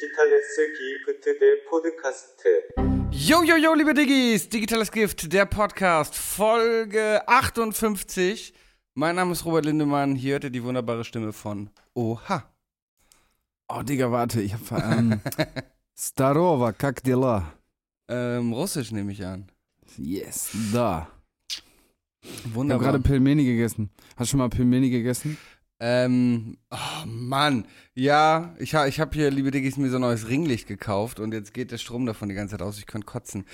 Digitales 0.00 0.56
Gift, 0.56 1.26
der 1.26 1.56
Podcast. 1.68 2.42
Yo, 3.10 3.42
yo, 3.42 3.56
yo, 3.56 3.74
liebe 3.74 3.92
Diggis! 3.92 4.48
Digitales 4.48 4.90
Gift, 4.90 5.30
der 5.30 5.44
Podcast, 5.44 6.14
Folge 6.14 7.20
58. 7.28 8.54
Mein 8.94 9.16
Name 9.16 9.32
ist 9.32 9.44
Robert 9.44 9.66
Lindemann. 9.66 10.16
Hier 10.16 10.34
hört 10.34 10.44
ihr 10.44 10.50
die 10.50 10.64
wunderbare 10.64 11.04
Stimme 11.04 11.34
von 11.34 11.68
Oha. 11.92 12.50
Oh, 13.68 13.82
Digga, 13.82 14.10
warte, 14.10 14.40
ich 14.40 14.54
hab. 14.54 14.72
Ähm, 14.72 15.20
Starova, 15.98 16.72
kak 16.72 17.02
dela? 17.02 17.52
Ähm, 18.08 18.54
Russisch 18.54 18.92
nehme 18.92 19.12
ich 19.12 19.22
an. 19.26 19.52
Yes, 19.98 20.50
da. 20.72 21.10
Wunderbar. 22.44 22.64
Ich 22.64 22.86
habe 22.86 22.98
gerade 22.98 23.00
Pilmeni 23.06 23.44
gegessen. 23.44 23.90
Hast 24.16 24.28
du 24.28 24.30
schon 24.30 24.38
mal 24.38 24.48
Pilmeni 24.48 24.88
gegessen? 24.88 25.36
Ähm, 25.80 26.58
oh 26.70 27.06
Mann, 27.06 27.66
ja, 27.94 28.54
ich, 28.58 28.74
ha, 28.74 28.86
ich 28.86 29.00
habe 29.00 29.12
hier, 29.14 29.30
liebe 29.30 29.50
Diggis, 29.50 29.76
mir 29.78 29.90
so 29.90 29.96
ein 29.96 30.02
neues 30.02 30.28
Ringlicht 30.28 30.68
gekauft 30.68 31.20
und 31.20 31.32
jetzt 31.32 31.54
geht 31.54 31.72
der 31.72 31.78
Strom 31.78 32.06
davon 32.06 32.28
die 32.28 32.34
ganze 32.34 32.52
Zeit 32.52 32.62
aus, 32.62 32.78
ich 32.78 32.86
könnte 32.86 33.06
kotzen. 33.06 33.46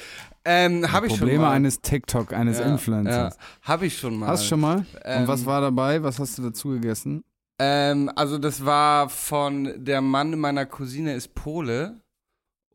Ähm, 0.44 0.90
habe 0.92 1.06
ich 1.06 1.12
schon 1.12 1.20
Probleme 1.20 1.44
mal. 1.44 1.52
eines 1.52 1.80
TikTok, 1.80 2.32
eines 2.32 2.58
ja, 2.58 2.66
Influencers. 2.66 3.36
Ja, 3.36 3.68
habe 3.68 3.86
ich 3.86 3.96
schon 3.96 4.18
mal. 4.18 4.26
Hast 4.28 4.44
du 4.44 4.48
schon 4.48 4.60
mal? 4.60 4.84
Ähm, 5.04 5.22
Und 5.22 5.28
was 5.28 5.46
war 5.46 5.60
dabei? 5.60 6.02
Was 6.02 6.18
hast 6.18 6.36
du 6.38 6.42
dazu 6.42 6.70
gegessen? 6.70 7.24
Ähm, 7.58 8.10
also 8.14 8.38
das 8.38 8.64
war 8.64 9.08
von 9.08 9.72
der 9.76 10.00
Mann 10.00 10.38
meiner 10.38 10.66
Cousine 10.66 11.14
ist 11.14 11.34
Pole 11.34 12.00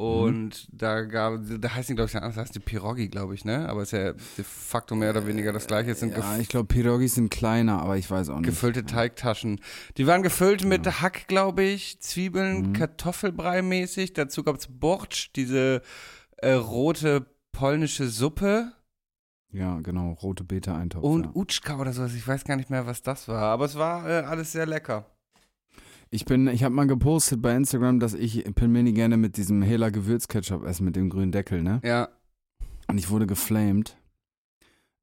und 0.02 0.68
da 0.72 1.02
gab, 1.02 1.40
da 1.60 1.74
heißt 1.76 1.90
die 1.90 1.96
glaube 1.96 2.10
ich 2.10 2.16
anders, 2.16 2.36
das 2.36 2.44
heißt 2.46 2.56
die 2.56 2.60
Pirogi, 2.60 3.08
glaube 3.10 3.36
ich, 3.36 3.46
ne? 3.46 3.70
Aber 3.70 3.84
ist 3.84 3.92
ja 3.92 4.14
de 4.14 4.44
facto 4.44 4.96
mehr 4.96 5.12
oder 5.12 5.28
weniger 5.28 5.54
das 5.54 5.68
gleiche. 5.68 5.92
Es 5.92 6.00
sind 6.00 6.18
Ja, 6.18 6.38
ich 6.38 6.50
glaube, 6.50 6.66
Pirogis 6.68 7.16
sind 7.16 7.30
kleiner, 7.30 7.82
aber 7.82 7.98
ich 7.98 8.10
weiß 8.10 8.30
auch 8.30 8.38
nicht. 8.40 8.46
gefüllte 8.50 8.86
Teigtaschen. 8.86 9.60
Die 9.98 10.08
waren 10.08 10.24
gefüllt 10.24 10.66
mit 10.66 10.86
Hack, 11.02 11.28
glaube 11.28 11.64
ich, 11.64 12.00
Zwiebeln, 12.02 12.70
Mhm. 12.70 12.74
Kartoffelbrei 12.74 13.62
mäßig. 13.62 14.14
Dazu 14.14 14.44
gab's 14.44 14.68
Bortsch, 14.68 15.30
diese 15.36 15.82
äh, 16.38 16.54
rote 16.54 17.26
polnische 17.52 18.08
Suppe 18.08 18.72
Ja, 19.52 19.80
genau, 19.82 20.14
rote 20.14 20.44
Beta-Eintopf. 20.46 21.04
und 21.04 21.26
ja. 21.26 21.32
Utschka 21.36 21.78
oder 21.78 21.92
sowas. 21.94 22.14
Ich 22.16 22.26
weiß 22.28 22.46
gar 22.46 22.56
nicht 22.56 22.70
mehr, 22.70 22.86
was 22.88 23.02
das 23.02 23.28
war, 23.28 23.44
aber 23.44 23.66
es 23.66 23.76
war 23.78 24.10
äh, 24.10 24.24
alles 24.24 24.54
sehr 24.54 24.66
lecker. 24.66 25.06
Ich 26.14 26.26
bin, 26.26 26.48
ich 26.48 26.66
habe 26.66 26.76
mal 26.76 26.88
gepostet 26.88 27.42
bei 27.42 27.56
Instagram, 27.56 28.02
dass 28.02 28.14
ich 28.14 28.44
Pilmeni 28.54 28.92
gerne 28.92 29.16
mit 29.16 29.38
diesem 29.38 29.62
Hela 29.62 29.90
Gewürzketchup 29.90 30.66
esse, 30.66 30.84
mit 30.84 30.98
dem 30.98 31.10
grünen 31.10 31.32
Deckel, 31.32 31.64
ne? 31.64 31.80
Ja, 31.86 32.10
Und 32.90 32.98
ich 32.98 33.10
wurde 33.10 33.26
geflamed. 33.26 33.98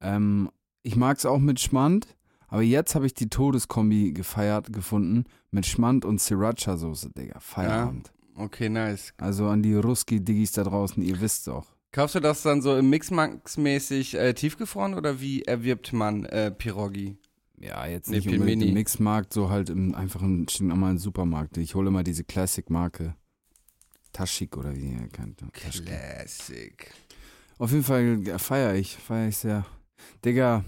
Ähm, 0.01 0.51
ich 0.83 0.95
mag 0.95 1.17
es 1.17 1.25
auch 1.25 1.39
mit 1.39 1.59
Schmand, 1.59 2.15
aber 2.47 2.61
jetzt 2.61 2.93
habe 2.93 3.07
ich 3.07 3.15
die 3.15 3.27
Todeskombi 3.27 4.13
gefeiert 4.13 4.71
gefunden 4.71 5.25
mit 5.49 5.65
Schmand 5.65 6.05
und 6.05 6.21
Sriracha-Soße, 6.21 7.09
Digga. 7.17 7.39
Feierabend. 7.39 8.13
okay, 8.35 8.69
nice. 8.69 9.11
Also 9.17 9.47
an 9.47 9.63
die 9.63 9.73
Ruski-Diggis 9.73 10.51
da 10.51 10.63
draußen, 10.63 11.01
ihr 11.01 11.19
wisst 11.19 11.47
doch. 11.47 11.65
Kaufst 11.91 12.13
du 12.13 12.19
das 12.19 12.43
dann 12.43 12.61
so 12.61 12.77
im 12.77 12.87
Mixmax-mäßig 12.91 14.15
äh, 14.15 14.33
tiefgefroren 14.35 14.93
oder 14.93 15.19
wie 15.19 15.41
erwirbt 15.41 15.91
man 15.91 16.25
äh, 16.25 16.51
Pirogi? 16.51 17.17
Ja, 17.59 17.85
jetzt 17.85 18.09
Nee, 18.09 18.17
nicht 18.17 18.27
unbedingt 18.27 18.47
Pilmeni. 18.47 18.67
im 18.69 18.73
Mixmarkt, 18.73 19.33
so 19.33 19.49
halt 19.49 19.69
im 19.69 19.93
einfach 19.93 20.21
im 20.21 20.45
normalen 20.61 20.97
Supermarkt. 20.97 21.57
Ich 21.57 21.75
hole 21.75 21.89
immer 21.89 22.03
diese 22.03 22.23
Classic-Marke. 22.23 23.15
Taschik 24.13 24.57
oder 24.57 24.75
wie 24.75 24.91
ihr 24.93 25.07
kennt. 25.09 25.43
Taschik. 25.53 25.85
Classic. 25.85 26.91
Auf 27.57 27.71
jeden 27.71 27.83
Fall 27.83 28.23
feiere 28.39 28.75
ich, 28.75 28.95
feiere 28.95 29.27
ich 29.27 29.37
sehr. 29.37 29.65
Digga, 30.23 30.63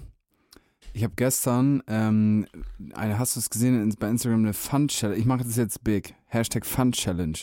ich 0.94 1.04
habe 1.04 1.14
gestern, 1.16 1.82
ähm, 1.88 2.46
eine, 2.94 3.18
hast 3.18 3.38
du 3.38 3.40
es 3.40 3.50
gesehen 3.50 3.96
bei 3.98 4.10
Instagram, 4.10 4.42
eine 4.42 4.54
Fun-Challenge. 4.54 5.18
Ich 5.18 5.26
mache 5.26 5.44
das 5.46 5.56
jetzt 5.56 5.84
big. 5.86 6.14
Hashtag 6.26 6.66
Fun-Challenge. 6.66 7.38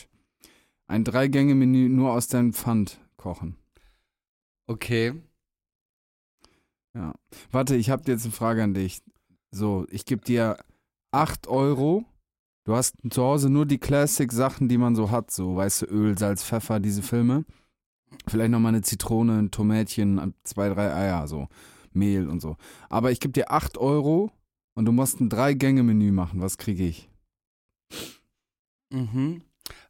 Ein 0.87 1.03
Drei-Gänge-Menü 1.03 1.89
nur 1.89 2.11
aus 2.13 2.27
deinem 2.27 2.53
Pfand 2.53 2.99
kochen. 3.17 3.55
Okay. 4.67 5.13
Ja. 6.93 7.15
Warte, 7.51 7.75
ich 7.75 7.89
habe 7.89 8.03
jetzt 8.11 8.23
eine 8.23 8.31
Frage 8.33 8.63
an 8.63 8.73
dich. 8.75 9.01
So, 9.51 9.85
ich 9.89 10.05
gebe 10.05 10.23
dir 10.23 10.57
8 11.11 11.47
Euro. 11.47 12.05
Du 12.65 12.75
hast 12.75 12.95
zu 13.09 13.23
Hause 13.23 13.49
nur 13.49 13.65
die 13.65 13.79
Classic-Sachen, 13.79 14.69
die 14.69 14.77
man 14.77 14.95
so 14.95 15.09
hat. 15.09 15.31
So, 15.31 15.55
weißt 15.55 15.83
du, 15.83 15.85
Öl, 15.87 16.17
Salz, 16.17 16.43
Pfeffer, 16.43 16.79
diese 16.79 17.01
Filme. 17.01 17.45
Vielleicht 18.27 18.51
nochmal 18.51 18.73
eine 18.73 18.81
Zitrone, 18.81 19.39
ein 19.39 19.51
Tomätchen, 19.51 20.33
zwei, 20.43 20.69
drei 20.69 20.93
Eier, 20.93 21.27
so. 21.27 21.47
Mehl 21.91 22.27
und 22.29 22.39
so. 22.39 22.57
Aber 22.89 23.11
ich 23.11 23.19
gebe 23.19 23.31
dir 23.31 23.51
8 23.51 23.77
Euro 23.77 24.31
und 24.75 24.85
du 24.85 24.91
musst 24.91 25.19
ein 25.19 25.29
Drei-Gänge-Menü 25.29 26.11
machen. 26.11 26.41
Was 26.41 26.57
kriege 26.57 26.85
ich? 26.85 27.09
Mhm. 28.91 29.41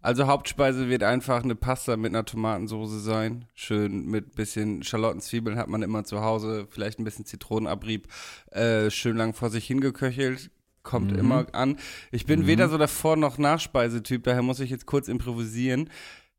Also 0.01 0.27
Hauptspeise 0.27 0.87
wird 0.87 1.03
einfach 1.03 1.43
eine 1.43 1.55
Pasta 1.55 1.97
mit 1.97 2.13
einer 2.13 2.23
Tomatensauce 2.23 3.03
sein. 3.03 3.45
Schön 3.53 4.05
mit 4.05 4.35
bisschen 4.35 4.81
Schalotten, 4.83 5.19
Zwiebeln 5.19 5.57
hat 5.57 5.67
man 5.67 5.81
immer 5.81 6.05
zu 6.05 6.21
Hause. 6.21 6.67
Vielleicht 6.69 6.99
ein 6.99 7.03
bisschen 7.03 7.25
Zitronenabrieb. 7.25 8.07
Äh, 8.51 8.89
schön 8.91 9.17
lang 9.17 9.33
vor 9.33 9.49
sich 9.49 9.65
hingeköchelt. 9.67 10.51
Kommt 10.83 11.11
Mhm. 11.11 11.19
immer 11.19 11.45
an. 11.51 11.75
Ich 12.11 12.25
bin 12.25 12.41
Mhm. 12.41 12.47
weder 12.47 12.69
so 12.69 12.77
davor 12.77 13.17
noch 13.17 13.37
Nachspeisetyp, 13.37 14.23
daher 14.23 14.41
muss 14.41 14.61
ich 14.61 14.69
jetzt 14.69 14.85
kurz 14.85 15.09
improvisieren. 15.09 15.89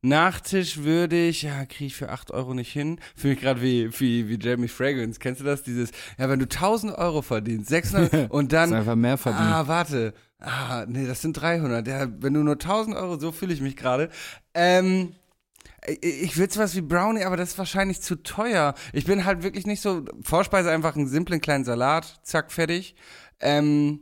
Nachtisch 0.02 0.78
würde 0.78 1.28
ich, 1.28 1.42
ja, 1.42 1.66
kriege 1.66 1.84
ich 1.88 1.94
für 1.96 2.08
8 2.08 2.30
Euro 2.30 2.54
nicht 2.54 2.72
hin. 2.72 2.98
Fühle 3.14 3.34
mich 3.34 3.42
gerade 3.42 3.60
wie, 3.60 3.90
wie, 4.00 4.30
wie 4.30 4.38
Jamie 4.40 4.68
Fragrance. 4.68 5.20
Kennst 5.20 5.42
du 5.42 5.44
das? 5.44 5.62
Dieses, 5.62 5.90
ja, 6.18 6.30
wenn 6.30 6.38
du 6.38 6.48
1000 6.48 6.94
Euro 6.96 7.20
verdienst, 7.20 7.68
600 7.68 8.10
und 8.30 8.54
dann 8.54 8.72
einfach 8.72 8.96
mehr 8.96 9.18
verdient. 9.18 9.42
Ah, 9.52 9.68
warte. 9.68 10.14
Ah, 10.40 10.86
nee, 10.88 11.06
das 11.06 11.20
sind 11.22 11.34
300. 11.34 11.86
Ja, 11.86 12.08
wenn 12.20 12.34
du 12.34 12.42
nur 12.42 12.58
1000 12.58 12.96
Euro, 12.96 13.18
so 13.18 13.30
fühle 13.32 13.52
ich 13.52 13.60
mich 13.60 13.76
gerade. 13.76 14.08
Ähm, 14.54 15.14
ich- 16.00 16.36
will 16.38 16.48
was 16.56 16.74
wie 16.76 16.80
Brownie, 16.82 17.24
aber 17.24 17.36
das 17.36 17.50
ist 17.50 17.58
wahrscheinlich 17.58 18.00
zu 18.00 18.16
teuer. 18.22 18.74
Ich 18.92 19.04
bin 19.04 19.24
halt 19.24 19.42
wirklich 19.42 19.66
nicht 19.66 19.80
so. 19.82 20.04
Vorspeise 20.22 20.70
einfach 20.70 20.96
einen 20.96 21.08
simplen 21.08 21.40
kleinen 21.40 21.64
Salat, 21.64 22.20
zack, 22.22 22.52
fertig. 22.52 22.94
Ähm, 23.40 24.00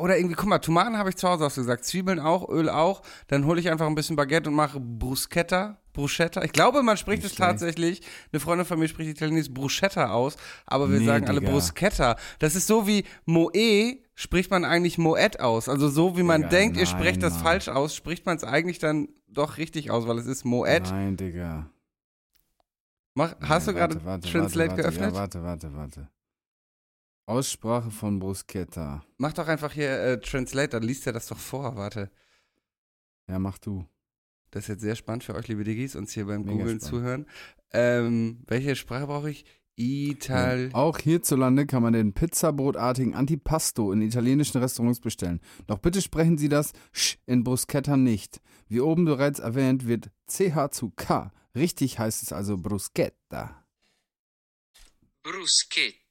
oder 0.00 0.16
irgendwie, 0.16 0.34
guck 0.34 0.46
mal, 0.48 0.58
Tomaten 0.58 0.96
habe 0.96 1.08
ich 1.10 1.16
zu 1.16 1.28
Hause, 1.28 1.44
hast 1.44 1.56
du 1.56 1.62
gesagt. 1.62 1.84
Zwiebeln 1.84 2.20
auch, 2.20 2.48
Öl 2.48 2.68
auch. 2.68 3.02
Dann 3.26 3.44
hole 3.46 3.60
ich 3.60 3.70
einfach 3.70 3.86
ein 3.86 3.94
bisschen 3.94 4.16
Baguette 4.16 4.48
und 4.50 4.54
mache 4.56 4.80
Bruschetta. 4.80 5.78
Bruschetta. 5.92 6.42
Ich 6.44 6.52
glaube, 6.52 6.82
man 6.82 6.96
spricht 6.96 7.22
Nicht 7.22 7.32
es 7.32 7.36
schlecht. 7.36 7.50
tatsächlich. 7.50 8.02
Eine 8.32 8.40
Freundin 8.40 8.66
von 8.66 8.78
mir 8.78 8.86
spricht 8.88 9.10
Italienisch 9.10 9.50
Bruschetta 9.52 10.10
aus, 10.10 10.36
aber 10.66 10.90
wir 10.92 11.00
Nee, 11.00 11.06
sagen 11.06 11.26
alle 11.26 11.40
Digga. 11.40 11.52
Bruschetta. 11.52 12.16
Das 12.38 12.54
ist 12.54 12.66
so 12.66 12.86
wie 12.86 13.04
Moe 13.24 13.96
spricht 14.14 14.50
man 14.50 14.64
eigentlich 14.64 14.96
Moet 14.98 15.40
aus. 15.40 15.68
Also 15.68 15.88
so 15.88 16.16
wie 16.16 16.22
man 16.22 16.42
Digga, 16.42 16.50
denkt, 16.50 16.76
ihr 16.76 16.84
nein, 16.84 16.94
sprecht 16.96 17.22
das 17.22 17.34
Mann. 17.34 17.42
falsch 17.42 17.68
aus, 17.68 17.94
spricht 17.94 18.26
man 18.26 18.36
es 18.36 18.44
eigentlich 18.44 18.78
dann 18.78 19.08
doch 19.26 19.56
richtig 19.58 19.90
aus, 19.90 20.06
weil 20.06 20.18
es 20.18 20.26
ist 20.26 20.44
Moet. 20.44 20.90
Nein, 20.90 21.16
Digga. 21.16 21.68
Mach, 23.14 23.34
hast 23.40 23.66
du 23.66 23.72
Nein, 23.72 23.80
gerade 23.80 23.94
warte, 23.96 24.06
warte, 24.06 24.30
Translate 24.30 24.70
warte, 24.70 24.82
geöffnet? 24.82 25.10
Ja, 25.14 25.20
warte, 25.20 25.42
warte, 25.42 25.74
warte. 25.74 26.08
Aussprache 27.28 27.90
von 27.90 28.18
Bruschetta. 28.18 29.04
Mach 29.18 29.34
doch 29.34 29.48
einfach 29.48 29.72
hier 29.72 29.90
äh, 30.00 30.20
Translate, 30.20 30.70
dann 30.70 30.82
liest 30.82 31.06
er 31.06 31.12
das 31.12 31.28
doch 31.28 31.38
vor. 31.38 31.76
Warte. 31.76 32.10
Ja, 33.28 33.38
mach 33.38 33.58
du. 33.58 33.84
Das 34.50 34.64
ist 34.64 34.68
jetzt 34.68 34.80
sehr 34.80 34.96
spannend 34.96 35.24
für 35.24 35.34
euch, 35.34 35.46
liebe 35.48 35.62
Diggis, 35.62 35.94
uns 35.94 36.12
hier 36.12 36.26
beim 36.26 36.42
Mega 36.42 36.52
Googlen 36.52 36.80
spannend. 36.80 36.82
zuhören. 36.82 37.26
Ähm, 37.72 38.42
welche 38.46 38.74
Sprache 38.76 39.06
brauche 39.06 39.30
ich? 39.30 39.44
Ital. 39.76 40.70
Ja, 40.70 40.74
auch 40.74 40.98
hierzulande 40.98 41.66
kann 41.66 41.82
man 41.82 41.92
den 41.92 42.14
pizzabrotartigen 42.14 43.14
Antipasto 43.14 43.92
in 43.92 44.00
italienischen 44.00 44.58
Restaurants 44.58 45.00
bestellen. 45.00 45.40
Doch 45.66 45.78
bitte 45.78 46.00
sprechen 46.00 46.38
Sie 46.38 46.48
das 46.48 46.72
Sch 46.92 47.18
in 47.26 47.44
Bruschetta 47.44 47.96
nicht. 47.96 48.40
Wie 48.68 48.80
oben 48.80 49.04
bereits 49.04 49.38
erwähnt, 49.38 49.86
wird 49.86 50.10
CH 50.26 50.70
zu 50.70 50.90
K. 50.96 51.30
Richtig 51.54 51.98
heißt 51.98 52.22
es 52.22 52.32
also 52.32 52.56
Bruschetta. 52.56 53.64
Bruschetta. 55.22 56.07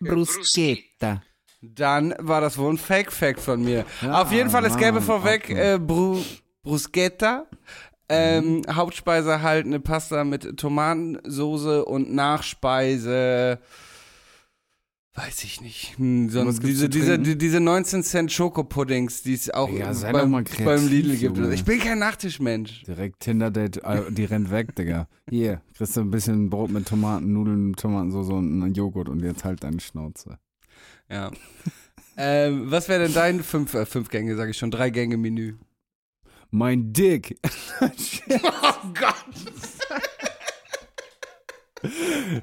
Bruschetta. 0.00 1.22
Dann 1.62 2.14
war 2.18 2.40
das 2.40 2.56
wohl 2.56 2.72
ein 2.72 2.78
Fake-Fact 2.78 3.40
von 3.40 3.62
mir. 3.62 3.84
Ja, 4.00 4.22
Auf 4.22 4.32
jeden 4.32 4.50
Fall, 4.50 4.64
es 4.64 4.76
gäbe 4.76 5.02
vorweg 5.02 5.44
okay. 5.44 5.74
äh, 5.74 5.78
Bru 5.78 6.22
Bruschetta. 6.62 7.46
Ähm, 8.08 8.62
Hauptspeise 8.68 9.40
halt 9.40 9.66
eine 9.66 9.78
Pasta 9.78 10.24
mit 10.24 10.56
Tomatensoße 10.58 11.84
und 11.84 12.12
Nachspeise. 12.12 13.60
Weiß 15.26 15.44
ich 15.44 15.60
nicht. 15.60 15.98
Hm, 15.98 16.30
sonst 16.30 16.62
diese, 16.62 16.88
diese, 16.88 17.18
diese 17.18 17.60
19 17.60 18.02
Cent 18.02 18.32
Schokopuddings, 18.32 19.22
die 19.22 19.34
es 19.34 19.50
auch 19.50 19.68
Ja, 19.70 19.92
beim, 20.12 20.32
beim 20.32 20.88
Lidl 20.88 21.16
gibt. 21.16 21.36
Junge. 21.36 21.52
Ich 21.52 21.64
bin 21.64 21.78
kein 21.78 21.98
Nachtischmensch. 21.98 22.84
Direkt 22.84 23.20
Tinder-Date, 23.20 23.84
äh, 23.84 24.10
die 24.10 24.24
rennt 24.24 24.50
weg, 24.50 24.74
Digga. 24.76 25.08
Hier, 25.28 25.60
kriegst 25.76 25.96
du 25.96 26.00
ein 26.00 26.10
bisschen 26.10 26.48
Brot 26.48 26.70
mit 26.70 26.88
Tomaten, 26.88 27.34
Nudeln, 27.34 27.74
Tomatensauce 27.74 28.30
und 28.30 28.62
einen 28.62 28.72
Joghurt 28.72 29.10
und 29.10 29.22
jetzt 29.22 29.44
halt 29.44 29.62
deine 29.62 29.80
Schnauze. 29.80 30.38
Ja. 31.10 31.30
ähm, 32.16 32.70
was 32.70 32.88
wäre 32.88 33.02
denn 33.04 33.12
dein 33.12 33.42
fünf, 33.42 33.74
äh, 33.74 33.84
fünf 33.84 34.08
Gänge, 34.08 34.36
sage 34.36 34.52
ich 34.52 34.56
schon, 34.56 34.70
drei 34.70 34.88
Gänge 34.88 35.18
Menü? 35.18 35.56
Mein 36.50 36.94
Dick. 36.94 37.38
Oh 37.82 38.88
Gott. 38.98 39.14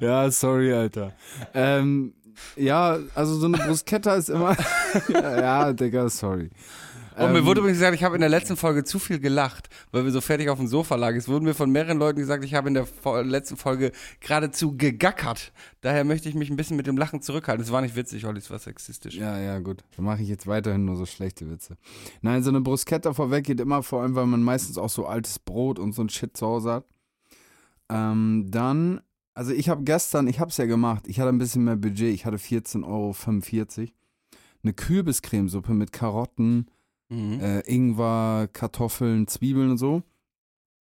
Ja, 0.00 0.30
sorry, 0.30 0.72
Alter. 0.72 1.12
Ähm, 1.54 2.14
ja, 2.56 2.98
also 3.14 3.34
so 3.34 3.46
eine 3.46 3.58
Bruschetta 3.58 4.14
ist 4.14 4.30
immer. 4.30 4.56
ja, 5.08 5.72
Digga, 5.72 6.08
sorry. 6.08 6.50
Und 7.16 7.32
mir 7.32 7.40
Ähm, 7.40 7.46
wurde 7.46 7.60
übrigens 7.60 7.78
gesagt, 7.78 7.96
ich 7.96 8.04
habe 8.04 8.14
in 8.14 8.20
der 8.20 8.30
letzten 8.30 8.56
Folge 8.56 8.84
zu 8.84 9.00
viel 9.00 9.18
gelacht, 9.18 9.68
weil 9.90 10.04
wir 10.04 10.12
so 10.12 10.20
fertig 10.20 10.50
auf 10.50 10.58
dem 10.58 10.68
Sofa 10.68 10.94
lagen. 10.94 11.18
Es 11.18 11.26
wurden 11.26 11.46
mir 11.46 11.54
von 11.54 11.68
mehreren 11.68 11.98
Leuten 11.98 12.20
gesagt, 12.20 12.44
ich 12.44 12.54
habe 12.54 12.68
in 12.68 12.74
der 12.74 12.86
letzten 13.24 13.56
Folge 13.56 13.90
geradezu 14.20 14.76
gegackert. 14.76 15.52
Daher 15.80 16.04
möchte 16.04 16.28
ich 16.28 16.36
mich 16.36 16.48
ein 16.48 16.54
bisschen 16.56 16.76
mit 16.76 16.86
dem 16.86 16.96
Lachen 16.96 17.20
zurückhalten. 17.20 17.64
Es 17.64 17.72
war 17.72 17.80
nicht 17.80 17.96
witzig, 17.96 18.24
Olli, 18.24 18.38
es 18.38 18.50
war 18.52 18.60
sexistisch. 18.60 19.16
Ja, 19.16 19.36
ja, 19.36 19.58
gut. 19.58 19.82
Dann 19.96 20.04
mache 20.04 20.22
ich 20.22 20.28
jetzt 20.28 20.46
weiterhin 20.46 20.84
nur 20.84 20.94
so 20.94 21.06
schlechte 21.06 21.50
Witze. 21.50 21.76
Nein, 22.22 22.44
so 22.44 22.50
eine 22.50 22.60
Bruschetta 22.60 23.12
vorweg 23.12 23.44
geht 23.44 23.58
immer, 23.58 23.82
vor 23.82 24.02
allem, 24.02 24.14
weil 24.14 24.26
man 24.26 24.44
meistens 24.44 24.78
auch 24.78 24.90
so 24.90 25.06
altes 25.06 25.40
Brot 25.40 25.80
und 25.80 25.94
so 25.94 26.02
ein 26.02 26.10
Shit 26.10 26.36
zu 26.36 26.46
Hause 26.46 26.70
hat. 26.72 26.84
Ähm, 27.90 28.46
dann, 28.48 29.00
also 29.38 29.52
ich 29.52 29.68
habe 29.68 29.84
gestern, 29.84 30.26
ich 30.26 30.40
habe 30.40 30.50
es 30.50 30.56
ja 30.56 30.66
gemacht, 30.66 31.04
ich 31.06 31.20
hatte 31.20 31.28
ein 31.28 31.38
bisschen 31.38 31.62
mehr 31.62 31.76
Budget, 31.76 32.12
ich 32.12 32.26
hatte 32.26 32.38
14,45 32.38 32.84
Euro. 32.84 33.90
Eine 34.64 34.72
Kürbiscremesuppe 34.72 35.74
mit 35.74 35.92
Karotten, 35.92 36.66
Mhm. 37.08 37.38
äh, 37.40 37.60
Ingwer, 37.60 38.48
Kartoffeln, 38.52 39.28
Zwiebeln 39.28 39.70
und 39.70 39.78
so. 39.78 40.02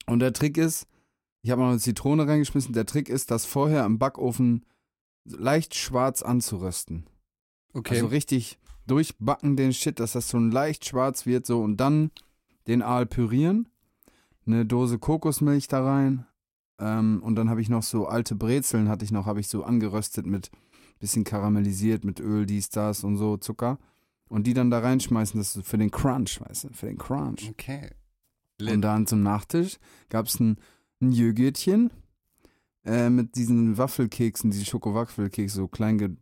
Und 0.07 0.19
der 0.19 0.33
Trick 0.33 0.57
ist, 0.57 0.88
ich 1.44 1.51
habe 1.51 1.62
noch 1.62 1.69
eine 1.69 1.77
Zitrone 1.77 2.27
reingeschmissen, 2.27 2.74
der 2.74 2.88
Trick 2.88 3.09
ist, 3.09 3.30
das 3.30 3.45
vorher 3.45 3.86
im 3.86 4.00
Backofen 4.00 4.65
leicht 5.24 5.75
schwarz 5.75 6.24
anzurösten. 6.24 7.06
Okay. 7.74 7.94
Also 7.94 8.07
richtig 8.07 8.57
durchbacken 8.88 9.56
den 9.56 9.71
Shit, 9.71 10.00
dass 10.00 10.13
das 10.13 10.30
so 10.30 10.38
ein 10.38 10.50
leicht 10.50 10.83
schwarz 10.83 11.27
wird 11.27 11.45
so 11.45 11.62
und 11.62 11.77
dann 11.77 12.09
den 12.65 12.81
Aal 12.81 13.06
pürieren, 13.06 13.69
eine 14.48 14.65
Dose 14.65 14.98
Kokosmilch 14.98 15.68
da 15.68 15.86
rein 15.86 16.25
ähm, 16.79 17.21
und 17.24 17.35
dann 17.35 17.50
habe 17.50 17.62
ich 17.62 17.69
noch 17.69 17.83
so 17.83 18.07
alte 18.07 18.35
Brezeln 18.35 18.89
hatte 18.89 19.06
ich 19.06 19.12
noch, 19.12 19.25
habe 19.25 19.39
ich 19.39 19.47
so 19.47 19.63
angeröstet 19.63 20.25
mit 20.25 20.51
bisschen 21.00 21.24
karamellisiert 21.24 22.03
mit 22.03 22.19
Öl, 22.19 22.45
dies, 22.45 22.69
das 22.69 23.03
und 23.03 23.18
so 23.18 23.38
Zucker 23.38 23.77
und 24.29 24.47
die 24.47 24.53
dann 24.53 24.69
da 24.69 24.79
reinschmeißen, 24.79 25.39
das 25.39 25.56
ist 25.56 25.68
für 25.68 25.77
den 25.77 25.91
Crunch, 25.91 26.41
weißt 26.41 26.65
du, 26.65 26.74
für 26.74 26.88
den 26.88 26.97
Crunch. 26.97 27.50
okay. 27.50 27.91
Und 28.59 28.81
dann 28.81 29.06
zum 29.06 29.21
Nachtisch 29.21 29.77
gab 30.09 30.25
es 30.25 30.39
ein, 30.39 30.57
ein 31.00 31.12
Jögürtchen 31.12 31.91
äh, 32.83 33.09
mit 33.09 33.35
diesen 33.35 33.77
Waffelkeksen, 33.77 34.50
diese 34.50 34.65
Schokowaffelkekse 34.65 35.56
so 35.56 35.68
klein 35.68 36.18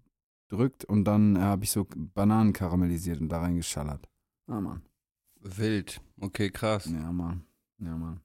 gedrückt 0.50 0.84
und 0.84 1.06
dann 1.06 1.38
äh, 1.38 1.40
habe 1.40 1.64
ich 1.64 1.72
so 1.72 1.88
Bananen 1.96 2.52
karamellisiert 2.52 3.22
und 3.22 3.30
da 3.30 3.40
reingeschallert. 3.40 4.10
Ah, 4.48 4.60
Mann. 4.60 4.82
Wild. 5.42 6.02
Okay, 6.20 6.50
krass. 6.50 6.86
Ja, 6.88 7.12
Mann. 7.12 7.46
Ja, 7.80 7.96
Mann. 7.96 8.20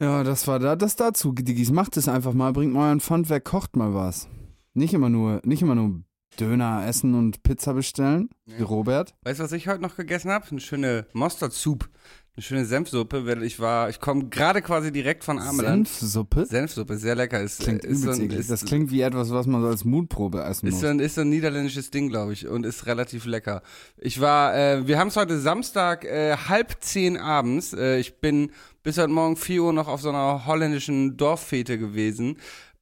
Ja, 0.00 0.24
das 0.24 0.46
war 0.48 0.58
da, 0.58 0.76
das 0.76 0.96
dazu, 0.96 1.32
Diggis. 1.32 1.70
Macht 1.70 1.96
es 1.96 2.08
einfach 2.08 2.32
mal, 2.32 2.52
bringt 2.52 2.72
mal 2.72 2.88
euren 2.88 3.00
Pfand 3.00 3.30
weg, 3.30 3.44
kocht 3.44 3.76
mal 3.76 3.94
was. 3.94 4.28
Nicht 4.74 4.92
immer 4.94 5.08
nur, 5.08 5.40
nicht 5.44 5.62
immer 5.62 5.74
nur 5.74 6.00
Döner 6.40 6.84
essen 6.86 7.14
und 7.14 7.44
Pizza 7.44 7.74
bestellen, 7.74 8.28
wie 8.46 8.58
Ja. 8.60 8.64
Robert. 8.64 9.14
Weißt 9.22 9.38
du, 9.38 9.44
was 9.44 9.52
ich 9.52 9.68
heute 9.68 9.80
noch 9.82 9.94
gegessen 9.96 10.30
habe? 10.32 10.44
Eine 10.50 10.60
schöne 10.60 11.06
Mustard 11.12 11.52
Soup. 11.52 11.88
Eine 12.36 12.42
schöne 12.42 12.64
Senfsuppe, 12.64 13.24
weil 13.26 13.44
ich 13.44 13.60
war, 13.60 13.88
ich 13.88 14.00
komme 14.00 14.24
gerade 14.28 14.60
quasi 14.60 14.90
direkt 14.90 15.22
von 15.22 15.38
Ameland. 15.38 15.86
Senfsuppe? 15.86 16.44
Senfsuppe, 16.46 16.96
sehr 16.96 17.14
lecker. 17.14 17.40
Ist, 17.40 17.60
Klingt 17.60 17.84
ist 17.84 18.02
so 18.02 18.10
ein, 18.10 18.28
ist, 18.28 18.50
Das 18.50 18.64
klingt 18.64 18.90
wie 18.90 19.02
etwas, 19.02 19.30
was 19.30 19.46
man 19.46 19.62
so 19.62 19.68
als 19.68 19.84
Mutprobe 19.84 20.42
essen 20.42 20.66
Ist 20.66 20.72
muss. 20.72 20.80
so, 20.80 20.86
ein, 20.88 20.98
ist 20.98 21.14
so 21.14 21.20
ein 21.20 21.28
niederländisches 21.28 21.92
Ding, 21.92 22.08
glaube 22.08 22.32
ich, 22.32 22.48
und 22.48 22.66
ist 22.66 22.86
relativ 22.86 23.24
lecker. 23.26 23.62
Ich 23.96 24.20
war, 24.20 24.52
äh, 24.56 24.84
wir 24.88 24.98
haben 24.98 25.06
es 25.08 25.16
heute 25.16 25.38
Samstag, 25.38 26.04
äh, 26.04 26.36
halb 26.36 26.78
zehn 26.80 27.16
abends. 27.16 27.72
Äh, 27.72 28.00
ich 28.00 28.18
bin 28.20 28.50
bis 28.84 28.98
heute 28.98 29.08
Morgen 29.08 29.34
4 29.36 29.62
Uhr 29.62 29.72
noch 29.72 29.88
auf 29.88 30.02
so 30.02 30.10
einer 30.10 30.44
holländischen 30.46 31.16
Dorffete 31.16 31.78
gewesen. 31.78 32.36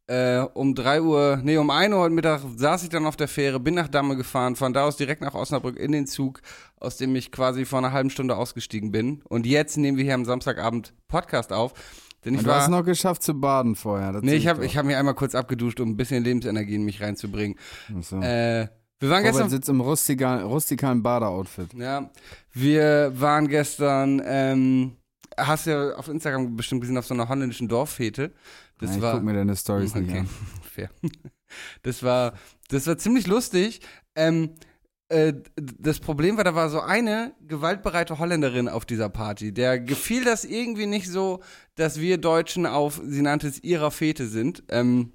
Äh, 0.09 0.41
um 0.53 0.75
3 0.75 1.01
Uhr, 1.01 1.41
nee, 1.45 1.57
um 1.57 1.71
1 1.71 1.95
Uhr 1.95 2.01
heute 2.01 2.15
Mittag 2.15 2.41
saß 2.57 2.83
ich 2.83 2.89
dann 2.89 3.07
auf 3.07 3.15
der 3.15 3.29
Fähre, 3.29 3.61
bin 3.61 3.75
nach 3.75 3.87
Damme 3.87 4.17
gefahren, 4.17 4.57
von 4.57 4.73
da 4.73 4.85
aus 4.85 4.97
direkt 4.97 5.23
nach 5.23 5.35
Osnabrück 5.35 5.79
in 5.79 5.93
den 5.93 6.09
Zug, 6.09 6.43
aus 6.81 6.97
dem 6.97 7.15
ich 7.15 7.31
quasi 7.31 7.65
vor 7.65 7.79
einer 7.79 7.93
halben 7.93 8.11
Stunde 8.11 8.37
ausgestiegen 8.37 8.91
bin. 8.91 9.23
Und 9.29 9.47
jetzt 9.47 9.77
nehmen 9.77 9.97
wir 9.97 10.03
hier 10.05 10.15
am 10.15 10.25
Samstagabend 10.25 10.93
Podcast 11.07 11.53
auf. 11.53 11.73
Denn 12.25 12.35
ich 12.35 12.41
Und 12.41 12.47
du 12.47 12.51
war, 12.51 12.63
hast 12.63 12.69
noch 12.69 12.85
geschafft 12.85 13.23
zu 13.23 13.35
baden 13.35 13.77
vorher. 13.77 14.13
das 14.13 14.23
nee, 14.23 14.35
ich 14.35 14.49
habe 14.49 14.67
hab 14.67 14.85
mich 14.85 14.97
einmal 14.97 15.15
kurz 15.15 15.37
abgeduscht, 15.37 15.79
um 15.79 15.91
ein 15.91 15.97
bisschen 15.97 16.25
Lebensenergie 16.25 16.75
in 16.75 16.85
mich 16.85 17.01
reinzubringen. 17.01 17.57
Ach 17.97 18.03
so. 18.03 18.17
Äh, 18.17 18.67
wir 18.99 19.09
waren 19.09 19.19
Robert 19.19 19.33
gestern 19.33 19.51
sitzt 19.51 19.69
im 19.69 19.81
rustikalen, 19.81 20.45
rustikalen 20.47 21.03
Badeoutfit. 21.03 21.75
Ja, 21.75 22.11
wir 22.53 23.13
waren 23.17 23.47
gestern, 23.47 24.21
ähm, 24.25 24.97
hast 25.37 25.67
ja 25.67 25.95
auf 25.95 26.09
Instagram 26.09 26.57
bestimmt 26.57 26.81
gesehen, 26.81 26.99
auf 26.99 27.07
so 27.07 27.15
einer 27.15 27.29
holländischen 27.29 27.69
Dorffete. 27.69 28.33
Das 28.79 28.91
Ja, 28.91 28.97
ich 28.97 29.03
war. 29.03 29.15
guck 29.15 29.23
mir 29.23 29.35
deine 29.35 29.57
Stories 29.57 29.95
nicht 29.95 30.09
okay, 30.11 30.21
an. 30.21 30.29
fair. 30.63 30.91
Das 31.83 32.03
war, 32.03 32.35
das 32.69 32.87
war 32.87 32.99
ziemlich 32.99 33.27
lustig. 33.27 33.81
Ähm, 34.15 34.55
äh, 35.09 35.35
das 35.57 36.01
Problem 36.01 36.37
war, 36.39 36.45
da 36.45 36.55
war 36.55 36.71
so 36.71 36.81
eine 36.81 37.35
gewaltbereite 37.47 38.19
Holländerin 38.19 38.69
auf 38.69 38.85
dieser 38.87 39.09
Party. 39.11 39.53
Der 39.53 39.79
gefiel 39.79 40.25
das 40.25 40.45
irgendwie 40.45 40.87
nicht 40.87 41.09
so, 41.09 41.43
dass 41.75 42.01
wir 42.01 42.19
Deutschen 42.19 42.67
auf, 42.67 43.01
sie 43.05 43.23
nannte 43.23 43.49
es 43.49 43.63
ihrer 43.63 43.91
Fete 43.91 44.27
sind. 44.27 44.65
Ähm, 44.69 45.13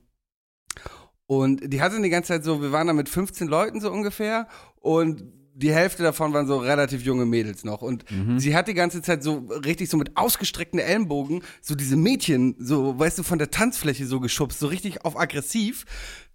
und 1.25 1.73
die 1.73 1.81
hatte 1.81 2.01
die 2.01 2.09
ganze 2.09 2.29
Zeit 2.29 2.43
so, 2.43 2.61
wir 2.61 2.71
waren 2.71 2.87
da 2.87 2.93
mit 2.93 3.09
15 3.09 3.47
Leuten 3.47 3.81
so 3.81 3.91
ungefähr 3.91 4.47
und 4.79 5.23
die 5.57 5.73
Hälfte 5.73 6.03
davon 6.03 6.33
waren 6.33 6.45
so 6.45 6.57
relativ 6.57 7.03
junge 7.03 7.25
Mädels 7.25 7.63
noch. 7.63 7.81
Und 7.81 8.05
sie 8.37 8.55
hat 8.55 8.67
die 8.67 8.73
ganze 8.73 9.01
Zeit 9.01 9.23
so 9.23 9.47
richtig 9.65 9.89
so 9.89 9.97
mit 9.97 10.15
ausgestreckten 10.15 10.79
Ellenbogen 10.79 11.41
so 11.61 11.75
diese 11.75 11.97
Mädchen, 11.97 12.55
so, 12.59 12.97
weißt 12.97 13.17
du, 13.17 13.23
von 13.23 13.39
der 13.39 13.49
Tanzfläche 13.49 14.05
so 14.05 14.19
geschubst, 14.19 14.59
so 14.59 14.67
richtig 14.67 15.03
auf 15.03 15.19
aggressiv. 15.19 15.85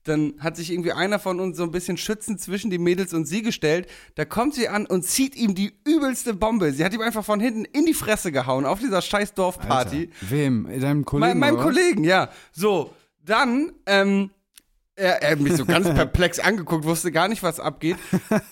Dann 0.05 0.35
hat 0.41 0.57
sich 0.57 0.73
irgendwie 0.73 0.91
einer 0.91 1.21
von 1.21 1.39
uns 1.39 1.57
so 1.57 1.63
ein 1.63 1.71
bisschen 1.71 1.97
schützend 1.97 2.41
zwischen 2.41 2.71
die 2.71 2.79
Mädels 2.79 3.15
und 3.15 3.25
sie 3.27 3.43
gestellt. 3.43 3.87
Da 4.17 4.25
kommt 4.25 4.55
sie 4.55 4.67
an 4.69 4.85
und 4.85 5.05
zieht 5.05 5.37
ihm 5.37 5.55
die 5.55 5.75
übelste 5.87 6.35
Bombe. 6.35 6.73
Sie 6.73 6.85
hat 6.85 6.93
ihm 6.93 7.01
einfach 7.01 7.25
von 7.25 7.39
hinten 7.39 7.65
in 7.65 7.87
die 7.87 7.95
Fresse 7.95 8.33
gehauen 8.33 8.67
auf 8.67 8.81
dieser 8.81 9.01
scheiß 9.01 9.35
Dorfparty. 9.35 10.11
Alter. 10.11 10.31
Wem? 10.31 10.65
Deinem 10.81 11.05
Kollegen? 11.05 11.39
Mein, 11.39 11.55
meinem? 11.55 11.63
Kollegen, 11.63 12.03
ja. 12.03 12.31
So, 12.51 12.93
dann, 13.25 13.71
ähm, 13.87 14.31
er, 14.97 15.23
er 15.23 15.33
hat 15.33 15.41
mich 15.41 15.57
so 15.57 15.65
ganz 15.65 15.89
perplex 15.95 16.39
angeguckt, 16.39 16.85
wusste 16.85 17.13
gar 17.13 17.29
nicht, 17.29 17.43
was 17.43 17.61
abgeht. 17.61 17.97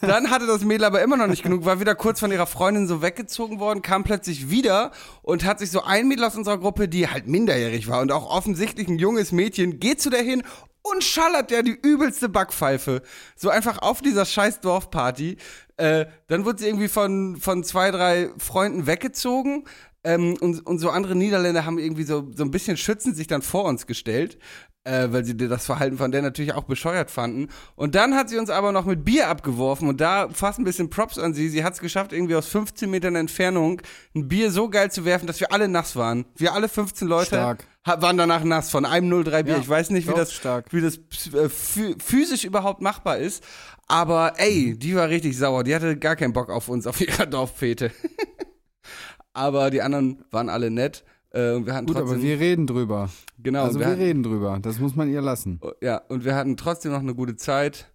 Dann 0.00 0.30
hatte 0.30 0.46
das 0.46 0.64
Mädel 0.64 0.84
aber 0.84 1.02
immer 1.02 1.16
noch 1.16 1.26
nicht 1.26 1.42
genug, 1.42 1.64
war 1.64 1.80
wieder 1.80 1.94
kurz 1.94 2.20
von 2.20 2.32
ihrer 2.32 2.46
Freundin 2.46 2.86
so 2.86 3.02
weggezogen 3.02 3.60
worden, 3.60 3.82
kam 3.82 4.04
plötzlich 4.04 4.50
wieder 4.50 4.92
und 5.22 5.44
hat 5.44 5.58
sich 5.58 5.70
so 5.70 5.82
ein 5.82 6.08
Mädel 6.08 6.24
aus 6.24 6.36
unserer 6.36 6.58
Gruppe, 6.58 6.88
die 6.88 7.08
halt 7.08 7.26
minderjährig 7.26 7.88
war 7.88 8.00
und 8.00 8.12
auch 8.12 8.30
offensichtlich 8.30 8.88
ein 8.88 8.98
junges 8.98 9.32
Mädchen, 9.32 9.80
geht 9.80 10.00
zu 10.00 10.10
der 10.10 10.22
hin 10.22 10.42
und 10.82 11.04
schallert 11.04 11.50
der 11.50 11.62
die 11.62 11.78
übelste 11.82 12.28
Backpfeife. 12.28 13.02
So 13.36 13.50
einfach 13.50 13.78
auf 13.78 14.00
dieser 14.00 14.24
scheiß 14.24 14.60
Dorfparty. 14.60 15.36
Äh, 15.76 16.06
dann 16.28 16.44
wurde 16.44 16.58
sie 16.58 16.66
irgendwie 16.66 16.88
von, 16.88 17.36
von 17.36 17.64
zwei, 17.64 17.90
drei 17.90 18.30
Freunden 18.38 18.86
weggezogen. 18.86 19.64
Ähm, 20.02 20.38
und, 20.40 20.66
und 20.66 20.78
so 20.78 20.88
andere 20.88 21.14
Niederländer 21.14 21.66
haben 21.66 21.78
irgendwie 21.78 22.04
so, 22.04 22.30
so 22.34 22.42
ein 22.42 22.50
bisschen 22.50 22.78
schützend 22.78 23.16
sich 23.16 23.26
dann 23.26 23.42
vor 23.42 23.64
uns 23.64 23.86
gestellt, 23.86 24.38
äh, 24.84 25.08
weil 25.10 25.24
sie 25.24 25.36
das 25.36 25.66
Verhalten 25.66 25.98
von 25.98 26.10
der 26.10 26.22
natürlich 26.22 26.54
auch 26.54 26.64
bescheuert 26.64 27.10
fanden. 27.10 27.48
Und 27.76 27.94
dann 27.94 28.14
hat 28.14 28.28
sie 28.30 28.38
uns 28.38 28.48
aber 28.50 28.72
noch 28.72 28.84
mit 28.86 29.04
Bier 29.04 29.28
abgeworfen 29.28 29.88
und 29.88 30.00
da 30.00 30.28
fast 30.32 30.58
ein 30.58 30.64
bisschen 30.64 30.88
Props 30.90 31.18
an 31.18 31.34
sie. 31.34 31.48
Sie 31.48 31.62
hat 31.64 31.74
es 31.74 31.80
geschafft, 31.80 32.12
irgendwie 32.12 32.34
aus 32.34 32.46
15 32.48 32.90
Metern 32.90 33.14
Entfernung 33.16 33.82
ein 34.14 34.28
Bier 34.28 34.50
so 34.50 34.68
geil 34.70 34.90
zu 34.90 35.04
werfen, 35.04 35.26
dass 35.26 35.40
wir 35.40 35.52
alle 35.52 35.68
nass 35.68 35.96
waren. 35.96 36.24
Wir 36.36 36.54
alle 36.54 36.68
15 36.68 37.06
Leute 37.08 37.26
Stark. 37.26 37.66
waren 37.84 38.16
danach 38.16 38.42
nass 38.44 38.70
von 38.70 38.84
einem 38.86 39.22
03 39.24 39.42
Bier. 39.42 39.54
Ja, 39.54 39.60
ich 39.60 39.68
weiß 39.68 39.90
nicht, 39.90 40.08
wie 40.08 40.14
das, 40.14 40.32
stark. 40.32 40.72
wie 40.72 40.80
das 40.80 40.96
äh, 40.96 41.48
phy- 41.48 41.96
physisch 42.02 42.44
überhaupt 42.44 42.80
machbar 42.80 43.18
ist. 43.18 43.44
Aber 43.86 44.34
ey, 44.36 44.78
die 44.78 44.94
war 44.94 45.08
richtig 45.08 45.36
sauer. 45.36 45.64
Die 45.64 45.74
hatte 45.74 45.96
gar 45.96 46.14
keinen 46.16 46.32
Bock 46.32 46.48
auf 46.48 46.68
uns, 46.68 46.86
auf 46.86 47.00
ihrer 47.00 47.26
Dorffete. 47.26 47.90
aber 49.32 49.70
die 49.70 49.82
anderen 49.82 50.24
waren 50.30 50.48
alle 50.48 50.70
nett. 50.70 51.04
Äh, 51.32 51.52
und 51.52 51.66
wir 51.66 51.74
hatten 51.74 51.86
Gut, 51.86 51.96
trotzdem, 51.96 52.14
aber 52.14 52.22
wir 52.22 52.40
reden 52.40 52.66
drüber. 52.66 53.08
genau, 53.38 53.64
also 53.64 53.78
wir 53.78 53.86
wir 53.86 53.92
hatten, 53.92 54.00
reden 54.00 54.22
drüber. 54.22 54.58
Das 54.60 54.78
muss 54.78 54.96
man 54.96 55.08
ihr 55.10 55.22
lassen. 55.22 55.60
ja, 55.80 55.98
und 56.08 56.24
wir 56.24 56.34
hatten 56.34 56.56
trotzdem 56.56 56.92
noch 56.92 57.00
eine 57.00 57.14
gute 57.14 57.36
Zeit. 57.36 57.92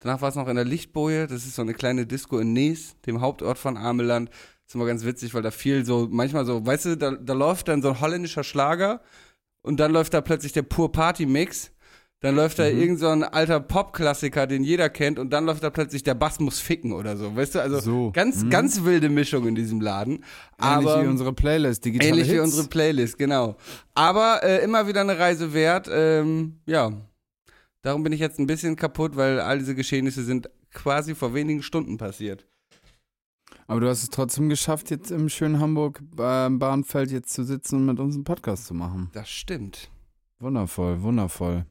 Danach 0.00 0.20
war 0.20 0.28
es 0.28 0.34
noch 0.34 0.48
in 0.48 0.56
der 0.56 0.66
Lichtboje. 0.66 1.26
Das 1.26 1.46
ist 1.46 1.54
so 1.54 1.62
eine 1.62 1.72
kleine 1.72 2.06
Disco 2.06 2.38
in 2.38 2.52
Nees, 2.52 2.96
dem 3.06 3.22
Hauptort 3.22 3.56
von 3.56 3.78
Ameland. 3.78 4.28
Das 4.28 4.38
ist 4.68 4.74
immer 4.74 4.86
ganz 4.86 5.04
witzig, 5.04 5.32
weil 5.32 5.42
da 5.42 5.50
viel 5.50 5.84
so, 5.84 6.08
manchmal 6.10 6.44
so, 6.44 6.64
weißt 6.64 6.84
du, 6.86 6.96
da, 6.96 7.12
da 7.12 7.32
läuft 7.32 7.68
dann 7.68 7.80
so 7.80 7.88
ein 7.88 8.00
holländischer 8.00 8.44
Schlager 8.44 9.00
und 9.62 9.80
dann 9.80 9.92
läuft 9.92 10.12
da 10.12 10.20
plötzlich 10.20 10.52
der 10.52 10.62
Pur 10.62 10.92
Party 10.92 11.24
Mix. 11.24 11.70
Dann 12.24 12.36
läuft 12.36 12.58
da 12.58 12.66
irgend 12.66 12.98
so 12.98 13.08
ein 13.08 13.22
alter 13.22 13.60
Popklassiker, 13.60 14.46
den 14.46 14.64
jeder 14.64 14.88
kennt, 14.88 15.18
und 15.18 15.28
dann 15.30 15.44
läuft 15.44 15.62
da 15.62 15.68
plötzlich 15.68 16.02
der 16.04 16.14
Bass 16.14 16.40
muss 16.40 16.58
ficken 16.58 16.92
oder 16.94 17.18
so. 17.18 17.36
Weißt 17.36 17.54
du, 17.54 17.60
also 17.60 17.78
So. 17.80 18.10
ganz, 18.12 18.42
Mhm. 18.44 18.48
ganz 18.50 18.82
wilde 18.82 19.10
Mischung 19.10 19.46
in 19.46 19.54
diesem 19.54 19.80
Laden. 19.82 20.12
Ähnlich 20.14 20.88
Aber 20.88 21.02
wie 21.04 21.06
unsere 21.06 21.34
Playlist, 21.34 21.84
digitale 21.84 22.10
ähnlich 22.12 22.28
wie 22.28 22.32
Hits. 22.36 22.44
unsere 22.44 22.66
Playlist, 22.68 23.18
genau. 23.18 23.56
Aber 23.94 24.42
äh, 24.42 24.64
immer 24.64 24.86
wieder 24.86 25.02
eine 25.02 25.18
Reise 25.18 25.52
wert. 25.52 25.86
Ähm, 25.92 26.60
ja, 26.64 26.92
darum 27.82 28.02
bin 28.02 28.12
ich 28.14 28.20
jetzt 28.20 28.38
ein 28.38 28.46
bisschen 28.46 28.74
kaputt, 28.76 29.16
weil 29.16 29.38
all 29.40 29.58
diese 29.58 29.74
Geschehnisse 29.74 30.24
sind 30.24 30.48
quasi 30.72 31.14
vor 31.14 31.34
wenigen 31.34 31.62
Stunden 31.62 31.98
passiert. 31.98 32.46
Aber 33.66 33.80
du 33.80 33.88
hast 33.88 34.02
es 34.02 34.08
trotzdem 34.08 34.48
geschafft, 34.48 34.90
jetzt 34.90 35.10
im 35.10 35.28
schönen 35.28 35.60
Hamburg 35.60 36.00
äh, 36.18 36.48
Bahnfeld 36.48 37.10
jetzt 37.10 37.34
zu 37.34 37.44
sitzen 37.44 37.76
und 37.76 37.84
mit 37.86 38.00
uns 38.00 38.14
einen 38.14 38.24
Podcast 38.24 38.64
zu 38.66 38.72
machen. 38.72 39.10
Das 39.12 39.28
stimmt. 39.28 39.90
Wundervoll, 40.38 41.02
wundervoll. 41.02 41.66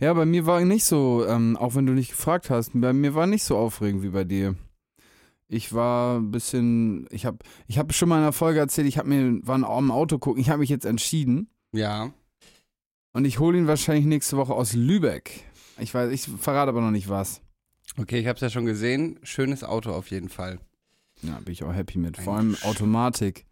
Ja, 0.00 0.12
bei 0.14 0.24
mir 0.26 0.46
war 0.46 0.60
nicht 0.64 0.84
so, 0.84 1.24
ähm, 1.26 1.56
auch 1.56 1.74
wenn 1.74 1.86
du 1.86 1.92
nicht 1.92 2.10
gefragt 2.10 2.50
hast, 2.50 2.70
bei 2.74 2.92
mir 2.92 3.14
war 3.14 3.26
nicht 3.26 3.44
so 3.44 3.56
aufregend 3.56 4.02
wie 4.02 4.08
bei 4.08 4.24
dir. 4.24 4.56
Ich 5.48 5.72
war 5.72 6.18
ein 6.18 6.30
bisschen, 6.30 7.06
ich 7.10 7.26
habe 7.26 7.38
ich 7.68 7.78
hab 7.78 7.92
schon 7.94 8.08
mal 8.08 8.16
in 8.16 8.22
einer 8.22 8.32
Folge 8.32 8.58
erzählt, 8.58 8.88
ich 8.88 8.98
habe 8.98 9.08
mir, 9.08 9.46
war 9.46 9.56
am 9.62 9.90
Auto 9.90 10.18
gucken, 10.18 10.40
ich 10.40 10.48
habe 10.50 10.60
mich 10.60 10.70
jetzt 10.70 10.86
entschieden 10.86 11.48
Ja. 11.72 12.12
und 13.12 13.24
ich 13.26 13.38
hole 13.38 13.58
ihn 13.58 13.66
wahrscheinlich 13.66 14.06
nächste 14.06 14.36
Woche 14.36 14.54
aus 14.54 14.72
Lübeck. 14.72 15.44
Ich 15.78 15.92
weiß, 15.94 16.10
ich 16.10 16.22
verrate 16.22 16.70
aber 16.70 16.80
noch 16.80 16.90
nicht 16.90 17.08
was. 17.08 17.42
Okay, 17.98 18.18
ich 18.18 18.26
habe 18.26 18.36
es 18.36 18.40
ja 18.40 18.48
schon 18.50 18.64
gesehen. 18.64 19.18
Schönes 19.22 19.62
Auto 19.62 19.90
auf 19.92 20.10
jeden 20.10 20.28
Fall. 20.30 20.58
Ja, 21.22 21.38
bin 21.40 21.52
ich 21.52 21.62
auch 21.64 21.72
happy 21.74 21.98
mit. 21.98 22.16
Vor 22.16 22.36
allem 22.36 22.56
Automatik. 22.62 23.44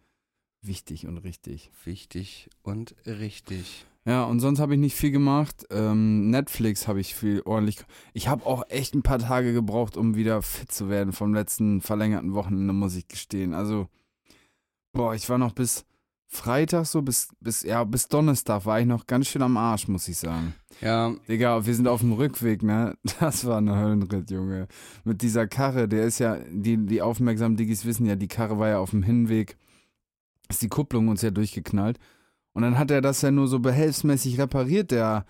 Wichtig 0.63 1.05
und 1.07 1.17
richtig. 1.19 1.71
Wichtig 1.85 2.49
und 2.63 2.95
richtig. 3.05 3.85
Ja, 4.05 4.23
und 4.23 4.39
sonst 4.39 4.59
habe 4.59 4.73
ich 4.73 4.79
nicht 4.79 4.95
viel 4.95 5.11
gemacht. 5.11 5.67
Ähm, 5.69 6.31
Netflix 6.31 6.87
habe 6.87 6.99
ich 6.99 7.13
viel 7.13 7.41
ordentlich. 7.45 7.77
Ich 8.13 8.27
habe 8.27 8.45
auch 8.45 8.63
echt 8.69 8.95
ein 8.95 9.03
paar 9.03 9.19
Tage 9.19 9.53
gebraucht, 9.53 9.95
um 9.95 10.15
wieder 10.15 10.41
fit 10.41 10.71
zu 10.71 10.89
werden 10.89 11.13
vom 11.13 11.33
letzten 11.33 11.81
verlängerten 11.81 12.33
Wochenende, 12.33 12.73
muss 12.73 12.95
ich 12.95 13.07
gestehen. 13.07 13.53
Also, 13.53 13.87
boah, 14.91 15.13
ich 15.13 15.29
war 15.29 15.37
noch 15.37 15.53
bis 15.53 15.85
Freitag 16.33 16.85
so, 16.85 17.01
bis, 17.01 17.27
bis, 17.41 17.61
ja, 17.61 17.83
bis 17.83 18.07
Donnerstag 18.07 18.65
war 18.65 18.79
ich 18.79 18.85
noch 18.85 19.05
ganz 19.05 19.27
schön 19.27 19.41
am 19.41 19.57
Arsch, 19.57 19.89
muss 19.89 20.07
ich 20.07 20.17
sagen. 20.17 20.55
Ja, 20.79 21.13
Digga, 21.27 21.65
wir 21.65 21.75
sind 21.75 21.89
auf 21.89 21.99
dem 21.99 22.13
Rückweg, 22.13 22.63
ne? 22.63 22.95
Das 23.19 23.45
war 23.45 23.57
ein 23.57 23.69
Höllenritt, 23.69 24.31
Junge. 24.31 24.69
Mit 25.03 25.21
dieser 25.21 25.45
Karre, 25.47 25.89
der 25.89 26.05
ist 26.05 26.19
ja, 26.19 26.37
die, 26.49 26.77
die 26.77 27.01
aufmerksamen 27.01 27.57
Diggis 27.57 27.83
wissen 27.83 28.05
ja, 28.05 28.15
die 28.15 28.29
Karre 28.29 28.57
war 28.57 28.69
ja 28.69 28.79
auf 28.79 28.91
dem 28.91 29.03
Hinweg, 29.03 29.57
ist 30.47 30.61
die 30.61 30.69
Kupplung 30.69 31.09
uns 31.09 31.21
ja 31.21 31.31
durchgeknallt. 31.31 31.99
Und 32.53 32.63
dann 32.63 32.77
hat 32.77 32.91
er 32.91 33.01
das 33.01 33.21
ja 33.21 33.31
nur 33.31 33.47
so 33.47 33.59
behelfsmäßig 33.59 34.39
repariert, 34.39 34.91
der 34.91 35.25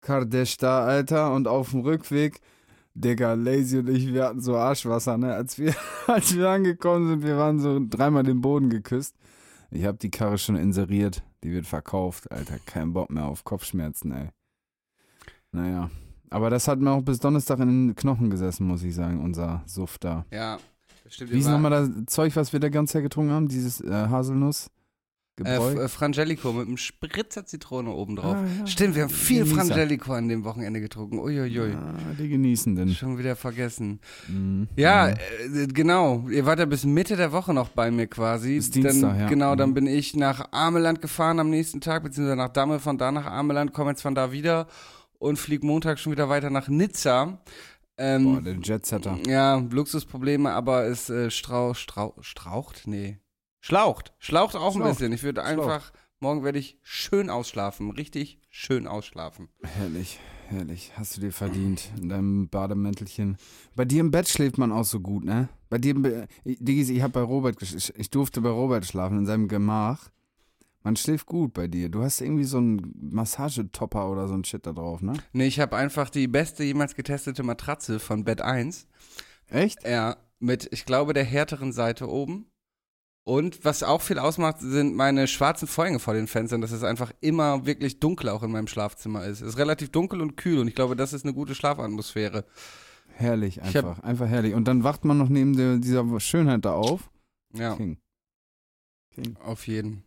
Kardesh 0.00 0.56
da, 0.56 0.84
Alter. 0.84 1.32
Und 1.32 1.46
auf 1.48 1.70
dem 1.70 1.80
Rückweg, 1.80 2.40
Digga, 2.94 3.34
Lazy 3.34 3.78
und 3.78 3.88
ich, 3.88 4.12
wir 4.12 4.24
hatten 4.24 4.40
so 4.40 4.56
Arschwasser, 4.56 5.16
ne? 5.16 5.34
Als 5.34 5.58
wir, 5.58 5.74
als 6.06 6.36
wir 6.36 6.48
angekommen 6.48 7.08
sind, 7.08 7.22
wir 7.22 7.36
waren 7.36 7.60
so 7.60 7.80
dreimal 7.88 8.22
den 8.22 8.40
Boden 8.40 8.70
geküsst. 8.70 9.16
Ich 9.70 9.84
habe 9.84 9.98
die 9.98 10.10
Karre 10.10 10.38
schon 10.38 10.56
inseriert, 10.56 11.22
die 11.42 11.52
wird 11.52 11.66
verkauft, 11.66 12.30
Alter. 12.30 12.58
Kein 12.66 12.92
Bock 12.92 13.10
mehr 13.10 13.26
auf 13.26 13.44
Kopfschmerzen, 13.44 14.12
ey. 14.12 14.28
Naja. 15.52 15.90
Aber 16.30 16.50
das 16.50 16.66
hat 16.66 16.80
mir 16.80 16.90
auch 16.90 17.02
bis 17.02 17.20
Donnerstag 17.20 17.60
in 17.60 17.88
den 17.88 17.96
Knochen 17.96 18.30
gesessen, 18.30 18.66
muss 18.66 18.82
ich 18.82 18.94
sagen, 18.94 19.22
unser 19.22 19.62
Suff 19.66 19.98
da. 19.98 20.24
ja. 20.30 20.58
Das 21.04 21.14
stimmt. 21.14 21.32
Wie 21.32 21.38
ist 21.38 21.48
nochmal 21.48 21.70
das 21.70 21.90
Zeug, 22.06 22.34
was 22.34 22.52
wir 22.54 22.60
da 22.60 22.70
ganz 22.70 22.92
Zeit 22.92 23.02
getrunken 23.02 23.32
haben? 23.32 23.46
Dieses 23.48 23.80
äh, 23.82 23.90
Haselnuss? 24.08 24.70
Äh, 25.36 25.42
Gebräu? 25.42 25.82
Äh, 25.82 25.88
Frangelico 25.88 26.52
mit 26.52 26.68
einem 26.68 26.76
Spritzer 26.76 27.44
Zitrone 27.44 27.90
oben 27.90 28.14
drauf. 28.16 28.36
Ah, 28.36 28.44
ja. 28.60 28.66
Stimmt, 28.68 28.94
wir 28.94 29.02
haben 29.02 29.10
viel 29.10 29.44
Genießer. 29.44 29.56
Frangelico 29.56 30.12
an 30.12 30.28
dem 30.28 30.44
Wochenende 30.44 30.80
getrunken. 30.80 31.18
Uiuiui. 31.18 31.72
Ah, 31.74 31.94
die 32.18 32.28
Genießenden. 32.28 32.94
Schon 32.94 33.18
wieder 33.18 33.34
vergessen. 33.34 33.98
Mhm. 34.28 34.68
Ja, 34.76 35.08
Mhm. 35.48 35.56
äh, 35.56 35.66
genau. 35.66 36.28
Ihr 36.30 36.46
wart 36.46 36.60
ja 36.60 36.66
bis 36.66 36.84
Mitte 36.84 37.16
der 37.16 37.32
Woche 37.32 37.52
noch 37.52 37.70
bei 37.70 37.90
mir 37.90 38.06
quasi. 38.06 38.54
Bis 38.56 38.70
Dienstag, 38.70 39.10
dann, 39.10 39.20
ja. 39.20 39.28
Genau, 39.28 39.56
dann 39.56 39.70
Mhm. 39.70 39.74
bin 39.74 39.86
ich 39.88 40.14
nach 40.14 40.52
Ameland 40.52 41.02
gefahren 41.02 41.40
am 41.40 41.50
nächsten 41.50 41.80
Tag, 41.80 42.04
beziehungsweise 42.04 42.36
nach 42.36 42.50
Damme, 42.50 42.78
von 42.78 42.96
da 42.96 43.10
nach 43.10 43.26
Ameland, 43.26 43.72
komme 43.72 43.90
jetzt 43.90 44.02
von 44.02 44.14
da 44.14 44.30
wieder 44.30 44.68
und 45.18 45.36
fliege 45.38 45.66
Montag 45.66 45.98
schon 45.98 46.12
wieder 46.12 46.28
weiter 46.28 46.50
nach 46.50 46.68
Nizza. 46.68 47.38
Ähm, 47.96 48.24
Boah, 48.24 48.40
der 48.40 48.54
Jetsetter. 48.60 49.18
ja, 49.26 49.56
Luxusprobleme, 49.70 50.50
aber 50.50 50.84
es 50.84 51.10
äh, 51.10 51.30
strau, 51.30 51.74
strau, 51.74 52.14
straucht? 52.20 52.82
Nee. 52.86 53.18
Schlaucht. 53.66 54.12
Schlaucht 54.18 54.56
auch 54.56 54.74
ein 54.74 54.82
Schlaucht. 54.82 54.90
bisschen. 54.98 55.12
Ich 55.14 55.22
würde 55.22 55.42
einfach, 55.42 55.90
morgen 56.20 56.44
werde 56.44 56.58
ich 56.58 56.78
schön 56.82 57.30
ausschlafen. 57.30 57.90
Richtig 57.92 58.38
schön 58.50 58.86
ausschlafen. 58.86 59.48
Herrlich, 59.62 60.20
herrlich. 60.48 60.92
Hast 60.96 61.16
du 61.16 61.22
dir 61.22 61.32
verdient 61.32 61.90
in 61.98 62.10
deinem 62.10 62.48
Bademäntelchen. 62.50 63.38
Bei 63.74 63.86
dir 63.86 64.00
im 64.00 64.10
Bett 64.10 64.28
schläft 64.28 64.58
man 64.58 64.70
auch 64.70 64.84
so 64.84 65.00
gut, 65.00 65.24
ne? 65.24 65.48
Bei 65.70 65.78
dir, 65.78 65.92
im 65.92 66.02
Be- 66.02 66.28
ich- 66.44 66.58
Diggis, 66.60 66.90
ich 66.90 67.00
habe 67.00 67.14
bei 67.14 67.22
Robert, 67.22 67.58
gesch- 67.58 67.74
ich- 67.74 67.94
ich 67.98 68.10
durfte 68.10 68.42
bei 68.42 68.50
Robert 68.50 68.84
schlafen 68.84 69.16
in 69.20 69.24
seinem 69.26 69.48
Gemach. 69.48 70.10
Man 70.82 70.96
schläft 70.96 71.24
gut 71.24 71.54
bei 71.54 71.66
dir. 71.66 71.88
Du 71.88 72.02
hast 72.02 72.20
irgendwie 72.20 72.44
so 72.44 72.58
einen 72.58 72.92
Massagetopper 73.00 74.10
oder 74.10 74.28
so 74.28 74.34
ein 74.34 74.44
Shit 74.44 74.66
da 74.66 74.72
drauf, 74.72 75.00
ne? 75.00 75.14
Nee, 75.32 75.46
ich 75.46 75.58
habe 75.58 75.74
einfach 75.76 76.10
die 76.10 76.28
beste 76.28 76.64
jemals 76.64 76.94
getestete 76.94 77.42
Matratze 77.42 77.98
von 77.98 78.24
Bett 78.24 78.42
1. 78.42 78.86
Echt? 79.48 79.82
Ja, 79.88 80.18
mit, 80.38 80.68
ich 80.70 80.84
glaube, 80.84 81.14
der 81.14 81.24
härteren 81.24 81.72
Seite 81.72 82.10
oben. 82.10 82.44
Und 83.26 83.64
was 83.64 83.82
auch 83.82 84.02
viel 84.02 84.18
ausmacht, 84.18 84.58
sind 84.60 84.94
meine 84.94 85.26
schwarzen 85.28 85.66
Vorhänge 85.66 85.98
vor 85.98 86.12
den 86.12 86.26
Fenstern, 86.26 86.60
dass 86.60 86.72
es 86.72 86.82
einfach 86.82 87.10
immer 87.20 87.64
wirklich 87.64 87.98
dunkel 87.98 88.28
auch 88.28 88.42
in 88.42 88.50
meinem 88.52 88.66
Schlafzimmer 88.66 89.24
ist. 89.24 89.40
Es 89.40 89.48
ist 89.54 89.58
relativ 89.58 89.90
dunkel 89.90 90.20
und 90.20 90.36
kühl 90.36 90.58
und 90.58 90.68
ich 90.68 90.74
glaube, 90.74 90.94
das 90.94 91.14
ist 91.14 91.24
eine 91.24 91.32
gute 91.32 91.54
Schlafatmosphäre. 91.54 92.44
Herrlich, 93.14 93.58
hab- 93.60 93.66
einfach. 93.66 93.98
Einfach 94.00 94.26
herrlich. 94.28 94.52
Und 94.54 94.68
dann 94.68 94.84
wacht 94.84 95.04
man 95.06 95.16
noch 95.16 95.30
neben 95.30 95.56
der, 95.56 95.78
dieser 95.78 96.20
Schönheit 96.20 96.64
da 96.66 96.74
auf. 96.74 97.10
Ja, 97.54 97.76
King. 97.76 97.98
King. 99.14 99.36
auf 99.38 99.66
jeden. 99.68 100.02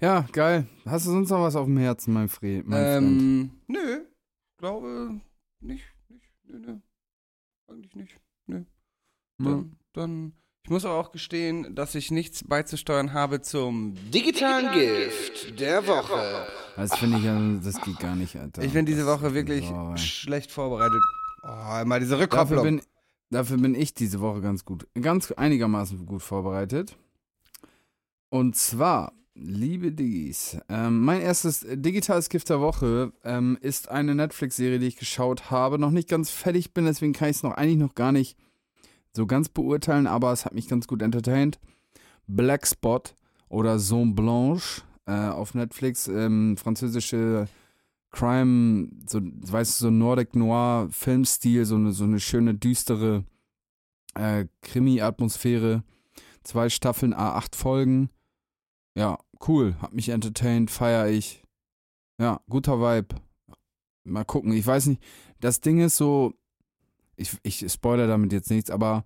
Ja, 0.00 0.20
geil. 0.32 0.66
Hast 0.86 1.06
du 1.06 1.10
sonst 1.10 1.28
noch 1.30 1.40
was 1.42 1.56
auf 1.56 1.66
dem 1.66 1.76
Herzen, 1.76 2.14
mein, 2.14 2.28
Fre 2.28 2.62
mein 2.64 2.84
Freund? 2.84 3.20
Ähm, 3.20 3.50
nö, 3.66 4.04
glaube 4.58 5.20
nicht, 5.60 5.84
nicht, 6.08 6.30
nö, 6.44 6.58
nö. 6.60 6.78
Eigentlich 7.68 7.94
nicht. 7.96 8.20
Ja. 8.46 8.64
Dann, 9.38 9.76
dann, 9.92 10.32
ich 10.68 10.70
muss 10.70 10.84
aber 10.84 10.96
auch 10.96 11.12
gestehen, 11.12 11.74
dass 11.74 11.94
ich 11.94 12.10
nichts 12.10 12.44
beizusteuern 12.44 13.14
habe 13.14 13.40
zum 13.40 13.94
digitalen 14.12 14.70
Gift 14.74 15.58
der 15.58 15.86
Woche. 15.86 16.46
Das 16.76 16.94
finde 16.98 17.16
ich 17.16 17.24
ja, 17.24 17.40
das 17.64 17.80
geht 17.80 17.98
gar 17.98 18.14
nicht, 18.14 18.36
Alter. 18.36 18.62
Ich 18.62 18.74
bin 18.74 18.84
diese 18.84 19.06
Das- 19.06 19.18
Woche 19.22 19.32
wirklich 19.32 19.64
Oh, 19.70 19.92
ey. 19.92 19.96
schlecht 19.98 20.50
vorbereitet. 20.52 21.00
Oh, 21.42 21.84
mal 21.86 22.00
diese 22.00 22.18
Dafür 22.18 22.24
Rückkopplung. 22.24 22.62
bin, 22.64 22.82
dafür 23.30 23.56
bin 23.56 23.74
ich 23.74 23.94
diese 23.94 24.20
Woche 24.20 24.42
ganz 24.42 24.66
gut, 24.66 24.86
ganz 25.00 25.32
einigermaßen 25.32 26.04
gut 26.04 26.20
vorbereitet. 26.20 26.98
Und 28.28 28.54
zwar, 28.54 29.14
liebe 29.34 29.90
Diggis, 29.90 30.58
ähm, 30.68 31.00
mein 31.02 31.22
erstes 31.22 31.64
digitales 31.66 32.28
Gift 32.28 32.50
der 32.50 32.60
Woche 32.60 33.14
ähm, 33.24 33.56
ist 33.62 33.88
eine 33.88 34.14
Netflix-Serie, 34.14 34.78
die 34.80 34.88
ich 34.88 34.96
geschaut 34.96 35.50
habe. 35.50 35.78
Noch 35.78 35.92
nicht 35.92 36.10
ganz 36.10 36.28
fertig 36.28 36.74
bin, 36.74 36.84
deswegen 36.84 37.14
kann 37.14 37.30
ich 37.30 37.36
es 37.36 37.42
noch 37.42 37.52
eigentlich 37.52 37.78
noch 37.78 37.94
gar 37.94 38.12
nicht 38.12 38.36
so 39.18 39.26
ganz 39.26 39.48
beurteilen, 39.48 40.06
aber 40.06 40.32
es 40.32 40.44
hat 40.44 40.54
mich 40.54 40.68
ganz 40.68 40.86
gut 40.86 41.02
entertained. 41.02 41.58
Black 42.28 42.66
Spot 42.66 43.02
oder 43.48 43.78
Zone 43.78 44.12
Blanche 44.12 44.82
äh, 45.06 45.28
auf 45.28 45.54
Netflix, 45.54 46.06
ähm, 46.06 46.56
französische 46.56 47.48
Crime, 48.10 48.88
so, 49.08 49.20
weißt 49.20 49.80
du, 49.80 49.84
so 49.86 49.90
Nordic 49.90 50.36
Noir 50.36 50.88
Filmstil, 50.90 51.64
so 51.64 51.74
eine, 51.74 51.92
so 51.92 52.04
eine 52.04 52.20
schöne, 52.20 52.54
düstere 52.54 53.24
äh, 54.14 54.46
Krimi-Atmosphäre. 54.62 55.82
Zwei 56.44 56.68
Staffeln, 56.68 57.12
A8 57.12 57.56
Folgen. 57.56 58.10
Ja, 58.94 59.18
cool. 59.46 59.74
Hat 59.80 59.92
mich 59.92 60.10
entertained, 60.10 60.70
feier 60.70 61.08
ich. 61.08 61.42
Ja, 62.18 62.40
guter 62.48 62.80
Vibe. 62.80 63.16
Mal 64.04 64.24
gucken. 64.24 64.52
Ich 64.52 64.66
weiß 64.66 64.86
nicht, 64.86 65.02
das 65.40 65.60
Ding 65.60 65.80
ist 65.80 65.96
so, 65.96 66.34
ich, 67.18 67.36
ich 67.42 67.70
spoiler 67.72 68.06
damit 68.06 68.32
jetzt 68.32 68.50
nichts, 68.50 68.70
aber 68.70 69.04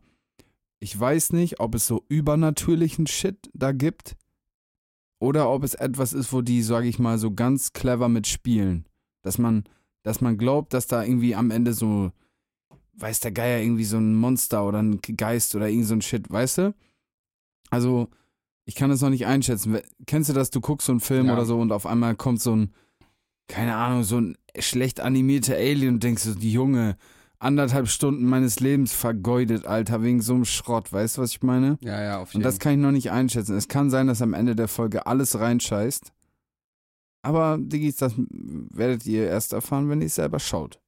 ich 0.80 0.98
weiß 0.98 1.32
nicht, 1.32 1.60
ob 1.60 1.74
es 1.74 1.86
so 1.86 2.04
übernatürlichen 2.08 3.06
Shit 3.06 3.50
da 3.54 3.72
gibt 3.72 4.16
oder 5.20 5.48
ob 5.50 5.62
es 5.64 5.74
etwas 5.74 6.12
ist, 6.12 6.32
wo 6.32 6.40
die, 6.42 6.62
sage 6.62 6.88
ich 6.88 6.98
mal, 6.98 7.18
so 7.18 7.32
ganz 7.32 7.72
clever 7.72 8.08
mitspielen. 8.08 8.86
Dass 9.22 9.38
man, 9.38 9.64
dass 10.02 10.20
man 10.20 10.36
glaubt, 10.38 10.74
dass 10.74 10.88
da 10.88 11.04
irgendwie 11.04 11.34
am 11.36 11.50
Ende 11.50 11.72
so, 11.72 12.10
weiß 12.94 13.20
der 13.20 13.30
Geier, 13.32 13.62
irgendwie 13.62 13.84
so 13.84 13.98
ein 13.98 14.16
Monster 14.16 14.66
oder 14.66 14.82
ein 14.82 15.00
Geist 15.00 15.54
oder 15.54 15.68
irgend 15.68 15.86
so 15.86 15.94
ein 15.94 16.02
Shit, 16.02 16.28
weißt 16.30 16.58
du? 16.58 16.74
Also, 17.70 18.08
ich 18.64 18.74
kann 18.74 18.90
das 18.90 19.00
noch 19.00 19.10
nicht 19.10 19.26
einschätzen. 19.26 19.78
Kennst 20.06 20.28
du 20.28 20.34
das, 20.34 20.50
du 20.50 20.60
guckst 20.60 20.86
so 20.86 20.92
einen 20.92 21.00
Film 21.00 21.26
Ja. 21.26 21.34
oder 21.34 21.44
so 21.44 21.60
und 21.60 21.72
auf 21.72 21.86
einmal 21.86 22.16
kommt 22.16 22.40
so 22.42 22.54
ein, 22.56 22.72
keine 23.48 23.76
Ahnung, 23.76 24.02
so 24.02 24.20
ein 24.20 24.36
schlecht 24.58 25.00
animierter 25.00 25.54
Alien 25.54 25.94
und 25.94 26.02
denkst 26.02 26.22
so, 26.24 26.34
die 26.34 26.52
Junge, 26.52 26.96
anderthalb 27.42 27.88
Stunden 27.88 28.24
meines 28.26 28.60
Lebens 28.60 28.92
vergeudet, 28.92 29.66
Alter, 29.66 30.02
wegen 30.02 30.20
so 30.22 30.34
einem 30.34 30.44
Schrott, 30.44 30.92
weißt 30.92 31.16
du, 31.18 31.22
was 31.22 31.32
ich 31.32 31.42
meine? 31.42 31.78
ja, 31.82 32.00
ja, 32.02 32.18
auf 32.20 32.28
Und 32.30 32.40
jeden 32.40 32.42
das 32.44 32.58
kann 32.58 32.72
ich 32.72 32.78
noch 32.78 32.92
nicht 32.92 33.10
einschätzen. 33.10 33.56
Es 33.56 33.68
kann 33.68 33.90
sein, 33.90 34.06
dass 34.06 34.22
am 34.22 34.34
Ende 34.34 34.54
der 34.56 34.68
Folge 34.68 35.06
alles 35.06 35.38
reinscheißt. 35.38 36.12
Aber, 37.24 37.56
Diggis, 37.60 37.96
das 37.96 38.14
werdet 38.18 39.06
ihr 39.06 39.26
erst 39.28 39.52
erfahren, 39.52 39.88
wenn 39.88 40.00
ihr 40.00 40.06
es 40.06 40.16
selber 40.16 40.40
schaut. 40.40 40.80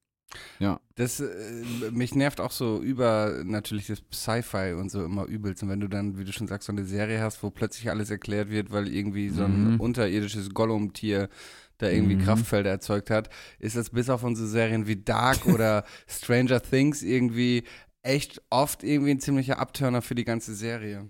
Das, 0.95 1.21
äh, 1.21 1.61
mich 1.91 2.13
nervt 2.13 2.41
auch 2.41 2.51
so 2.51 2.81
über 2.81 3.41
natürlich 3.45 3.87
das 3.87 4.01
Sci-Fi 4.13 4.73
und 4.73 4.89
so 4.91 5.05
immer 5.05 5.25
übelst. 5.25 5.63
Und 5.63 5.69
wenn 5.69 5.79
du 5.79 5.87
dann, 5.87 6.17
wie 6.17 6.25
du 6.25 6.33
schon 6.33 6.47
sagst, 6.47 6.65
so 6.65 6.73
eine 6.73 6.83
Serie 6.83 7.21
hast, 7.21 7.41
wo 7.41 7.51
plötzlich 7.51 7.89
alles 7.89 8.09
erklärt 8.09 8.49
wird, 8.49 8.71
weil 8.71 8.89
irgendwie 8.89 9.29
so 9.29 9.43
ein 9.45 9.75
Mhm. 9.75 9.79
unterirdisches 9.79 10.49
Gollum-Tier 10.49 11.29
da 11.77 11.89
irgendwie 11.89 12.15
Mhm. 12.15 12.21
Kraftfelder 12.21 12.69
erzeugt 12.69 13.09
hat, 13.09 13.29
ist 13.59 13.75
das 13.75 13.89
bis 13.89 14.09
auf 14.09 14.23
unsere 14.23 14.47
Serien 14.47 14.87
wie 14.87 14.97
Dark 14.97 15.45
oder 15.45 15.83
Stranger 16.07 16.61
Things 16.61 17.03
irgendwie 17.03 17.63
echt 18.01 18.41
oft 18.49 18.83
irgendwie 18.83 19.11
ein 19.11 19.19
ziemlicher 19.19 19.59
Abturner 19.59 20.01
für 20.01 20.15
die 20.15 20.25
ganze 20.25 20.53
Serie. 20.55 21.09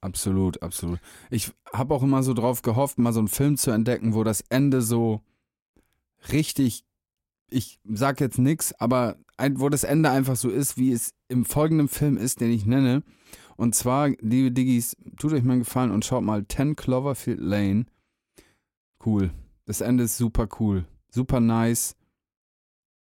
Absolut, 0.00 0.62
absolut. 0.62 0.98
Ich 1.30 1.50
habe 1.72 1.94
auch 1.94 2.02
immer 2.02 2.22
so 2.22 2.34
drauf 2.34 2.60
gehofft, 2.62 2.98
mal 2.98 3.12
so 3.14 3.20
einen 3.20 3.28
Film 3.28 3.56
zu 3.56 3.70
entdecken, 3.70 4.14
wo 4.14 4.22
das 4.22 4.42
Ende 4.50 4.82
so 4.82 5.22
richtig 6.30 6.84
ich 7.50 7.78
sag 7.84 8.20
jetzt 8.20 8.38
nichts, 8.38 8.72
aber 8.80 9.16
ein, 9.36 9.60
wo 9.60 9.68
das 9.68 9.84
Ende 9.84 10.10
einfach 10.10 10.34
so 10.36 10.48
ist, 10.50 10.76
wie 10.76 10.92
es 10.92 11.14
im 11.28 11.44
folgenden 11.44 11.88
Film 11.88 12.16
ist, 12.16 12.40
den 12.40 12.50
ich 12.50 12.66
nenne. 12.66 13.02
Und 13.56 13.74
zwar, 13.74 14.08
liebe 14.20 14.50
Diggis, 14.50 14.96
tut 15.16 15.32
euch 15.32 15.44
mal 15.44 15.52
einen 15.52 15.62
Gefallen 15.62 15.92
und 15.92 16.04
schaut 16.04 16.24
mal 16.24 16.44
10 16.46 16.74
Cloverfield 16.74 17.38
Lane. 17.38 17.86
Cool. 19.04 19.30
Das 19.66 19.80
Ende 19.80 20.04
ist 20.04 20.16
super 20.16 20.48
cool. 20.58 20.84
Super 21.10 21.40
nice. 21.40 21.96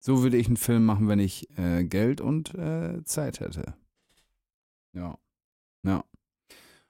So 0.00 0.22
würde 0.22 0.36
ich 0.36 0.48
einen 0.48 0.56
Film 0.56 0.84
machen, 0.84 1.08
wenn 1.08 1.20
ich 1.20 1.48
äh, 1.58 1.84
Geld 1.84 2.20
und 2.20 2.54
äh, 2.54 3.04
Zeit 3.04 3.40
hätte. 3.40 3.74
Ja. 4.92 5.18
Ja. 5.84 6.04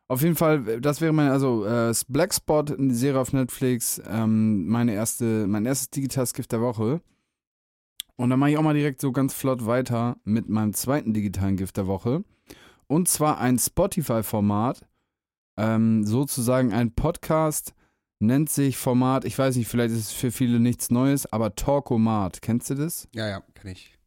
Auf 0.08 0.22
jeden 0.22 0.36
Fall, 0.36 0.80
das 0.80 1.00
wäre 1.00 1.12
meine, 1.12 1.32
also 1.32 1.64
äh, 1.64 1.94
Black 2.08 2.34
Spot, 2.34 2.64
eine 2.66 2.94
Serie 2.94 3.20
auf 3.20 3.32
Netflix, 3.32 4.02
ähm, 4.06 4.66
meine 4.66 4.92
erste, 4.92 5.46
mein 5.46 5.64
erstes 5.64 5.90
Digitalskift 5.90 6.52
der 6.52 6.60
Woche. 6.60 7.00
Und 8.16 8.30
dann 8.30 8.38
mache 8.38 8.50
ich 8.50 8.58
auch 8.58 8.62
mal 8.62 8.74
direkt 8.74 9.00
so 9.00 9.10
ganz 9.12 9.32
flott 9.32 9.64
weiter 9.64 10.16
mit 10.24 10.48
meinem 10.48 10.74
zweiten 10.74 11.14
digitalen 11.14 11.56
Gift 11.56 11.76
der 11.76 11.86
Woche. 11.86 12.24
Und 12.86 13.08
zwar 13.08 13.38
ein 13.38 13.58
Spotify-Format, 13.58 14.86
ähm, 15.56 16.04
sozusagen 16.04 16.72
ein 16.72 16.94
Podcast, 16.94 17.74
nennt 18.22 18.48
sich 18.50 18.76
Format, 18.78 19.24
ich 19.24 19.38
weiß 19.38 19.56
nicht, 19.56 19.68
vielleicht 19.68 19.92
ist 19.94 20.00
es 20.06 20.12
für 20.12 20.30
viele 20.30 20.58
nichts 20.60 20.90
Neues, 20.90 21.30
aber 21.32 21.54
Talkomat. 21.54 22.40
Kennst 22.42 22.70
du 22.70 22.74
das? 22.74 23.08
Ja, 23.14 23.28
ja, 23.28 23.42
kenn 23.54 23.70
ich. 23.72 23.98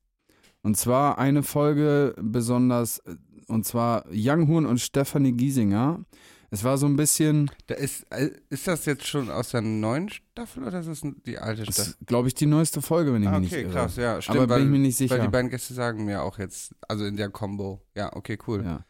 Und 0.64 0.78
zwar 0.78 1.20
eine 1.20 1.44
Folge 1.44 2.16
besonders, 2.20 3.00
äh, 3.00 3.16
und 3.48 3.66
zwar 3.66 4.06
Young 4.12 4.48
Horn 4.48 4.66
und 4.66 4.80
Stephanie 4.80 5.34
Giesinger. 5.34 6.04
Es 6.52 6.64
war 6.64 6.78
so 6.78 6.86
ein 6.86 6.96
bisschen, 6.96 7.52
Da 7.68 7.76
ist, 7.76 8.06
äh, 8.12 8.30
ist 8.50 8.68
das 8.68 8.86
jetzt 8.86 9.06
schon 9.06 9.30
aus 9.30 9.50
der 9.50 9.62
neuen 9.62 10.10
Staffel 10.10 10.64
oder 10.64 10.80
ist 10.80 10.88
das 10.88 11.02
die 11.26 11.38
alte 11.38 11.64
das 11.66 11.76
Staffel? 11.76 11.92
ist, 12.00 12.08
glaube 12.08 12.28
ich, 12.30 12.34
die 12.36 12.46
neueste 12.46 12.82
Folge, 12.82 13.14
wenn 13.14 13.24
ich 13.24 13.28
Ah, 13.28 13.40
mich 13.40 13.50
okay, 13.52 13.64
nicht 13.64 13.74
irre. 13.74 13.82
krass, 13.84 13.96
ja, 13.98 14.22
stimmt. 14.22 14.38
Aber 14.38 14.50
weil, 14.50 14.60
bin 14.60 14.68
ich 14.68 14.72
mir 14.72 14.80
nicht 14.88 15.00
Weil 15.02 15.08
die 15.08 15.14
sicher. 15.16 15.32
beiden 15.32 15.50
Gäste 15.50 15.74
sagen 15.74 16.06
mir 16.06 16.22
auch 16.24 16.40
jetzt, 16.40 16.74
also 16.88 17.04
in 17.06 17.18
der 17.18 17.30
Combo. 17.30 17.82
Ja, 17.96 18.16
okay, 18.16 18.38
cool. 18.48 18.64
Ja. 18.64 18.86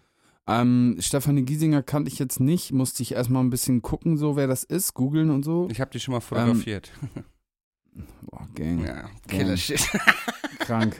Ähm, 0.47 0.97
Stefanie 0.99 1.41
Giesinger 1.43 1.81
kannte 1.81 2.11
ich 2.11 2.19
jetzt 2.19 2.39
nicht, 2.39 2.71
musste 2.71 3.01
ich 3.01 3.13
erstmal 3.13 3.43
ein 3.43 3.49
bisschen 3.49 3.81
gucken, 3.81 4.17
so 4.17 4.35
wer 4.35 4.47
das 4.47 4.63
ist, 4.63 4.93
googeln 4.93 5.31
und 5.31 5.43
so. 5.43 5.67
Ich 5.71 5.81
habe 5.81 5.91
die 5.91 5.99
schon 5.99 6.13
mal 6.13 6.19
fotografiert. 6.19 6.91
Boah, 8.21 8.47
Gang, 8.53 8.85
ja, 8.85 9.09
Killer 9.27 9.57
Shit. 9.57 9.87
krank. 10.59 10.99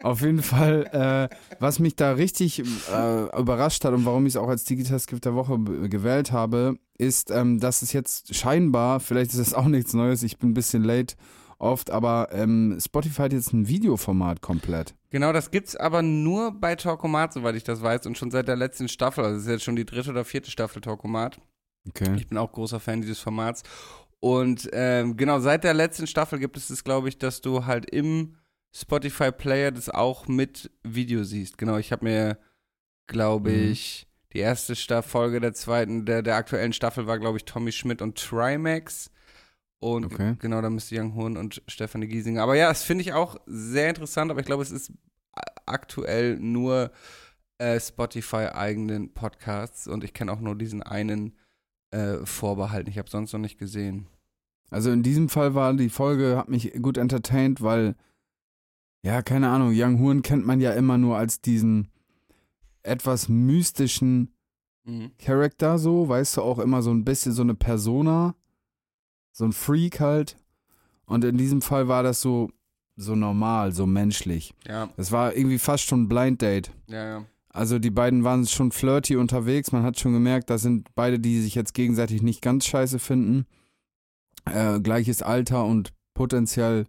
Auf 0.00 0.20
jeden 0.20 0.42
Fall, 0.42 1.28
äh, 1.30 1.36
was 1.58 1.80
mich 1.80 1.96
da 1.96 2.12
richtig 2.12 2.60
äh, 2.60 3.38
überrascht 3.38 3.84
hat 3.84 3.94
und 3.94 4.04
warum 4.04 4.26
ich 4.26 4.34
es 4.34 4.36
auch 4.36 4.48
als 4.48 4.64
Digitalskript 4.64 5.24
der 5.24 5.34
Woche 5.34 5.58
gewählt 5.58 6.30
habe, 6.30 6.78
ist, 6.98 7.32
ähm, 7.32 7.58
dass 7.58 7.82
es 7.82 7.92
jetzt 7.92 8.32
scheinbar, 8.32 9.00
vielleicht 9.00 9.32
ist 9.32 9.38
es 9.38 9.54
auch 9.54 9.66
nichts 9.66 9.94
Neues, 9.94 10.22
ich 10.22 10.38
bin 10.38 10.50
ein 10.50 10.54
bisschen 10.54 10.84
late 10.84 11.16
oft, 11.58 11.90
aber 11.90 12.28
ähm, 12.32 12.78
Spotify 12.80 13.22
hat 13.22 13.32
jetzt 13.32 13.52
ein 13.52 13.68
Videoformat 13.68 14.40
komplett. 14.40 14.94
Genau, 15.10 15.32
das 15.32 15.50
gibt's 15.50 15.74
aber 15.76 16.02
nur 16.02 16.52
bei 16.52 16.74
Talkomat, 16.76 17.32
soweit 17.32 17.54
ich 17.56 17.64
das 17.64 17.82
weiß, 17.82 18.06
und 18.06 18.16
schon 18.18 18.30
seit 18.30 18.48
der 18.48 18.56
letzten 18.56 18.88
Staffel. 18.88 19.24
Also 19.24 19.36
das 19.36 19.44
ist 19.46 19.50
jetzt 19.50 19.64
schon 19.64 19.76
die 19.76 19.86
dritte 19.86 20.10
oder 20.10 20.24
vierte 20.24 20.50
Staffel 20.50 20.80
Talkomat. 20.82 21.40
Okay. 21.88 22.14
Ich 22.16 22.26
bin 22.28 22.38
auch 22.38 22.52
großer 22.52 22.80
Fan 22.80 23.00
dieses 23.00 23.20
Formats. 23.20 23.62
Und 24.20 24.68
ähm, 24.72 25.16
genau, 25.16 25.38
seit 25.40 25.64
der 25.64 25.74
letzten 25.74 26.06
Staffel 26.06 26.38
gibt 26.38 26.56
es 26.56 26.68
das, 26.68 26.84
glaube 26.84 27.08
ich, 27.08 27.18
dass 27.18 27.40
du 27.40 27.66
halt 27.66 27.88
im 27.90 28.34
Spotify 28.74 29.30
Player 29.32 29.70
das 29.70 29.88
auch 29.88 30.28
mit 30.28 30.70
Video 30.82 31.24
siehst. 31.24 31.56
Genau, 31.56 31.78
ich 31.78 31.92
habe 31.92 32.04
mir, 32.04 32.38
glaube 33.06 33.50
Mhm. 33.50 33.70
ich, 33.72 34.06
die 34.34 34.40
erste 34.40 34.76
Sta 34.76 35.00
Folge 35.02 35.40
der 35.40 35.54
zweiten, 35.54 36.04
der, 36.04 36.22
der 36.22 36.36
aktuellen 36.36 36.72
Staffel 36.74 37.06
war, 37.06 37.18
glaube 37.18 37.38
ich, 37.38 37.44
Tommy 37.46 37.72
Schmidt 37.72 38.02
und 38.02 38.18
Trimax. 38.18 39.10
Und 39.80 40.06
Okay. 40.06 40.34
genau, 40.38 40.60
da 40.60 40.70
müsste 40.70 40.98
Young 40.98 41.14
Horn 41.14 41.36
und 41.36 41.62
Stefanie 41.68 42.08
Giesinger. 42.08 42.42
Aber 42.42 42.56
ja, 42.56 42.68
das 42.68 42.82
finde 42.82 43.02
ich 43.02 43.12
auch 43.12 43.36
sehr 43.46 43.88
interessant, 43.88 44.30
aber 44.30 44.40
ich 44.40 44.46
glaube, 44.46 44.62
es 44.62 44.70
ist 44.72 44.92
aktuell 45.66 46.36
nur 46.38 46.90
äh, 47.58 47.78
Spotify-eigenen 47.78 49.14
Podcasts 49.14 49.86
und 49.86 50.04
ich 50.04 50.14
kenne 50.14 50.32
auch 50.32 50.40
nur 50.40 50.56
diesen 50.56 50.82
einen 50.82 51.36
äh, 51.90 52.18
vorbehalten. 52.24 52.90
Ich 52.90 52.98
habe 52.98 53.10
sonst 53.10 53.32
noch 53.32 53.40
nicht 53.40 53.58
gesehen. 53.58 54.06
Also 54.70 54.90
in 54.90 55.02
diesem 55.02 55.28
Fall 55.28 55.54
war 55.54 55.72
die 55.74 55.88
Folge, 55.88 56.36
hat 56.36 56.48
mich 56.48 56.72
gut 56.82 56.98
entertained, 56.98 57.62
weil, 57.62 57.94
ja, 59.02 59.22
keine 59.22 59.48
Ahnung, 59.48 59.72
Young 59.74 60.00
Horn 60.00 60.22
kennt 60.22 60.44
man 60.46 60.60
ja 60.60 60.72
immer 60.72 60.98
nur 60.98 61.16
als 61.16 61.40
diesen 61.40 61.88
etwas 62.82 63.28
mystischen 63.28 64.34
Charakter 65.18 65.78
so, 65.78 66.08
weißt 66.08 66.38
du, 66.38 66.42
auch 66.42 66.58
immer 66.58 66.80
so 66.82 66.90
ein 66.90 67.04
bisschen 67.04 67.32
so 67.32 67.42
eine 67.42 67.54
Persona, 67.54 68.34
so 69.38 69.44
ein 69.44 69.52
Freak 69.52 70.00
halt. 70.00 70.36
Und 71.06 71.24
in 71.24 71.38
diesem 71.38 71.62
Fall 71.62 71.86
war 71.86 72.02
das 72.02 72.20
so, 72.20 72.50
so 72.96 73.14
normal, 73.14 73.70
so 73.72 73.86
menschlich. 73.86 74.52
Ja, 74.66 74.90
Es 74.96 75.12
war 75.12 75.34
irgendwie 75.34 75.58
fast 75.60 75.84
schon 75.84 76.02
ein 76.02 76.08
Blind 76.08 76.42
Date. 76.42 76.72
ja, 76.88 77.04
ja. 77.04 77.24
Also 77.50 77.78
die 77.78 77.90
beiden 77.90 78.22
waren 78.24 78.46
schon 78.46 78.70
flirty 78.72 79.16
unterwegs. 79.16 79.72
Man 79.72 79.82
hat 79.82 79.98
schon 79.98 80.12
gemerkt, 80.12 80.50
das 80.50 80.62
sind 80.62 80.94
beide, 80.94 81.18
die 81.18 81.40
sich 81.40 81.54
jetzt 81.54 81.72
gegenseitig 81.72 82.22
nicht 82.22 82.42
ganz 82.42 82.66
scheiße 82.66 82.98
finden. 82.98 83.46
Äh, 84.44 84.80
gleiches 84.80 85.22
Alter 85.22 85.64
und 85.64 85.92
potenziell 86.14 86.86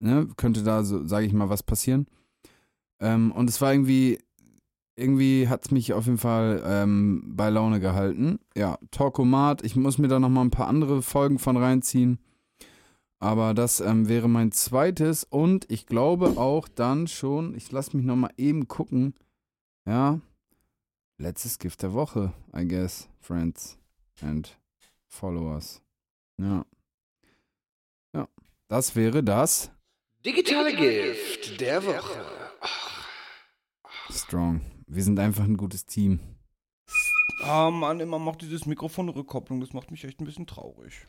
ne, 0.00 0.26
könnte 0.36 0.62
da, 0.64 0.82
so, 0.84 1.06
sage 1.06 1.26
ich 1.26 1.32
mal, 1.32 1.48
was 1.50 1.62
passieren. 1.62 2.06
Ähm, 2.98 3.30
und 3.32 3.48
es 3.50 3.60
war 3.60 3.72
irgendwie, 3.72 4.18
irgendwie 4.96 5.48
hat 5.48 5.64
es 5.64 5.70
mich 5.70 5.92
auf 5.92 6.06
jeden 6.06 6.18
Fall 6.18 6.62
ähm, 6.64 7.22
bei 7.26 7.50
Laune 7.50 7.80
gehalten. 7.80 8.38
Ja, 8.56 8.78
Talkomat. 8.90 9.64
Ich 9.64 9.76
muss 9.76 9.98
mir 9.98 10.08
da 10.08 10.20
nochmal 10.20 10.44
ein 10.44 10.50
paar 10.50 10.68
andere 10.68 11.02
Folgen 11.02 11.38
von 11.38 11.56
reinziehen. 11.56 12.18
Aber 13.18 13.54
das 13.54 13.80
ähm, 13.80 14.08
wäre 14.08 14.28
mein 14.28 14.52
zweites 14.52 15.24
und 15.24 15.70
ich 15.70 15.86
glaube 15.86 16.36
auch 16.36 16.68
dann 16.68 17.06
schon, 17.06 17.54
ich 17.54 17.72
lasse 17.72 17.96
mich 17.96 18.04
nochmal 18.04 18.32
eben 18.36 18.68
gucken. 18.68 19.14
Ja, 19.86 20.20
letztes 21.18 21.58
Gift 21.58 21.82
der 21.82 21.94
Woche, 21.94 22.32
I 22.54 22.68
guess, 22.68 23.08
friends 23.20 23.78
and 24.20 24.58
followers. 25.08 25.80
Ja. 26.38 26.66
Ja, 28.14 28.28
das 28.68 28.94
wäre 28.94 29.22
das. 29.22 29.70
Digitale 30.24 30.74
Gift 30.74 31.60
der 31.60 31.84
Woche. 31.84 32.24
Strong. 34.10 34.60
Wir 34.94 35.02
sind 35.02 35.18
einfach 35.18 35.42
ein 35.42 35.56
gutes 35.56 35.86
Team. 35.86 36.20
Oh 37.44 37.70
Mann, 37.72 37.98
immer 37.98 38.20
macht 38.20 38.42
dieses 38.42 38.64
Mikrofon 38.64 39.08
eine 39.08 39.16
Rückkopplung. 39.16 39.60
Das 39.60 39.72
macht 39.72 39.90
mich 39.90 40.04
echt 40.04 40.20
ein 40.20 40.24
bisschen 40.24 40.46
traurig. 40.46 41.04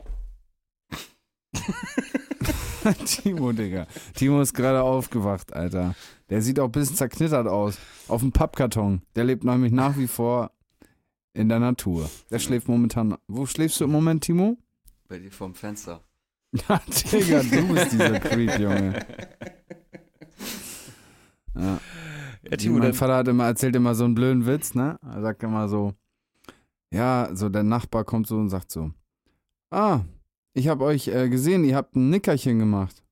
Timo, 3.04 3.52
Digga. 3.52 3.86
Timo 4.14 4.40
ist 4.40 4.54
gerade 4.54 4.82
aufgewacht, 4.82 5.52
Alter. 5.52 5.94
Der 6.30 6.42
sieht 6.42 6.58
auch 6.58 6.64
ein 6.66 6.72
bisschen 6.72 6.96
zerknittert 6.96 7.46
aus. 7.46 7.78
Auf 8.08 8.22
dem 8.22 8.32
Pappkarton. 8.32 9.02
Der 9.14 9.22
lebt 9.22 9.44
nämlich 9.44 9.70
nach 9.70 9.96
wie 9.96 10.08
vor 10.08 10.50
in 11.32 11.48
der 11.48 11.60
Natur. 11.60 12.10
Der 12.30 12.40
schläft 12.40 12.66
momentan. 12.66 13.16
Wo 13.28 13.46
schläfst 13.46 13.78
du 13.80 13.84
im 13.84 13.92
Moment, 13.92 14.24
Timo? 14.24 14.58
Bei 15.08 15.20
dir 15.20 15.30
vorm 15.30 15.54
Fenster. 15.54 16.02
Ja, 16.68 16.80
Digga, 17.12 17.42
du 17.42 17.68
bist 17.74 17.92
dieser 17.92 18.18
Creep, 18.18 18.58
Junge. 18.58 19.06
Ja. 21.54 21.80
Ja, 22.50 22.56
Timo, 22.56 22.78
mein 22.78 22.94
Vater 22.94 23.16
hat 23.16 23.28
immer, 23.28 23.46
erzählt 23.46 23.74
immer 23.76 23.94
so 23.94 24.04
einen 24.04 24.14
blöden 24.14 24.46
Witz, 24.46 24.74
ne? 24.74 24.98
Er 25.02 25.20
sagt 25.22 25.42
immer 25.42 25.68
so, 25.68 25.94
ja, 26.92 27.28
so 27.34 27.48
der 27.48 27.62
Nachbar 27.64 28.04
kommt 28.04 28.26
so 28.26 28.36
und 28.36 28.48
sagt 28.50 28.70
so, 28.70 28.92
ah, 29.70 30.00
ich 30.54 30.68
habe 30.68 30.84
euch 30.84 31.08
äh, 31.08 31.28
gesehen, 31.28 31.64
ihr 31.64 31.76
habt 31.76 31.96
ein 31.96 32.10
Nickerchen 32.10 32.58
gemacht. 32.58 33.02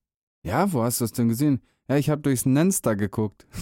Ja, 0.45 0.73
wo 0.73 0.83
hast 0.83 1.01
du 1.01 1.05
das 1.05 1.13
denn 1.13 1.29
gesehen? 1.29 1.61
Ja, 1.89 1.97
ich 1.97 2.11
habe 2.11 2.23
durchs 2.23 2.47
Nenster 2.47 2.97
geguckt. 2.97 3.47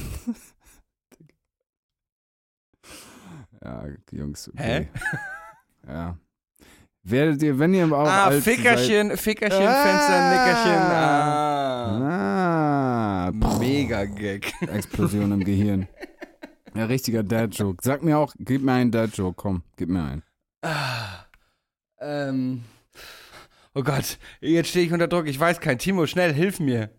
ja, 3.64 3.84
Jungs, 4.10 4.48
okay. 4.48 4.88
Ja. 5.86 6.16
Werdet 7.04 7.42
ihr, 7.42 7.58
wenn 7.58 7.74
ihr 7.74 7.86
auch 7.86 8.06
ah, 8.06 8.26
alt 8.26 8.44
seid- 8.44 8.54
Fickerchen, 8.56 9.16
Fickerchen, 9.16 9.66
Ah. 9.66 9.82
Fenster, 9.82 10.30
Nickerchen. 10.30 10.82
Ah. 10.82 11.88
Ah, 11.88 11.92
Mega 13.30 14.04
Gag. 14.04 14.52
Explosion 14.62 15.32
im 15.32 15.44
Gehirn. 15.44 15.88
Ja, 16.74 16.86
richtiger 16.86 17.22
Dad-Joke. 17.22 17.82
Sag 17.82 18.02
mir 18.02 18.18
auch, 18.18 18.34
gib 18.38 18.62
mir 18.62 18.72
einen 18.72 18.90
Dad-Joke, 18.90 19.34
komm, 19.36 19.62
gib 19.76 19.88
mir 19.90 20.02
einen. 20.04 20.22
Ah, 20.62 21.26
ähm. 22.00 22.64
Oh 23.74 23.82
Gott, 23.82 24.18
jetzt 24.40 24.70
stehe 24.70 24.86
ich 24.86 24.92
unter 24.92 25.08
Druck. 25.08 25.26
Ich 25.26 25.38
weiß 25.40 25.60
kein. 25.60 25.78
Timo, 25.78 26.06
schnell, 26.06 26.32
hilf 26.34 26.60
mir. 26.60 26.90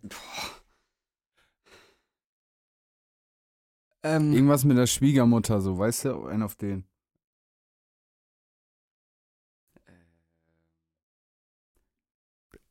Ähm, 4.04 4.34
Irgendwas 4.34 4.64
mit 4.66 4.78
der 4.78 4.88
Schwiegermutter, 4.88 5.62
so, 5.62 5.78
weißt 5.78 6.06
du, 6.06 6.26
einen 6.26 6.44
auf 6.44 6.56
den. 6.56 6.86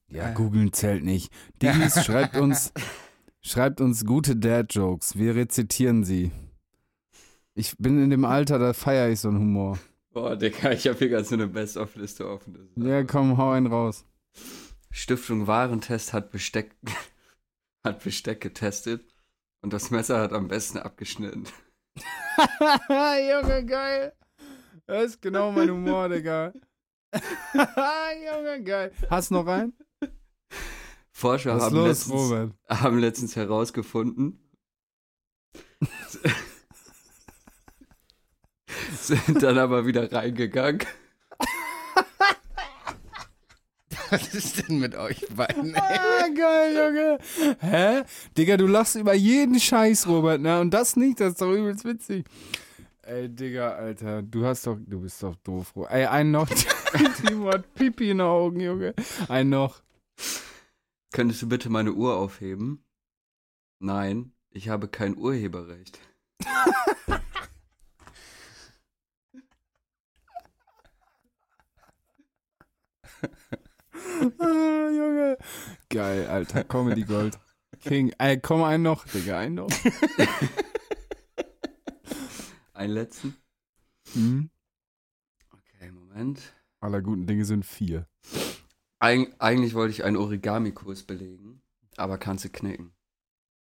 Ja, 0.08 0.30
Äh. 0.30 0.34
googeln 0.34 0.72
zählt 0.72 1.04
nicht. 1.04 1.32
Dies 1.62 2.04
schreibt 2.04 2.36
uns, 2.36 2.72
schreibt 3.42 3.80
uns 3.80 4.06
gute 4.06 4.36
Dad-Jokes. 4.36 5.16
Wir 5.18 5.34
rezitieren 5.34 6.04
sie. 6.04 6.30
Ich 7.54 7.76
bin 7.76 8.02
in 8.02 8.10
dem 8.10 8.24
Alter, 8.24 8.58
da 8.58 8.72
feiere 8.72 9.10
ich 9.10 9.20
so 9.20 9.28
einen 9.28 9.40
Humor. 9.40 9.78
Boah, 10.12 10.36
Digga, 10.36 10.72
ich 10.72 10.86
habe 10.86 10.98
hier 10.98 11.08
gerade 11.08 11.24
so 11.24 11.34
eine 11.34 11.48
Best-of-Liste 11.48 12.28
offen. 12.28 12.70
Ja, 12.76 13.02
komm, 13.04 13.36
hau 13.36 13.50
einen 13.50 13.66
raus. 13.66 14.04
Stiftung 14.90 15.46
Warentest 15.46 16.12
hat 16.12 16.30
Besteck. 16.30 16.74
hat 17.84 18.02
Besteck 18.02 18.40
getestet 18.40 19.04
und 19.62 19.72
das 19.72 19.90
Messer 19.90 20.20
hat 20.20 20.32
am 20.32 20.48
besten 20.48 20.78
abgeschnitten. 20.78 21.44
Junge, 22.88 23.66
geil. 23.66 24.12
Das 24.86 25.04
ist 25.04 25.22
genau 25.22 25.52
mein 25.52 25.70
Humor, 25.70 26.08
Digga. 26.08 26.52
Junge, 27.54 28.62
geil. 28.62 28.92
Hast 29.10 29.30
du 29.30 29.34
noch 29.34 29.46
einen? 29.46 29.74
Forscher 31.12 31.60
haben, 31.60 31.76
los, 31.76 32.08
letztens, 32.08 32.52
haben 32.68 32.98
letztens 32.98 33.36
herausgefunden, 33.36 34.40
sind 39.00 39.42
dann 39.42 39.58
aber 39.58 39.86
wieder 39.86 40.10
reingegangen. 40.10 40.86
Was 44.10 44.34
ist 44.34 44.68
denn 44.68 44.78
mit 44.78 44.94
euch 44.94 45.26
beiden? 45.34 45.74
ey? 45.74 45.80
Ah, 45.80 46.28
geil, 46.34 46.76
Junge. 46.76 47.18
Hä? 47.60 48.02
Digga, 48.36 48.56
du 48.58 48.66
lachst 48.66 48.96
über 48.96 49.14
jeden 49.14 49.58
Scheiß, 49.58 50.06
Robert, 50.06 50.40
ne? 50.40 50.60
Und 50.60 50.70
das 50.72 50.96
nicht, 50.96 51.20
das 51.20 51.30
ist 51.30 51.40
doch 51.40 51.52
übelst 51.52 51.84
witzig. 51.86 52.26
Ey, 53.02 53.28
Digga, 53.28 53.70
Alter, 53.70 54.22
du 54.22 54.44
hast 54.44 54.66
doch, 54.66 54.76
du 54.86 55.00
bist 55.00 55.22
doch 55.22 55.34
doof, 55.36 55.72
Robert. 55.74 55.92
Ey, 55.92 56.04
einen 56.06 56.30
noch. 56.30 56.48
Timo 57.26 57.52
hat 57.52 57.74
Pipi 57.74 58.10
in 58.10 58.18
den 58.18 58.26
Augen, 58.26 58.60
Junge. 58.60 58.94
Einen 59.28 59.50
noch. 59.50 59.80
Könntest 61.12 61.42
du 61.42 61.48
bitte 61.48 61.68
meine 61.68 61.92
Uhr 61.92 62.16
aufheben? 62.16 62.86
Nein, 63.78 64.32
ich 64.50 64.70
habe 64.70 64.88
kein 64.88 65.14
Urheberrecht. 65.16 66.00
Ah, 66.46 66.74
Junge. 74.88 75.36
Geil, 75.90 76.26
Alter, 76.28 76.64
Comedy 76.64 77.02
Gold. 77.02 77.38
King, 77.80 78.14
ey, 78.18 78.40
komm, 78.40 78.62
einen 78.62 78.82
noch, 78.82 79.06
Digga, 79.06 79.38
einen 79.38 79.56
noch. 79.56 79.68
Einen 82.74 82.94
letzten? 82.94 83.36
Hm? 84.14 84.50
Okay, 85.52 85.92
Moment. 85.92 86.40
Aller 86.80 87.00
guten 87.00 87.26
Dinge 87.26 87.44
sind 87.44 87.64
vier. 87.64 88.08
Eig 89.02 89.34
eigentlich 89.40 89.74
wollte 89.74 89.92
ich 89.92 90.04
einen 90.04 90.16
Origami-Kurs 90.16 91.02
belegen, 91.02 91.60
aber 91.96 92.18
kannst 92.18 92.44
du 92.44 92.48
knicken. 92.48 92.92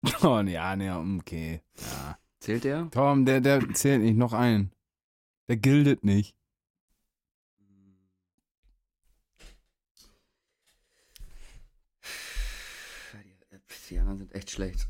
Oh, 0.23 0.41
ja, 0.41 0.77
ne, 0.77 0.99
okay. 1.19 1.63
Ja. 1.77 2.19
Zählt 2.41 2.65
der? 2.65 2.91
Tom, 2.91 3.25
der, 3.25 3.41
der 3.41 3.73
zählt 3.75 4.03
nicht, 4.03 4.17
noch 4.17 4.33
einen. 4.33 4.73
Der 5.49 5.57
gildet 5.57 6.05
nicht. 6.05 6.35
Die 13.91 13.99
anderen 13.99 14.19
sind 14.19 14.35
echt 14.35 14.51
schlecht. 14.53 14.87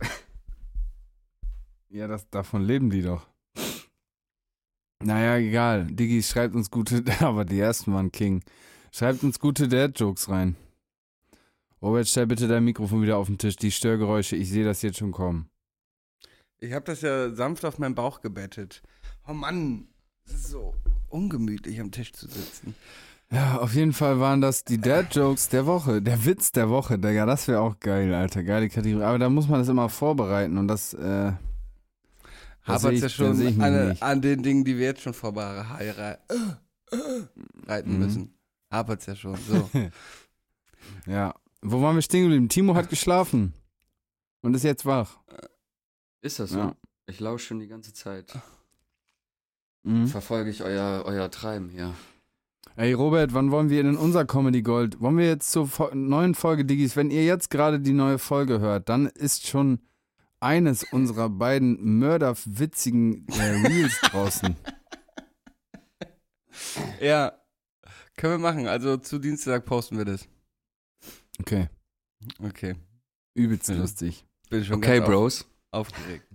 Ja, 1.89 2.07
das, 2.07 2.29
davon 2.29 2.63
leben 2.63 2.91
die 2.91 3.01
doch. 3.01 3.27
Naja, 5.03 5.39
egal. 5.39 5.87
Diggi, 5.87 6.23
schreibt 6.23 6.55
uns 6.55 6.71
gute, 6.71 7.03
aber 7.21 7.47
die 7.47 7.59
ersten 7.59 7.95
waren 7.95 8.13
King. 8.13 8.45
Schreibt 8.93 9.23
uns 9.23 9.39
gute 9.39 9.69
Dad-Jokes 9.69 10.29
rein. 10.29 10.57
Robert, 11.83 12.09
stell 12.09 12.27
bitte 12.27 12.49
dein 12.49 12.65
Mikrofon 12.65 13.03
wieder 13.03 13.17
auf 13.17 13.27
den 13.29 13.39
Tisch. 13.39 13.57
Die 13.57 13.71
Störgeräusche, 13.71 14.37
ich 14.37 14.51
sehe 14.51 14.65
das 14.65 14.83
jetzt 14.83 14.99
schon 14.99 15.13
kommen. 15.13 15.49
Ich 16.59 16.73
habe 16.75 16.85
das 16.85 17.01
ja 17.01 17.31
sanft 17.35 17.65
auf 17.65 17.79
meinen 17.79 17.95
Bauch 17.95 18.21
gebettet. 18.21 18.83
Oh 19.27 19.33
Mann, 19.33 19.89
es 20.27 20.35
ist 20.35 20.49
so 20.51 20.75
ungemütlich 21.09 21.81
am 21.81 21.91
Tisch 21.91 22.13
zu 22.13 22.27
sitzen. 22.29 22.75
Ja, 23.33 23.59
auf 23.59 23.75
jeden 23.75 23.93
Fall 23.93 24.19
waren 24.19 24.41
das 24.41 24.65
die 24.65 24.79
Dad-Jokes 24.79 25.49
der 25.49 25.65
Woche. 25.65 26.03
Der 26.03 26.25
Witz 26.27 26.51
der 26.53 26.69
Woche, 26.69 26.99
Digga. 26.99 27.25
Das 27.27 27.47
wäre 27.49 27.61
auch 27.61 27.79
geil, 27.79 28.13
Alter. 28.13 28.43
Geile 28.43 28.69
Kategorie. 28.69 29.05
Aber 29.05 29.19
da 29.19 29.31
muss 29.31 29.49
man 29.49 29.61
das 29.61 29.69
immer 29.69 29.89
vorbereiten 29.89 30.59
und 30.59 30.67
das, 30.69 30.93
äh. 30.95 30.99
da 30.99 31.39
seh 32.67 32.73
Hapert 32.73 32.93
ich- 32.95 33.01
ja 33.03 33.09
schon 33.09 33.63
an, 33.63 33.97
an 34.01 34.21
den 34.21 34.43
Dingen, 34.43 34.65
die 34.65 34.77
wir 34.77 34.87
jetzt 34.87 35.03
schon 35.03 35.15
vorbereiten 35.15 36.19
reiten 37.67 37.93
Mhm. 37.95 37.99
müssen. 38.01 38.35
Hapert's 38.71 39.07
ja 39.07 39.17
schon. 39.17 39.37
So. 39.37 39.71
Ja. 41.07 41.35
Wo 41.63 41.83
waren 41.83 41.95
wir 41.95 42.03
stehen 42.03 42.23
geblieben? 42.23 42.49
Timo 42.49 42.75
hat 42.75 42.89
geschlafen. 42.89 43.53
Und 44.41 44.55
ist 44.55 44.65
jetzt 44.65 44.87
wach. 44.87 45.19
Ist 46.23 46.39
das 46.41 46.51
so? 46.51 46.59
Ja. 46.59 46.77
Ich 47.07 47.21
lausche 47.21 47.47
schon 47.47 47.61
die 47.61 47.67
ganze 47.67 47.93
Zeit. 47.93 48.33
Mhm. 49.83 50.07
Verfolge 50.07 50.51
ich 50.51 50.63
euer, 50.63 51.03
euer 51.05 51.31
Treiben 51.31 51.69
hier. 51.69 51.95
Ey, 52.77 52.93
Robert, 52.93 53.35
wann 53.35 53.51
wollen 53.51 53.69
wir 53.69 53.81
in 53.81 53.97
unser 53.97 54.25
Comedy 54.25 54.63
Gold? 54.63 55.01
Wollen 55.01 55.19
wir 55.19 55.27
jetzt 55.27 55.51
zur 55.51 55.67
Fo 55.67 55.91
neuen 55.93 56.35
Folge 56.35 56.65
Diggis? 56.65 56.97
Wenn 56.97 57.11
ihr 57.11 57.25
jetzt 57.25 57.51
gerade 57.51 57.81
die 57.81 57.93
neue 57.93 58.19
Folge 58.19 58.61
hört, 58.61 58.89
dann 58.89 59.07
ist 59.07 59.47
schon 59.47 59.81
eines 60.39 60.85
unserer 60.85 61.29
beiden 61.29 61.99
mörderwitzigen 61.99 63.27
äh, 63.29 63.67
Reels 63.67 64.01
draußen. 64.01 64.57
ja. 67.01 67.40
Können 68.21 68.35
wir 68.35 68.39
machen. 68.39 68.67
Also 68.67 68.99
zu 68.99 69.19
Dienstag 69.19 69.65
posten 69.65 69.97
wir 69.97 70.05
das. 70.05 70.29
Okay. 71.41 71.69
Okay. 72.45 72.75
Übelst 73.35 73.69
Ja. 73.71 73.77
lustig. 73.77 74.27
Bin 74.51 74.63
schon 74.63 74.77
Okay, 74.77 74.99
ganz 74.99 75.05
auf, 75.05 75.09
Bros. 75.11 75.47
aufgeregt. 75.71 76.27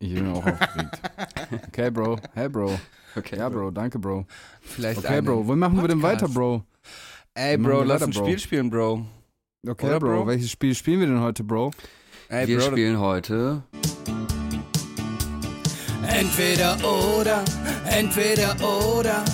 Ich 0.00 0.14
bin 0.14 0.26
auch 0.32 0.44
aufgeregt. 0.44 1.00
Okay, 1.68 1.90
Bro. 1.90 2.18
Hey, 2.34 2.48
Bro. 2.48 2.78
Okay, 3.14 3.36
Ja, 3.38 3.48
Bro. 3.48 3.70
Danke, 3.70 3.98
Bro. 4.00 4.26
Vielleicht 4.60 4.98
Okay, 4.98 5.20
Bro. 5.22 5.46
Wo 5.46 5.54
machen 5.54 5.80
wir 5.80 5.86
denn 5.88 6.00
Podcast. 6.00 6.22
weiter, 6.24 6.34
Bro? 6.34 6.64
Ey, 7.34 7.56
Bro, 7.56 7.84
lass 7.84 8.00
weiter, 8.00 8.10
ein 8.10 8.14
Bro. 8.14 8.24
Spiel 8.24 8.38
spielen, 8.40 8.70
Bro. 8.70 9.06
Okay, 9.66 9.86
Oder, 9.86 10.00
Bro. 10.00 10.08
Bro? 10.08 10.26
Welches 10.26 10.50
Spiel 10.50 10.74
spielen 10.74 11.00
wir 11.00 11.06
denn 11.06 11.20
heute, 11.20 11.44
Bro? 11.44 11.70
Ey, 12.30 12.48
Wir 12.48 12.58
Bro, 12.58 12.66
spielen 12.72 12.98
heute 12.98 13.62
Entweder 16.08 16.76
oder, 16.84 17.44
entweder 17.90 18.56
oder, 18.96 19.24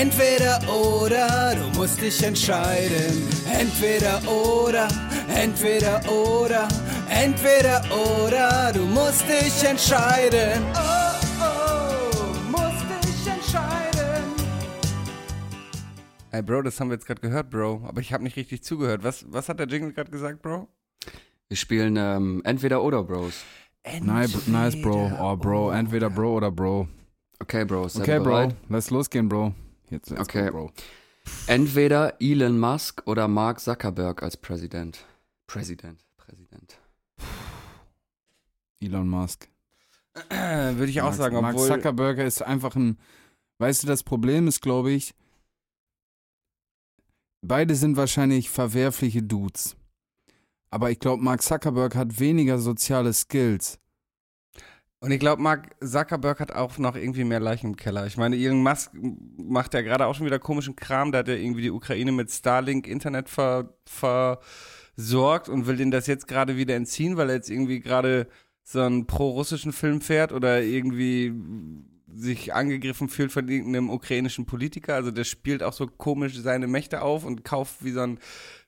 entweder 0.00 0.58
oder, 0.72 1.54
du 1.54 1.78
musst 1.78 2.00
dich 2.00 2.22
entscheiden. 2.22 3.28
Entweder 3.52 4.20
oder, 4.26 4.88
entweder 5.28 6.00
oder, 6.10 6.68
entweder 7.08 7.82
oder, 7.92 8.72
du 8.72 8.80
musst 8.86 9.24
dich 9.28 9.62
entscheiden. 9.68 10.62
Oh, 10.74 11.42
oh, 11.42 12.50
musst 12.50 12.86
dich 13.04 13.26
entscheiden. 13.26 14.24
Ey, 16.30 16.42
Bro, 16.42 16.62
das 16.62 16.80
haben 16.80 16.88
wir 16.88 16.94
jetzt 16.94 17.06
gerade 17.06 17.20
gehört, 17.20 17.50
Bro. 17.50 17.82
Aber 17.86 18.00
ich 18.00 18.12
habe 18.12 18.24
nicht 18.24 18.36
richtig 18.36 18.62
zugehört. 18.62 19.04
Was, 19.04 19.26
was 19.30 19.48
hat 19.50 19.58
der 19.58 19.66
Jingle 19.66 19.92
gerade 19.92 20.10
gesagt, 20.10 20.40
Bro? 20.40 20.68
Wir 21.48 21.56
spielen 21.56 21.96
ähm, 21.98 22.40
entweder 22.44 22.82
oder 22.82 23.02
Bros. 23.02 23.44
Nice, 24.00 24.46
nice, 24.46 24.80
Bro. 24.80 25.12
Oh, 25.20 25.36
Bro. 25.36 25.72
Entweder 25.72 26.08
Bro 26.08 26.36
oder 26.36 26.50
Bro. 26.50 26.88
Okay, 27.40 27.64
Bros. 27.64 27.94
seid 27.94 28.02
Okay, 28.02 28.18
Bro. 28.18 28.24
bereit? 28.24 28.54
Lass 28.68 28.90
losgehen, 28.90 29.28
Bro. 29.28 29.54
Jetzt, 29.90 30.10
let's 30.10 30.22
Okay. 30.22 30.46
go, 30.46 30.52
Bro. 30.52 30.72
Entweder 31.46 32.16
Elon 32.20 32.58
Musk 32.58 33.02
oder 33.06 33.28
Mark 33.28 33.60
Zuckerberg 33.60 34.22
als 34.22 34.36
Präsident. 34.36 35.04
Präsident. 35.46 36.00
Präsident. 36.16 36.78
Elon 38.80 39.08
Musk. 39.08 39.48
Würde 40.30 40.86
ich 40.86 41.00
auch 41.00 41.06
Mark, 41.06 41.16
sagen, 41.16 41.40
Mark. 41.40 41.58
Zuckerberg 41.58 42.18
ist 42.18 42.42
einfach 42.42 42.74
ein. 42.76 42.98
Weißt 43.58 43.82
du, 43.82 43.86
das 43.86 44.02
Problem 44.02 44.48
ist, 44.48 44.62
glaube 44.62 44.90
ich, 44.92 45.14
beide 47.42 47.74
sind 47.74 47.96
wahrscheinlich 47.96 48.48
verwerfliche 48.48 49.22
Dudes. 49.22 49.76
Aber 50.70 50.90
ich 50.90 51.00
glaube, 51.00 51.22
Mark 51.22 51.42
Zuckerberg 51.42 51.94
hat 51.96 52.20
weniger 52.20 52.58
soziale 52.58 53.12
Skills. 53.12 53.79
Und 55.02 55.12
ich 55.12 55.18
glaube, 55.18 55.40
Mark 55.40 55.74
Zuckerberg 55.82 56.40
hat 56.40 56.52
auch 56.52 56.76
noch 56.76 56.94
irgendwie 56.94 57.24
mehr 57.24 57.40
Leichen 57.40 57.68
im 57.68 57.76
Keller. 57.76 58.06
Ich 58.06 58.18
meine, 58.18 58.36
Elon 58.36 58.62
Musk 58.62 58.92
macht 59.38 59.72
ja 59.72 59.80
gerade 59.80 60.06
auch 60.06 60.14
schon 60.14 60.26
wieder 60.26 60.38
komischen 60.38 60.76
Kram. 60.76 61.10
Da 61.10 61.18
hat 61.18 61.28
er 61.28 61.38
irgendwie 61.38 61.62
die 61.62 61.70
Ukraine 61.70 62.12
mit 62.12 62.30
Starlink 62.30 62.86
Internet 62.86 63.30
ver, 63.30 63.72
versorgt 63.86 65.48
und 65.48 65.66
will 65.66 65.76
denen 65.76 65.90
das 65.90 66.06
jetzt 66.06 66.28
gerade 66.28 66.58
wieder 66.58 66.76
entziehen, 66.76 67.16
weil 67.16 67.30
er 67.30 67.36
jetzt 67.36 67.48
irgendwie 67.48 67.80
gerade 67.80 68.28
so 68.62 68.82
einen 68.82 69.06
pro-russischen 69.06 69.72
Film 69.72 70.02
fährt 70.02 70.32
oder 70.32 70.62
irgendwie 70.62 71.32
sich 72.14 72.54
angegriffen 72.54 73.08
fühlt 73.08 73.32
von 73.32 73.48
irgendeinem 73.48 73.90
ukrainischen 73.90 74.46
Politiker. 74.46 74.94
Also 74.94 75.10
der 75.10 75.24
spielt 75.24 75.62
auch 75.62 75.72
so 75.72 75.86
komisch 75.86 76.36
seine 76.38 76.66
Mächte 76.66 77.02
auf 77.02 77.24
und 77.24 77.44
kauft 77.44 77.84
wie 77.84 77.92
so 77.92 78.00
ein, 78.00 78.18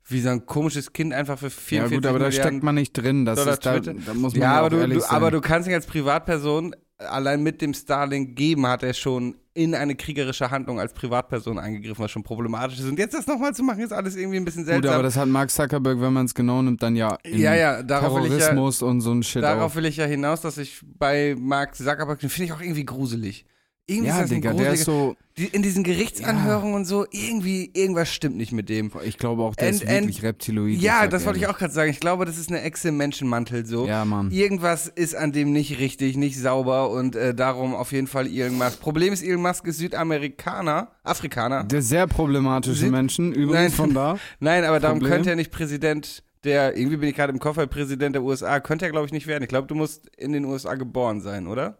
wie 0.06 0.20
so 0.20 0.30
ein 0.30 0.46
komisches 0.46 0.92
Kind 0.92 1.12
einfach 1.12 1.38
für 1.38 1.50
44 1.50 1.90
Ja, 1.92 1.96
gut, 1.96 2.06
aber 2.06 2.18
da 2.18 2.26
Milliarden 2.26 2.50
steckt 2.50 2.64
man 2.64 2.74
nicht 2.74 2.92
drin. 2.92 3.24
Das 3.24 3.38
Dollar 3.38 3.54
ist 3.54 3.66
da, 3.66 3.80
da 3.80 4.14
muss 4.14 4.32
man 4.32 4.42
ja, 4.42 4.54
ja, 4.54 4.60
aber 4.60 4.70
du, 4.70 4.88
du, 4.88 5.10
aber 5.10 5.30
du 5.30 5.40
kannst 5.40 5.66
nicht 5.66 5.76
als 5.76 5.86
Privatperson, 5.86 6.74
allein 7.10 7.42
mit 7.42 7.60
dem 7.60 7.74
Starlink 7.74 8.36
geben, 8.36 8.66
hat 8.66 8.82
er 8.82 8.94
schon 8.94 9.36
in 9.54 9.74
eine 9.74 9.94
kriegerische 9.94 10.50
Handlung 10.50 10.80
als 10.80 10.94
Privatperson 10.94 11.58
eingegriffen, 11.58 12.02
was 12.02 12.10
schon 12.10 12.22
problematisch 12.22 12.78
ist. 12.78 12.86
Und 12.86 12.98
jetzt 12.98 13.12
das 13.14 13.26
nochmal 13.26 13.54
zu 13.54 13.62
machen, 13.62 13.80
ist 13.80 13.92
alles 13.92 14.16
irgendwie 14.16 14.38
ein 14.38 14.44
bisschen 14.44 14.62
Gut, 14.64 14.72
seltsam. 14.72 14.94
aber 14.94 15.02
das 15.02 15.16
hat 15.16 15.28
Mark 15.28 15.50
Zuckerberg, 15.50 16.00
wenn 16.00 16.12
man 16.12 16.26
es 16.26 16.34
genau 16.34 16.62
nimmt, 16.62 16.82
dann 16.82 16.96
ja 16.96 17.18
ja, 17.24 17.54
ja, 17.54 17.82
darauf 17.82 18.14
will 18.14 18.26
ich 18.26 18.32
ja, 18.32 18.38
Terrorismus 18.38 18.82
und 18.82 19.00
so 19.02 19.12
ein 19.12 19.22
Shit 19.22 19.42
darauf 19.42 19.72
auch. 19.72 19.76
will 19.76 19.84
ich 19.84 19.96
ja 19.96 20.06
hinaus, 20.06 20.40
dass 20.40 20.56
ich 20.56 20.80
bei 20.98 21.36
Mark 21.38 21.74
Zuckerberg, 21.74 22.18
den 22.20 22.30
finde 22.30 22.46
ich 22.46 22.52
auch 22.52 22.62
irgendwie 22.62 22.84
gruselig. 22.86 23.44
Irgendwie 23.92 24.08
ist 24.08 24.14
Ja, 24.16 24.22
das 24.22 24.30
ein 24.30 24.34
Digga, 24.36 24.52
der 24.54 24.72
ist 24.72 24.84
so, 24.84 25.14
in 25.36 25.62
diesen 25.62 25.82
Gerichtsanhörungen 25.84 26.74
und 26.74 26.84
so, 26.84 27.06
irgendwie, 27.10 27.70
irgendwas 27.74 28.12
stimmt 28.12 28.36
nicht 28.36 28.52
mit 28.52 28.68
dem. 28.68 28.90
ich 29.04 29.18
glaube 29.18 29.42
auch, 29.42 29.54
der 29.54 29.68
And- 29.68 29.76
ist 29.76 29.88
wirklich 29.88 30.16
and- 30.18 30.22
reptiloid. 30.24 30.78
Ja, 30.80 31.06
das 31.06 31.24
wollte 31.26 31.38
ich 31.38 31.46
auch 31.46 31.56
gerade 31.58 31.72
sagen. 31.72 31.90
Ich 31.90 32.00
glaube, 32.00 32.24
das 32.24 32.38
ist 32.38 32.50
eine 32.50 32.62
Echse 32.62 32.88
im 32.88 32.96
Menschenmantel 32.96 33.64
so. 33.66 33.86
Ja, 33.86 34.04
Mann. 34.04 34.30
Irgendwas 34.30 34.88
ist 34.88 35.14
an 35.14 35.32
dem 35.32 35.52
nicht 35.52 35.78
richtig, 35.78 36.16
nicht 36.16 36.38
sauber 36.38 36.90
und 36.90 37.16
äh, 37.16 37.34
darum 37.34 37.74
auf 37.74 37.92
jeden 37.92 38.06
Fall 38.06 38.26
Elon 38.26 38.58
Musk. 38.58 38.80
Problem 38.80 39.12
ist, 39.12 39.22
Elon 39.22 39.42
Musk 39.42 39.66
ist 39.66 39.78
Südamerikaner, 39.78 40.88
Afrikaner. 41.02 41.64
Der 41.64 41.82
sehr 41.82 42.06
problematische 42.06 42.76
Süd- 42.86 42.90
Menschen, 42.90 43.32
übrigens 43.32 43.54
Nein. 43.54 43.70
von 43.72 43.94
da. 43.94 44.18
Nein, 44.40 44.64
aber 44.64 44.80
darum 44.80 44.98
Problem? 44.98 45.14
könnte 45.16 45.30
er 45.30 45.36
nicht 45.36 45.50
Präsident 45.50 46.22
der, 46.44 46.76
irgendwie 46.76 46.96
bin 46.96 47.08
ich 47.08 47.14
gerade 47.14 47.32
im 47.32 47.38
Koffer, 47.38 47.68
Präsident 47.68 48.16
der 48.16 48.22
USA, 48.24 48.58
könnte 48.58 48.84
er 48.84 48.90
glaube 48.90 49.06
ich 49.06 49.12
nicht 49.12 49.28
werden. 49.28 49.44
Ich 49.44 49.48
glaube, 49.48 49.68
du 49.68 49.76
musst 49.76 50.08
in 50.16 50.32
den 50.32 50.44
USA 50.44 50.74
geboren 50.74 51.20
sein, 51.20 51.46
oder? 51.46 51.78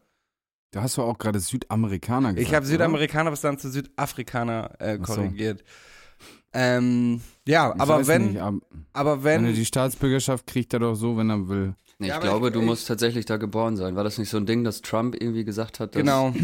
Du 0.72 0.80
hast 0.80 0.98
doch 0.98 1.04
auch 1.06 1.18
gerade 1.18 1.38
Südamerikaner 1.38 2.32
gesagt. 2.32 2.48
ich 2.48 2.54
habe 2.54 2.64
oder? 2.64 2.72
Südamerikaner 2.72 3.30
bis 3.30 3.42
dann 3.42 3.58
zu 3.58 3.70
Südafrikaner 3.70 4.70
äh, 4.80 4.96
so. 4.96 5.02
korrigiert. 5.02 5.62
Ähm, 6.54 7.20
ja, 7.46 7.72
Ich 7.74 7.80
aber 7.80 8.06
wenn, 8.06 8.32
Nicht, 8.32 8.40
aber 8.40 8.58
aber 8.92 9.24
wenn 9.24 9.44
er 9.44 9.48
wenn, 9.50 9.54
die 9.54 9.64
Staatsbürgerschaft 9.64 10.46
kriegt, 10.46 10.72
er 10.74 10.80
doch 10.80 10.94
so, 10.94 11.16
wenn 11.16 11.30
er 11.30 11.48
will. 11.48 11.74
Nee, 11.98 12.08
Ja, 12.08 12.14
ich 12.14 12.16
aber 12.16 12.26
glaube, 12.26 12.46
ich- 12.48 12.52
du 12.54 12.60
ich- 12.60 12.66
musst 12.66 12.88
tatsächlich 12.88 13.24
da 13.26 13.36
geboren 13.36 13.76
sein. 13.76 13.96
War 13.96 14.04
das 14.04 14.18
nicht 14.18 14.28
so 14.30 14.36
ein 14.38 14.46
Ding, 14.46 14.64
dass 14.64 14.82
Trump 14.82 15.14
irgendwie 15.18 15.44
gesagt 15.44 15.78
hat, 15.80 15.94
dass 15.94 16.00
genau. 16.00 16.34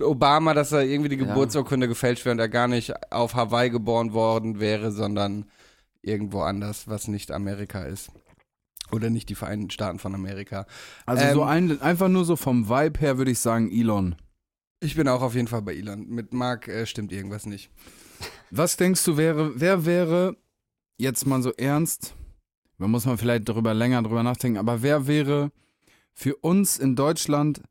Obama, 0.00 0.52
dass 0.52 0.72
er 0.72 0.82
irgendwie 0.82 1.08
die 1.08 1.16
Ja. 1.16 1.24
Geburtsurkunde 1.26 1.88
gefälscht 1.88 2.24
wäre 2.24 2.34
und 2.34 2.38
er 2.40 2.48
gar 2.48 2.68
nicht 2.68 2.92
auf 3.12 3.34
Hawaii 3.34 3.70
geboren 3.70 4.12
worden 4.12 4.60
wäre, 4.60 4.92
sondern 4.92 5.46
irgendwo 6.02 6.40
anders, 6.42 6.86
was 6.88 7.08
nicht 7.08 7.30
Amerika 7.32 7.82
ist. 7.84 8.10
Oder 8.92 9.10
nicht 9.10 9.28
die 9.28 9.34
Vereinigten 9.34 9.70
Staaten 9.70 9.98
von 9.98 10.14
Amerika. 10.14 10.66
Also 11.06 11.24
Ähm, 11.24 11.34
so 11.34 11.42
ein, 11.42 11.80
einfach 11.80 12.08
nur 12.08 12.24
so 12.24 12.36
vom 12.36 12.68
Vibe 12.68 13.00
her 13.00 13.18
würde 13.18 13.30
ich 13.30 13.38
sagen 13.38 13.70
Elon. 13.70 14.16
Ich 14.80 14.94
bin 14.94 15.08
auch 15.08 15.22
auf 15.22 15.34
jeden 15.34 15.48
Fall 15.48 15.62
bei 15.62 15.74
Elon. 15.74 16.06
Mit 16.08 16.32
Mark 16.32 16.68
äh, 16.68 16.86
stimmt 16.86 17.12
irgendwas 17.12 17.46
nicht. 17.46 17.70
Was 18.50 18.76
denkst 18.76 19.04
du 19.04 19.16
wäre, 19.16 19.58
wer 19.60 19.84
wäre, 19.86 20.36
jetzt 20.98 21.26
mal 21.26 21.42
so 21.42 21.52
ernst, 21.52 22.14
da 22.78 22.86
muss 22.86 23.06
man 23.06 23.18
vielleicht 23.18 23.48
darüber 23.48 23.74
länger 23.74 24.02
drüber 24.02 24.22
nachdenken, 24.22 24.58
aber 24.58 24.82
wer 24.82 25.06
wäre 25.06 25.50
für 26.14 26.36
uns 26.36 26.78
in 26.78 26.96
Deutschland 26.96 27.62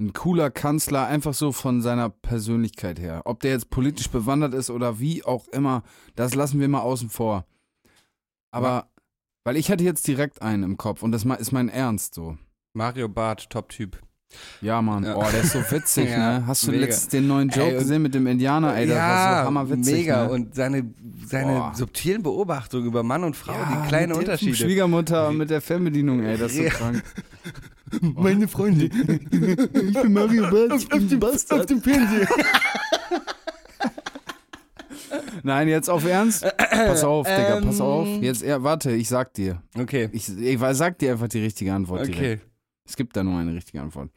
ein 0.00 0.12
cooler 0.12 0.50
Kanzler, 0.50 1.06
einfach 1.06 1.34
so 1.34 1.52
von 1.52 1.82
seiner 1.82 2.08
Persönlichkeit 2.08 2.98
her? 2.98 3.22
Ob 3.24 3.40
der 3.40 3.52
jetzt 3.52 3.70
politisch 3.70 4.08
bewandert 4.08 4.54
ist 4.54 4.70
oder 4.70 5.00
wie 5.00 5.24
auch 5.24 5.48
immer, 5.48 5.82
das 6.14 6.34
lassen 6.34 6.60
wir 6.60 6.68
mal 6.68 6.80
außen 6.80 7.10
vor. 7.10 7.44
Aber, 8.50 8.88
weil 9.48 9.56
ich 9.56 9.70
hatte 9.70 9.82
jetzt 9.82 10.06
direkt 10.06 10.42
einen 10.42 10.62
im 10.62 10.76
Kopf 10.76 11.02
und 11.02 11.10
das 11.10 11.24
ist 11.24 11.52
mein 11.52 11.70
Ernst 11.70 12.12
so. 12.12 12.36
Mario 12.74 13.08
Barth, 13.08 13.48
Top-Typ. 13.48 13.98
Ja, 14.60 14.82
Mann. 14.82 15.04
Ja. 15.04 15.16
Oh, 15.16 15.24
der 15.32 15.40
ist 15.40 15.52
so 15.52 15.60
witzig, 15.70 16.10
Ja, 16.10 16.40
ne? 16.40 16.46
Hast 16.46 16.66
du 16.66 16.70
mega. 16.70 16.84
letztens 16.84 17.08
den 17.08 17.26
neuen 17.28 17.48
Joke 17.48 17.62
Ey, 17.68 17.72
und- 17.72 17.78
gesehen 17.78 18.02
mit 18.02 18.14
dem 18.14 18.26
Indianer? 18.26 18.76
Ey, 18.76 18.86
das 18.86 18.98
war 18.98 19.40
so 19.40 19.46
hammerwitzig. 19.46 19.94
mega. 19.94 20.26
Ne? 20.26 20.30
Und 20.32 20.54
seine, 20.54 20.84
seine 21.26 21.70
subtilen 21.74 22.22
Beobachtungen 22.22 22.84
über 22.84 23.02
Mann 23.02 23.24
und 23.24 23.36
Frau, 23.36 23.54
Ja, 23.54 23.80
die 23.82 23.88
kleinen 23.88 24.10
mit 24.10 24.18
Unterschiede. 24.18 24.54
Schwiegermutter 24.54 25.32
mit 25.32 25.48
der 25.48 25.62
Fernbedienung, 25.62 26.22
ey, 26.24 26.36
das 26.36 26.50
ist 26.52 26.58
so 26.58 26.62
Ja. 26.64 26.68
krank. 26.70 27.02
Meine 28.02 28.48
Freunde. 28.48 28.90
Ich 28.92 30.02
bin 30.02 30.12
Mario 30.12 30.42
Barth, 30.50 30.74
ich 30.82 30.88
bin 31.08 31.18
Bastard. 31.18 31.60
Auf 31.60 31.66
dem 31.66 31.80
Fernseher. 31.80 32.28
Nein, 35.42 35.68
jetzt 35.68 35.88
auf 35.88 36.04
Ernst? 36.04 36.44
Pass 36.56 37.04
auf, 37.04 37.26
Digga, 37.26 37.60
pass 37.60 37.80
Ähm. 37.80 37.86
auf. 37.86 38.08
Jetzt, 38.20 38.42
ja, 38.42 38.62
warte, 38.62 38.92
ich 38.92 39.08
sag 39.08 39.34
dir. 39.34 39.62
Okay. 39.76 40.08
Ich, 40.12 40.28
ich 40.38 40.58
sag 40.72 40.98
dir 40.98 41.12
einfach 41.12 41.28
die 41.28 41.40
richtige 41.40 41.72
Antwort 41.72 42.06
direkt. 42.06 42.18
Okay. 42.42 42.50
Es 42.84 42.96
gibt 42.96 43.16
da 43.16 43.22
nur 43.22 43.38
eine 43.38 43.54
richtige 43.54 43.80
Antwort. 43.80 44.10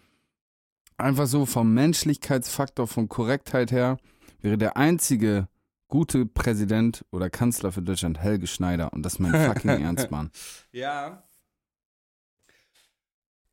Einfach 0.97 1.27
so 1.27 1.45
vom 1.45 1.73
Menschlichkeitsfaktor, 1.73 2.87
von 2.87 3.09
Korrektheit 3.09 3.71
her, 3.71 3.97
wäre 4.41 4.57
der 4.57 4.77
einzige 4.77 5.47
gute 5.87 6.25
Präsident 6.25 7.03
oder 7.11 7.29
Kanzler 7.29 7.71
für 7.71 7.81
Deutschland 7.81 8.19
Helge 8.19 8.47
Schneider. 8.47 8.93
Und 8.93 9.03
das 9.03 9.13
ist 9.13 9.19
mein 9.19 9.33
fucking 9.33 9.69
Ernst, 9.83 10.09
Mann. 10.09 10.31
Ja. 10.71 11.23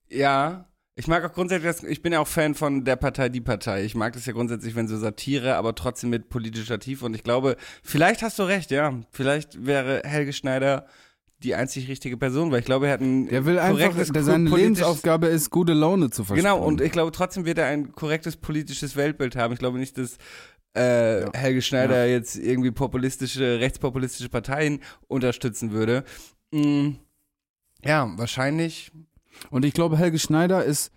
Ja. 0.09 0.66
Ich 0.98 1.06
mag 1.06 1.24
auch 1.24 1.32
grundsätzlich, 1.32 1.88
ich 1.88 2.02
bin 2.02 2.12
ja 2.12 2.18
auch 2.18 2.26
Fan 2.26 2.56
von 2.56 2.84
der 2.84 2.96
Partei, 2.96 3.28
die 3.28 3.40
Partei. 3.40 3.84
Ich 3.84 3.94
mag 3.94 4.14
das 4.14 4.26
ja 4.26 4.32
grundsätzlich, 4.32 4.74
wenn 4.74 4.88
so 4.88 4.96
Satire, 4.96 5.54
aber 5.54 5.76
trotzdem 5.76 6.11
mit 6.11 6.28
politischer 6.28 6.80
Tiefe. 6.80 7.04
Und 7.04 7.14
ich 7.14 7.22
glaube, 7.22 7.56
vielleicht 7.84 8.20
hast 8.22 8.40
du 8.40 8.42
recht, 8.42 8.72
ja. 8.72 8.98
Vielleicht 9.12 9.64
wäre 9.64 10.02
Helge 10.04 10.32
Schneider 10.32 10.87
die 11.44 11.54
einzig 11.54 11.87
richtige 11.87 12.16
Person, 12.16 12.50
weil 12.50 12.58
ich 12.58 12.64
glaube, 12.66 12.88
er 12.88 12.94
hat 12.94 13.00
ein 13.00 13.28
Der 13.28 13.44
will 13.44 13.61
einfach, 13.61 13.78
korrektes, 13.78 14.11
der, 14.11 14.24
seine 14.24 14.50
Lebensaufgabe 14.50 15.28
ist, 15.28 15.50
gute 15.50 15.72
Laune 15.72 16.11
zu 16.11 16.24
versprechen. 16.24 16.52
Genau, 16.52 16.66
und 16.66 16.80
ich 16.80 16.90
glaube, 16.90 17.12
trotzdem 17.12 17.44
wird 17.44 17.58
er 17.58 17.66
ein 17.66 17.92
korrektes 17.92 18.37
politisches 18.37 18.96
Weltbild 18.96 19.37
haben. 19.37 19.52
Ich 19.52 19.61
glaube 19.61 19.78
nicht, 19.78 19.96
dass 19.98 20.16
äh, 20.76 21.20
Ja. 21.20 21.30
Helge 21.32 21.62
Schneider 21.62 22.06
jetzt 22.08 22.34
irgendwie 22.34 22.72
populistische, 22.72 23.61
rechtspopulistische 23.61 24.30
Parteien 24.30 24.80
unterstützen 25.06 25.70
würde. 25.70 26.02
Mm, 26.50 26.94
ja, 27.84 28.12
wahrscheinlich. 28.16 28.90
Und 29.51 29.64
ich 29.64 29.72
glaube, 29.74 29.96
Helge 29.96 30.18
Schneider 30.18 30.64
ist, 30.64 30.92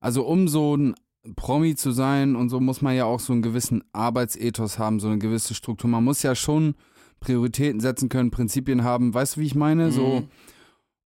also 0.00 0.24
um 0.26 0.48
so 0.48 0.76
ein 0.76 0.94
Promi 1.36 1.74
zu 1.74 1.90
sein 1.92 2.34
und 2.36 2.48
so 2.48 2.60
muss 2.60 2.80
man 2.80 2.96
ja 2.96 3.04
auch 3.04 3.20
so 3.20 3.32
einen 3.32 3.42
gewissen 3.42 3.84
Arbeitsethos 3.92 4.78
haben, 4.78 5.00
so 5.00 5.08
eine 5.08 5.18
gewisse 5.18 5.54
Struktur. 5.54 5.90
Man 5.90 6.04
muss 6.04 6.22
ja 6.22 6.34
schon 6.34 6.74
Prioritäten 7.20 7.80
setzen 7.80 8.08
können, 8.08 8.30
Prinzipien 8.30 8.82
haben. 8.84 9.12
Weißt 9.12 9.36
du, 9.36 9.40
wie 9.40 9.46
ich 9.46 9.54
meine? 9.54 9.92
So, 9.92 10.20
Mhm. 10.20 10.28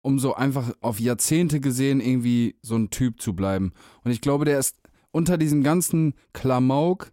um 0.04 0.20
so 0.20 0.36
einfach 0.36 0.72
auf 0.82 1.00
Jahrzehnte 1.00 1.60
gesehen 1.60 2.00
irgendwie 2.02 2.56
so 2.62 2.76
ein 2.76 2.90
Typ 2.92 3.22
zu 3.22 3.34
bleiben. 3.34 3.72
Und 4.04 4.12
ich 4.12 4.22
glaube, 4.22 4.46
der 4.46 4.60
ist 4.60 4.78
unter 5.12 5.38
diesem 5.38 5.64
ganzen 5.64 6.14
Klamauk 6.34 7.12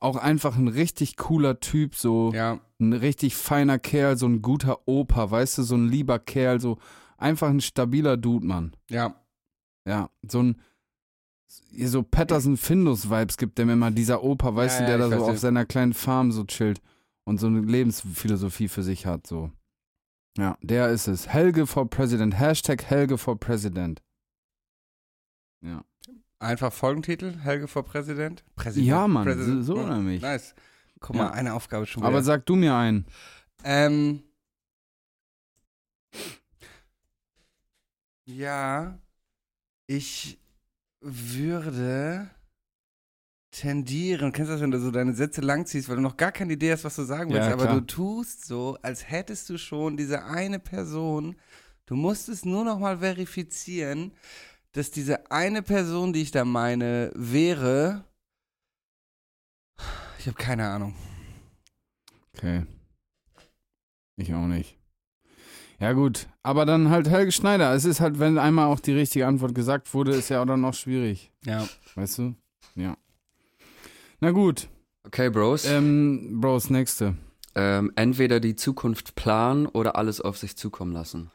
auch 0.00 0.16
einfach 0.16 0.56
ein 0.58 0.68
richtig 0.68 1.16
cooler 1.16 1.60
Typ, 1.60 1.94
so 1.94 2.32
Ja, 2.34 2.58
ein 2.80 2.92
richtig 2.92 3.36
feiner 3.36 3.78
Kerl, 3.78 4.16
so 4.18 4.26
ein 4.26 4.42
guter 4.42 4.80
Opa, 4.86 5.30
weißt 5.30 5.58
du, 5.58 5.62
so 5.62 5.76
ein 5.76 5.88
lieber 5.88 6.18
Kerl, 6.18 6.60
so 6.60 6.78
einfach 7.22 7.48
ein 7.48 7.60
stabiler 7.60 8.16
Dude, 8.16 8.46
Mann. 8.46 8.76
ja. 8.90 9.14
Ja, 9.84 10.10
so 10.28 10.40
ein 10.42 10.60
so 11.74 12.02
Patterson-Findus-Vibes 12.04 13.36
gibt 13.36 13.58
dem 13.58 13.68
immer 13.68 13.90
dieser 13.90 14.22
Opa, 14.22 14.54
weißt 14.54 14.80
Ja, 14.80 14.86
du, 14.86 14.92
der 14.92 14.98
ja, 15.00 15.08
da 15.10 15.18
so 15.18 15.24
auf 15.24 15.30
ja. 15.32 15.36
seiner 15.38 15.64
kleinen 15.66 15.92
Farm 15.92 16.30
so 16.32 16.44
chillt 16.44 16.80
und 17.24 17.38
so 17.38 17.48
eine 17.48 17.60
Lebensphilosophie 17.60 18.68
für 18.68 18.82
sich 18.84 19.06
hat, 19.06 19.26
so. 19.26 19.50
Ja, 20.38 20.56
der 20.62 20.90
ist 20.90 21.08
es. 21.08 21.28
Helge 21.28 21.66
for 21.66 21.90
President. 21.90 22.38
Hashtag 22.38 22.84
Helge 22.84 23.18
for 23.18 23.38
President. 23.38 24.00
Ja. 25.62 25.84
Einfach 26.38 26.72
Folgentitel, 26.72 27.36
Helge 27.40 27.68
vor 27.68 27.84
Präsident. 27.84 28.44
Präsident. 28.56 28.86
Ja, 28.88 29.06
Mann, 29.08 29.24
Präsident. 29.24 29.64
so, 29.64 29.74
so 29.76 29.82
Oh, 29.82 29.86
nämlich. 29.86 30.22
Nice. 30.22 30.54
Guck 31.00 31.16
Ja. 31.16 31.24
mal, 31.24 31.30
eine 31.32 31.54
Aufgabe 31.54 31.86
schon 31.86 32.02
wieder. 32.02 32.08
Aber 32.08 32.22
sag 32.22 32.46
du 32.46 32.54
mir 32.56 32.74
einen. 32.74 33.06
Ähm. 33.64 34.22
Ja, 38.36 38.98
ich 39.86 40.38
würde 41.00 42.30
tendieren. 43.50 44.32
Kennst 44.32 44.48
du 44.48 44.54
das, 44.54 44.62
wenn 44.62 44.70
du 44.70 44.80
so 44.80 44.90
deine 44.90 45.12
Sätze 45.14 45.42
langziehst, 45.42 45.88
weil 45.88 45.96
du 45.96 46.02
noch 46.02 46.16
gar 46.16 46.32
keine 46.32 46.54
Idee 46.54 46.72
hast, 46.72 46.84
was 46.84 46.96
du 46.96 47.02
sagen 47.02 47.30
Ja, 47.30 47.36
willst, 47.36 47.50
aber 47.52 47.64
klar. 47.64 47.80
du 47.80 47.86
tust 47.86 48.46
so, 48.46 48.78
als 48.80 49.10
hättest 49.10 49.50
du 49.50 49.58
schon 49.58 49.96
diese 49.98 50.24
eine 50.24 50.58
Person. 50.58 51.36
Du 51.84 51.94
musst 51.94 52.30
es 52.30 52.44
nur 52.46 52.64
noch 52.64 52.78
mal 52.78 52.98
verifizieren, 52.98 54.12
dass 54.72 54.90
diese 54.90 55.30
eine 55.30 55.62
Person, 55.62 56.14
die 56.14 56.22
ich 56.22 56.30
da 56.30 56.46
meine, 56.46 57.12
wäre. 57.14 58.04
Ich 60.18 60.26
habe 60.26 60.38
keine 60.38 60.68
Ahnung. 60.70 60.94
Okay. 62.34 62.64
Ich 64.16 64.32
auch 64.32 64.46
nicht. 64.46 64.78
Ja, 65.82 65.94
gut. 65.94 66.28
Aber 66.44 66.64
dann 66.64 66.90
halt 66.90 67.08
Helge 67.10 67.32
Schneider. 67.32 67.74
Es 67.74 67.84
ist 67.84 68.00
halt, 68.00 68.20
wenn 68.20 68.38
einmal 68.38 68.66
auch 68.68 68.78
die 68.78 68.92
richtige 68.92 69.26
Antwort 69.26 69.52
gesagt 69.52 69.92
wurde, 69.94 70.12
ist 70.14 70.28
ja 70.28 70.40
auch 70.40 70.46
dann 70.46 70.60
noch 70.60 70.74
schwierig. 70.74 71.32
Ja. 71.44 71.68
Weißt 71.96 72.18
du? 72.18 72.36
Ja. 72.76 72.96
Na 74.20 74.30
gut. 74.30 74.68
Okay, 75.04 75.28
Bros. 75.28 75.64
Ähm, 75.64 76.40
Bros, 76.40 76.70
nächste. 76.70 77.16
Ähm, 77.56 77.90
entweder 77.96 78.38
die 78.38 78.54
Zukunft 78.54 79.16
planen 79.16 79.66
oder 79.66 79.96
alles 79.96 80.20
auf 80.20 80.38
sich 80.38 80.56
zukommen 80.56 80.92
lassen. 80.92 81.32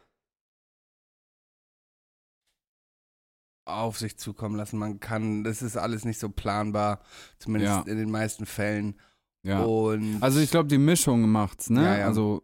auf 3.65 3.99
sich 3.99 4.17
zukommen 4.17 4.55
lassen. 4.55 4.77
Man 4.79 5.01
kann, 5.01 5.43
das 5.43 5.61
ist 5.61 5.75
alles 5.75 6.05
nicht 6.05 6.19
so 6.21 6.29
planbar, 6.29 7.01
zumindest 7.37 7.85
Ja. 7.85 7.91
in 7.91 7.97
den 7.97 8.09
meisten 8.09 8.45
Fällen. 8.45 8.95
Ja. 9.43 9.61
Und 9.63 10.23
Also 10.23 10.39
ich 10.39 10.49
glaube, 10.51 10.69
die 10.69 10.77
Mischung 10.77 11.29
macht's, 11.29 11.69
ne? 11.69 11.83
Ja, 11.83 11.97
ja. 11.97 12.05
Also 12.07 12.43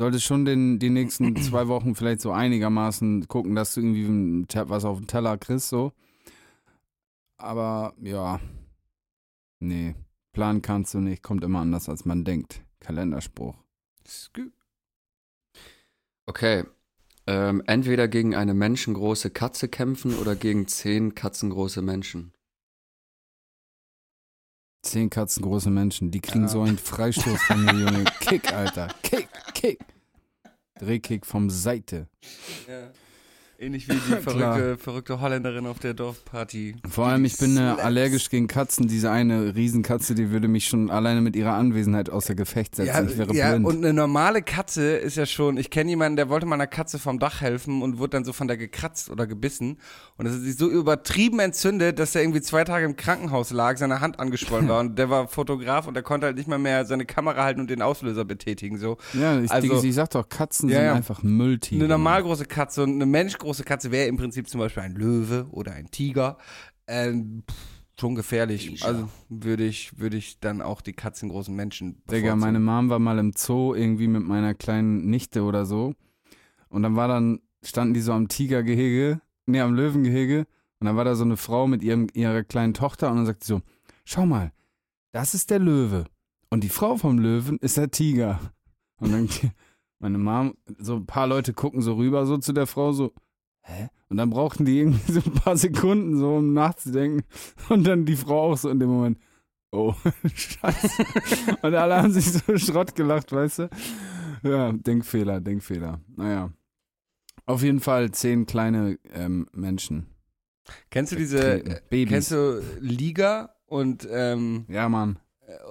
solltest 0.00 0.24
schon 0.24 0.46
den, 0.46 0.78
die 0.78 0.88
nächsten 0.88 1.36
zwei 1.42 1.68
Wochen 1.68 1.94
vielleicht 1.94 2.22
so 2.22 2.32
einigermaßen 2.32 3.28
gucken, 3.28 3.54
dass 3.54 3.74
du 3.74 3.82
irgendwie 3.82 4.46
was 4.54 4.86
auf 4.86 4.96
den 4.96 5.06
Teller 5.06 5.36
kriegst, 5.36 5.68
so. 5.68 5.92
Aber 7.36 7.92
ja. 8.00 8.40
Nee. 9.58 9.94
Planen 10.32 10.62
kannst 10.62 10.94
du 10.94 11.00
nicht, 11.00 11.22
kommt 11.22 11.44
immer 11.44 11.60
anders, 11.60 11.90
als 11.90 12.06
man 12.06 12.24
denkt. 12.24 12.62
Kalenderspruch. 12.80 13.56
Okay. 16.24 16.64
Ähm, 17.26 17.62
entweder 17.66 18.08
gegen 18.08 18.34
eine 18.34 18.54
menschengroße 18.54 19.28
Katze 19.28 19.68
kämpfen 19.68 20.16
oder 20.16 20.34
gegen 20.34 20.66
zehn 20.66 21.14
katzengroße 21.14 21.82
Menschen. 21.82 22.32
Zehn 24.82 25.10
Katzen, 25.10 25.42
große 25.42 25.70
Menschen. 25.70 26.10
Die 26.10 26.20
kriegen 26.20 26.44
Ja. 26.44 26.48
so 26.48 26.62
einen 26.62 26.78
Freistoß 26.78 27.42
von 27.42 27.64
mir, 27.64 27.72
Junge. 27.72 28.04
Kick, 28.20 28.52
Alter. 28.52 28.88
Kick, 29.02 29.28
Kick. 29.54 29.78
Drehkick 30.78 31.26
vom 31.26 31.50
Seite. 31.50 32.08
Ähnlich 33.62 33.86
wie 33.90 33.92
die 33.92 33.98
verrückte, 34.22 34.78
verrückte 34.78 35.20
Holländerin 35.20 35.66
auf 35.66 35.78
der 35.78 35.92
Dorfparty. 35.92 36.76
Vor 36.88 37.08
allem, 37.08 37.26
ich 37.26 37.36
bin 37.36 37.58
äh, 37.58 37.60
allergisch 37.60 38.30
gegen 38.30 38.46
Katzen. 38.46 38.88
Diese 38.88 39.10
eine 39.10 39.54
Riesenkatze, 39.54 40.14
die 40.14 40.30
würde 40.30 40.48
mich 40.48 40.66
schon 40.66 40.90
alleine 40.90 41.20
mit 41.20 41.36
ihrer 41.36 41.52
Anwesenheit 41.52 42.08
außer 42.08 42.34
Gefecht 42.34 42.76
setzen. 42.76 42.88
Ja, 42.88 43.02
ich 43.02 43.18
wäre 43.18 43.34
ja 43.34 43.50
blind. 43.50 43.66
und 43.66 43.84
eine 43.84 43.92
normale 43.92 44.40
Katze 44.40 44.96
ist 44.96 45.18
ja 45.18 45.26
schon, 45.26 45.58
ich 45.58 45.68
kenne 45.68 45.90
jemanden, 45.90 46.16
der 46.16 46.30
wollte 46.30 46.46
mal 46.46 46.54
einer 46.54 46.66
Katze 46.66 46.98
vom 46.98 47.18
Dach 47.18 47.42
helfen 47.42 47.82
und 47.82 47.98
wurde 47.98 48.12
dann 48.12 48.24
so 48.24 48.32
von 48.32 48.48
der 48.48 48.56
gekratzt 48.56 49.10
oder 49.10 49.26
gebissen. 49.26 49.76
Und 50.16 50.24
das 50.24 50.36
ist 50.36 50.44
sich 50.44 50.56
so 50.56 50.66
übertrieben 50.70 51.38
entzündet, 51.38 51.98
dass 51.98 52.14
er 52.14 52.22
irgendwie 52.22 52.40
zwei 52.40 52.64
Tage 52.64 52.86
im 52.86 52.96
Krankenhaus 52.96 53.50
lag, 53.50 53.76
seine 53.76 54.00
Hand 54.00 54.18
angeschwollen 54.20 54.68
war 54.70 54.80
und 54.80 54.98
der 54.98 55.10
war 55.10 55.28
Fotograf 55.28 55.86
und 55.86 55.92
der 55.92 56.02
konnte 56.02 56.24
halt 56.26 56.36
nicht 56.38 56.48
mal 56.48 56.58
mehr 56.58 56.86
seine 56.86 57.04
Kamera 57.04 57.44
halten 57.44 57.60
und 57.60 57.68
den 57.68 57.82
Auslöser 57.82 58.24
betätigen. 58.24 58.78
So. 58.78 58.96
ja, 59.12 59.38
ich, 59.38 59.50
also- 59.50 59.68
Digga, 59.68 59.82
ich 59.86 59.94
sag 59.94 60.08
doch, 60.08 60.26
Katzen 60.30 60.70
Ja, 60.70 60.76
sind 60.76 60.84
ja. 60.86 60.94
einfach 60.94 61.22
Mülltiere. 61.22 61.84
Eine 61.84 61.88
normal 61.92 62.22
große 62.22 62.46
Katze 62.46 62.84
und 62.84 62.94
eine 62.94 63.04
menschgroße 63.04 63.49
Katze 63.58 63.90
wäre 63.90 64.08
im 64.08 64.16
Prinzip 64.16 64.48
zum 64.48 64.60
Beispiel 64.60 64.82
ein 64.82 64.94
Löwe 64.94 65.46
oder 65.50 65.72
ein 65.72 65.90
Tiger. 65.90 66.38
Ähm, 66.86 67.42
pff, 67.48 67.56
schon 68.00 68.14
gefährlich. 68.14 68.84
Also 68.84 69.08
würde 69.28 69.64
ich, 69.64 69.98
würde 69.98 70.16
ich 70.16 70.40
dann 70.40 70.62
auch 70.62 70.80
die 70.80 70.94
katzengroßen 70.94 71.54
Menschen 71.54 72.02
Digga, 72.10 72.34
meine 72.34 72.58
Mom 72.58 72.88
war 72.88 72.98
mal 72.98 73.18
im 73.18 73.32
Zoo 73.36 73.74
irgendwie 73.74 74.08
mit 74.08 74.22
meiner 74.22 74.54
kleinen 74.54 75.06
Nichte 75.08 75.42
oder 75.42 75.66
so. 75.66 75.94
Und 76.68 76.82
dann 76.82 76.96
war 76.96 77.08
dann, 77.08 77.40
standen 77.62 77.94
die 77.94 78.00
so 78.00 78.12
am 78.12 78.28
Tigergehege, 78.28 79.20
nee, 79.46 79.60
am 79.60 79.74
Löwengehege. 79.74 80.46
Und 80.80 80.86
dann 80.86 80.96
war 80.96 81.04
da 81.04 81.14
so 81.14 81.24
eine 81.24 81.36
Frau 81.36 81.66
mit 81.66 81.82
ihrem, 81.82 82.06
ihrer 82.14 82.42
kleinen 82.42 82.72
Tochter 82.72 83.10
und 83.10 83.16
dann 83.18 83.26
sagt 83.26 83.44
sie 83.44 83.54
so, 83.54 83.62
schau 84.04 84.24
mal, 84.24 84.52
das 85.12 85.34
ist 85.34 85.50
der 85.50 85.58
Löwe. 85.58 86.06
Und 86.48 86.64
die 86.64 86.68
Frau 86.68 86.96
vom 86.96 87.18
Löwen 87.18 87.58
ist 87.58 87.76
der 87.76 87.90
Tiger. 87.90 88.40
Und 88.96 89.12
dann, 89.12 89.28
meine 89.98 90.18
Mom, 90.18 90.54
so 90.78 90.96
ein 90.96 91.06
paar 91.06 91.26
Leute 91.26 91.52
gucken 91.52 91.82
so 91.82 91.94
rüber 91.94 92.24
so 92.24 92.38
zu 92.38 92.52
der 92.52 92.66
Frau 92.66 92.92
so, 92.92 93.12
hä? 93.70 93.88
Und 94.08 94.16
dann 94.16 94.30
brauchten 94.30 94.64
die 94.64 94.78
irgendwie 94.80 95.12
so 95.12 95.20
ein 95.24 95.32
paar 95.34 95.56
Sekunden 95.56 96.18
so, 96.18 96.36
um 96.36 96.52
nachzudenken. 96.52 97.22
Und 97.68 97.86
dann 97.86 98.04
die 98.04 98.16
Frau 98.16 98.52
auch 98.52 98.56
so 98.58 98.68
in 98.70 98.80
dem 98.80 98.88
Moment, 98.90 99.18
oh, 99.72 99.94
scheiße. 100.34 101.04
Und 101.62 101.74
alle 101.74 101.96
haben 101.96 102.12
sich 102.12 102.32
so 102.32 102.56
Schrott 102.58 102.94
gelacht, 102.94 103.32
weißt 103.32 103.60
du? 103.60 103.70
Ja, 104.42 104.72
Denkfehler, 104.72 105.40
Denkfehler. 105.40 106.00
Naja. 106.16 106.50
Auf 107.46 107.62
jeden 107.62 107.80
Fall 107.80 108.10
zehn 108.12 108.46
kleine 108.46 108.98
ähm, 109.12 109.46
Menschen. 109.52 110.06
Kennst 110.90 111.12
du 111.12 111.16
diese, 111.16 111.40
Trinken. 111.40 111.70
äh, 111.70 111.80
Babys. 111.88 112.08
kennst 112.12 112.30
du 112.32 112.62
Liga 112.80 113.54
und 113.66 114.06
ähm, 114.10 114.66
Ja, 114.68 114.88
Mann. 114.88 115.18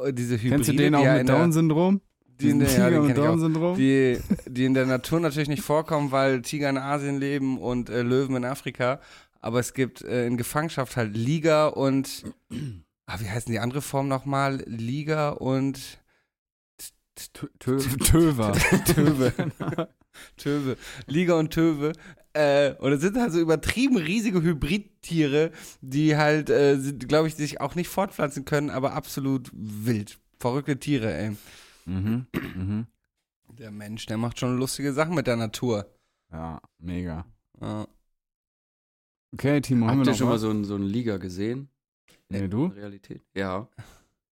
äh, 0.03 0.11
diese 0.13 0.35
Hybride, 0.35 0.55
Kennst 0.55 0.69
du 0.69 0.73
den 0.73 0.95
auch 0.95 1.05
mit 1.05 1.29
Down-Syndrom? 1.29 2.01
Die, 2.39 2.49
in 2.49 2.59
der, 2.59 2.69
ja, 2.69 2.75
Tiger 2.75 2.99
den 3.01 3.07
mit. 3.07 3.17
Down-Syndrom? 3.17 3.75
die, 3.75 4.19
die 4.47 4.65
in 4.65 4.73
der 4.73 4.85
Natur 4.85 5.19
natürlich 5.19 5.49
nicht 5.49 5.63
vorkommen, 5.63 6.11
weil 6.11 6.41
Tiger 6.41 6.69
in 6.69 6.77
Asien 6.77 7.19
leben 7.19 7.57
und 7.57 7.89
äh, 7.89 8.01
Löwen 8.01 8.35
in 8.35 8.45
Afrika. 8.45 8.99
Aber 9.41 9.59
es 9.59 9.73
gibt 9.73 10.01
äh, 10.03 10.25
in 10.25 10.37
Gefangenschaft 10.37 10.97
halt 10.97 11.15
Liga 11.15 11.67
und, 11.67 12.23
ah, 13.05 13.19
wie 13.19 13.29
heißen 13.29 13.51
die 13.51 13.59
andere 13.59 13.81
Form 13.81 14.07
nochmal? 14.07 14.63
Liga 14.65 15.29
und 15.29 15.99
Töver. 17.59 18.53
Töwe. 18.85 19.33
Töwe. 20.37 20.77
Liga 21.07 21.33
und 21.35 21.51
Töwe. 21.51 21.93
Äh, 22.33 22.73
und 22.75 22.93
es 22.93 23.01
sind 23.01 23.17
halt 23.17 23.33
so 23.33 23.39
übertrieben 23.39 23.97
riesige 23.97 24.41
Hybridtiere, 24.41 25.51
die 25.81 26.15
halt, 26.15 26.49
äh, 26.49 26.77
glaube 26.99 27.27
ich, 27.27 27.35
sich 27.35 27.59
auch 27.59 27.75
nicht 27.75 27.89
fortpflanzen 27.89 28.45
können, 28.45 28.69
aber 28.69 28.93
absolut 28.93 29.49
wild. 29.53 30.19
Verrückte 30.39 30.77
Tiere, 30.79 31.13
ey. 31.13 31.31
Mhm. 31.89 32.27
Mhm. 32.33 32.87
Der 33.57 33.71
Mensch, 33.71 34.05
der 34.05 34.17
macht 34.17 34.39
schon 34.39 34.57
lustige 34.57 34.93
Sachen 34.93 35.15
mit 35.15 35.27
der 35.27 35.35
Natur. 35.35 35.91
Ja, 36.31 36.61
mega. 36.77 37.25
Ja. 37.61 37.87
Okay, 39.33 39.61
Timo, 39.61 39.87
haben 39.87 39.99
Habt 39.99 39.99
wir 39.99 40.05
ihr 40.05 40.11
noch 40.11 40.17
schon 40.17 40.29
mal 40.29 40.39
so 40.39 40.49
einen, 40.49 40.63
so 40.63 40.75
einen 40.75 40.85
Liga 40.85 41.17
gesehen? 41.17 41.69
Nee, 42.29 42.39
In 42.39 42.49
du? 42.49 42.67
Realität? 42.67 43.23
Ja. 43.33 43.67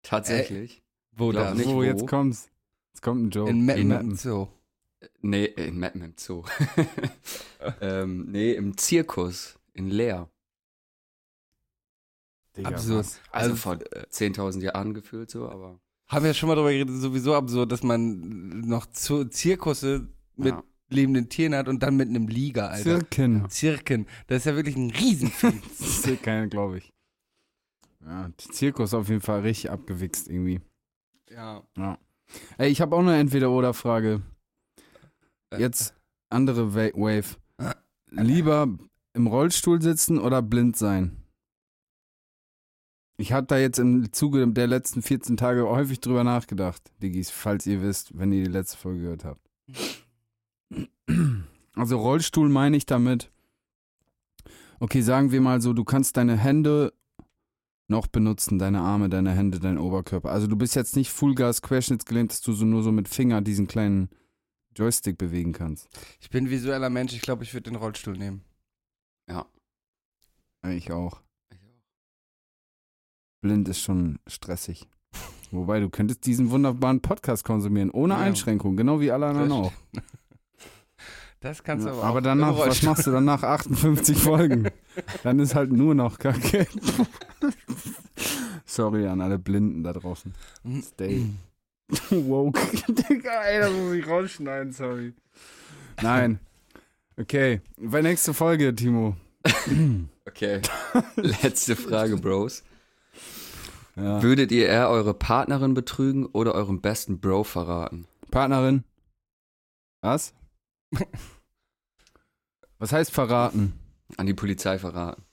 Tatsächlich. 0.03 0.83
Wo 1.11 1.29
Glaub 1.29 1.45
da? 1.45 1.53
nicht. 1.53 1.67
oh, 1.67 1.75
wo. 1.75 1.83
jetzt 1.83 2.07
kommt's. 2.07 2.49
Jetzt 2.93 3.01
kommt 3.01 3.25
ein 3.25 3.29
Joke. 3.29 3.49
In 3.49 3.65
Meppen. 3.65 3.87
Meppen. 3.87 4.15
So. 4.15 4.51
Nee, 5.21 5.45
in 5.45 5.77
Meppen 5.77 6.01
im 6.01 6.13
Zoo. 6.17 6.43
ähm, 7.81 8.31
nee, 8.31 8.53
im 8.53 8.77
Zirkus 8.77 9.59
in 9.73 9.89
Leer. 9.89 10.29
Digga, 12.55 12.69
Absurd. 12.69 12.99
was? 12.99 13.21
Also 13.31 13.51
Also, 13.51 13.55
vor 13.55 13.73
10.000 13.75 14.61
Jahren 14.63 14.93
gefühlt 14.93 15.29
so, 15.29 15.49
aber 15.49 15.79
Haben 16.07 16.25
wir 16.25 16.33
schon 16.33 16.47
mal 16.47 16.55
drüber 16.55 16.71
geredet, 16.71 16.95
sowieso 16.95 17.35
absurd, 17.35 17.71
dass 17.71 17.83
man 17.83 18.61
noch 18.61 18.85
zu 18.87 19.25
Zirkusse 19.25 20.07
mit 20.35 20.53
ja. 20.53 20.63
lebenden 20.89 21.27
Tieren 21.27 21.53
hat 21.53 21.67
und 21.67 21.83
dann 21.83 21.97
mit 21.97 22.07
einem 22.07 22.27
Liga, 22.27 22.67
Alter. 22.67 22.83
Zirken. 22.83 23.49
Zirken. 23.49 24.07
Das 24.27 24.37
ist 24.37 24.45
ja 24.45 24.55
wirklich 24.55 24.77
ein 24.77 24.91
Riesenvieh. 24.91 25.61
Zirken, 25.75 26.49
glaube 26.49 26.77
ich. 26.77 26.93
Ja, 28.05 28.29
Zirkus 28.37 28.93
auf 28.93 29.09
jeden 29.09 29.21
Fall 29.21 29.41
richtig 29.41 29.69
abgewichst 29.69 30.29
irgendwie. 30.29 30.61
ja. 31.29 31.63
Ja. 31.77 31.97
Ey, 32.57 32.69
ich 32.69 32.81
habe 32.81 32.95
auch 32.95 32.99
eine 32.99 33.17
Entweder-Oder-Frage. 33.17 34.21
Jetzt 35.57 35.95
andere 36.29 36.75
Wa 36.75 36.89
Wave. 36.93 37.37
Lieber 38.11 38.67
im 39.13 39.27
Rollstuhl 39.27 39.81
sitzen 39.81 40.19
oder 40.19 40.41
blind 40.41 40.75
sein? 40.77 41.23
Ich 43.17 43.31
habe 43.31 43.47
da 43.47 43.57
jetzt 43.57 43.79
im 43.79 44.13
Zuge 44.13 44.47
der 44.47 44.67
letzten 44.67 45.01
14 45.01 45.37
Tage 45.37 45.67
häufig 45.67 45.99
drüber 45.99 46.23
nachgedacht, 46.23 46.91
Diggis, 47.01 47.31
falls 47.31 47.65
ihr 47.65 47.81
wisst, 47.81 48.17
wenn 48.17 48.31
ihr 48.31 48.43
die 48.43 48.51
letzte 48.51 48.77
Folge 48.77 49.01
gehört 49.01 49.25
habt. 49.25 49.49
Also 51.75 51.97
Rollstuhl 51.97 52.49
meine 52.49 52.77
ich 52.77 52.85
damit. 52.85 53.31
Okay, 54.79 55.01
sagen 55.01 55.31
wir 55.31 55.41
mal 55.41 55.61
so, 55.61 55.73
du 55.73 55.83
kannst 55.83 56.17
deine 56.17 56.37
Hände 56.37 56.93
noch 57.87 58.07
benutzen, 58.07 58.59
deine 58.59 58.81
Arme, 58.81 59.09
deine 59.09 59.31
Hände, 59.31 59.59
dein 59.59 59.79
Oberkörper. 59.79 60.29
Also 60.29 60.45
du 60.45 60.55
bist 60.55 60.75
jetzt 60.75 60.95
nicht 60.95 61.11
Fullgas 61.11 61.61
querschnittsgelähmt, 61.61 62.31
dass 62.31 62.41
du 62.41 62.53
so 62.53 62.65
nur 62.65 62.83
so 62.83 62.91
mit 62.91 63.07
Finger 63.07 63.41
diesen 63.41 63.67
kleinen 63.67 64.09
Joystick 64.75 65.17
bewegen 65.17 65.53
kannst. 65.53 65.87
Ich 66.19 66.29
bin 66.29 66.49
visueller 66.49 66.89
Mensch, 66.89 67.13
ich 67.13 67.21
glaube, 67.21 67.43
ich 67.43 67.53
würde 67.53 67.71
den 67.71 67.77
Rollstuhl 67.77 68.17
nehmen. 68.17 68.43
ja. 69.27 69.45
Ich 70.63 70.91
auch. 70.91 71.21
Blind 73.41 73.67
ist 73.69 73.81
schon 73.81 74.19
stressig. 74.27 74.87
Wobei, 75.51 75.79
du 75.79 75.89
könntest 75.89 76.25
diesen 76.25 76.49
wunderbaren 76.51 77.01
Podcast 77.01 77.43
konsumieren, 77.45 77.89
ohne 77.91 78.15
Ja. 78.15 78.19
Einschränkung, 78.19 78.75
genau 78.75 78.99
wie 78.99 79.11
alle 79.11 79.27
anderen 79.27 79.51
auch. 79.51 79.71
Das 81.39 81.63
kannst 81.63 81.85
du 81.85 81.89
Ja, 81.91 81.95
aber, 81.95 82.03
aber 82.03 82.17
auch 82.17 82.23
danach, 82.23 82.49
im 82.59 82.67
was 82.67 82.81
machst 82.81 83.05
du 83.05 83.11
dann 83.11 83.25
nach 83.25 83.43
58 83.43 84.17
Folgen? 84.17 84.69
Dann 85.23 85.37
ist 85.37 85.53
halt 85.53 85.71
nur 85.71 85.93
noch 85.93 86.17
Kacke. 86.17 86.65
Sorry 88.65 89.05
an 89.07 89.21
alle 89.21 89.37
Blinden 89.37 89.83
da 89.83 89.93
draußen. 89.93 90.33
Stay. 90.81 91.27
Woke. 92.09 92.59
Digga, 92.87 93.43
ey, 93.43 93.59
das 93.59 93.71
muss 93.71 93.93
ich 93.93 94.07
rausschneiden, 94.07 94.73
sorry. 94.73 95.13
Nein. 96.01 96.39
Okay, 97.19 97.61
bei 97.79 98.01
nächste 98.01 98.33
Folge, 98.33 98.73
Timo. 98.73 99.15
Okay. 100.25 100.61
Letzte 101.15 101.75
Frage, 101.75 102.17
Bros. 102.17 102.63
Ja. 103.97 104.21
Würdet 104.21 104.51
ihr 104.51 104.67
eher 104.67 104.89
eure 104.89 105.13
Partnerin 105.13 105.73
betrügen 105.73 106.25
oder 106.27 106.53
euren 106.53 106.81
besten 106.81 107.19
Bro 107.19 107.43
verraten? 107.45 108.05
Partnerin. 108.31 108.83
Was? 110.01 110.33
Was 112.79 112.91
heißt 112.91 113.11
verraten? 113.11 113.73
An 114.17 114.25
die 114.27 114.33
Polizei 114.33 114.77
verraten. 114.79 115.23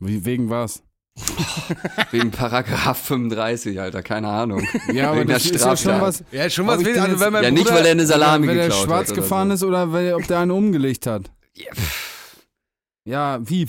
Wie, 0.00 0.24
wegen 0.24 0.50
was? 0.50 0.82
Wegen 2.10 2.30
Paragraph 2.32 2.98
35, 2.98 3.78
Alter, 3.80 4.02
keine 4.02 4.28
Ahnung. 4.28 4.66
Ja, 4.92 5.10
aber 5.10 5.20
Wegen 5.20 5.28
das 5.30 5.44
ist 5.46 5.64
ja 5.64 5.76
schon 5.76 6.00
was. 6.00 6.24
Ja, 6.32 6.50
schon 6.50 6.66
was 6.66 6.84
will. 6.84 6.98
Also, 6.98 7.12
jetzt- 7.12 7.20
wenn 7.20 7.32
mein 7.32 7.44
Ja, 7.44 7.50
Bruder, 7.50 7.62
nicht, 7.62 7.72
weil 7.72 7.84
er 7.86 7.92
eine 7.92 8.06
Salami 8.06 8.48
wenn 8.48 8.56
der 8.56 8.66
geklaut 8.68 8.84
schwarz 8.86 9.08
hat. 9.08 9.12
oder 9.12 9.22
gefahren 9.22 9.48
so. 9.50 9.54
ist 9.54 9.62
oder 9.62 9.92
weil, 9.92 10.14
ob 10.14 10.26
der 10.26 10.40
einen 10.40 10.50
umgelegt 10.50 11.06
hat. 11.06 11.30
Ja, 11.54 11.70
Ja, 13.06 13.38
wie? 13.48 13.66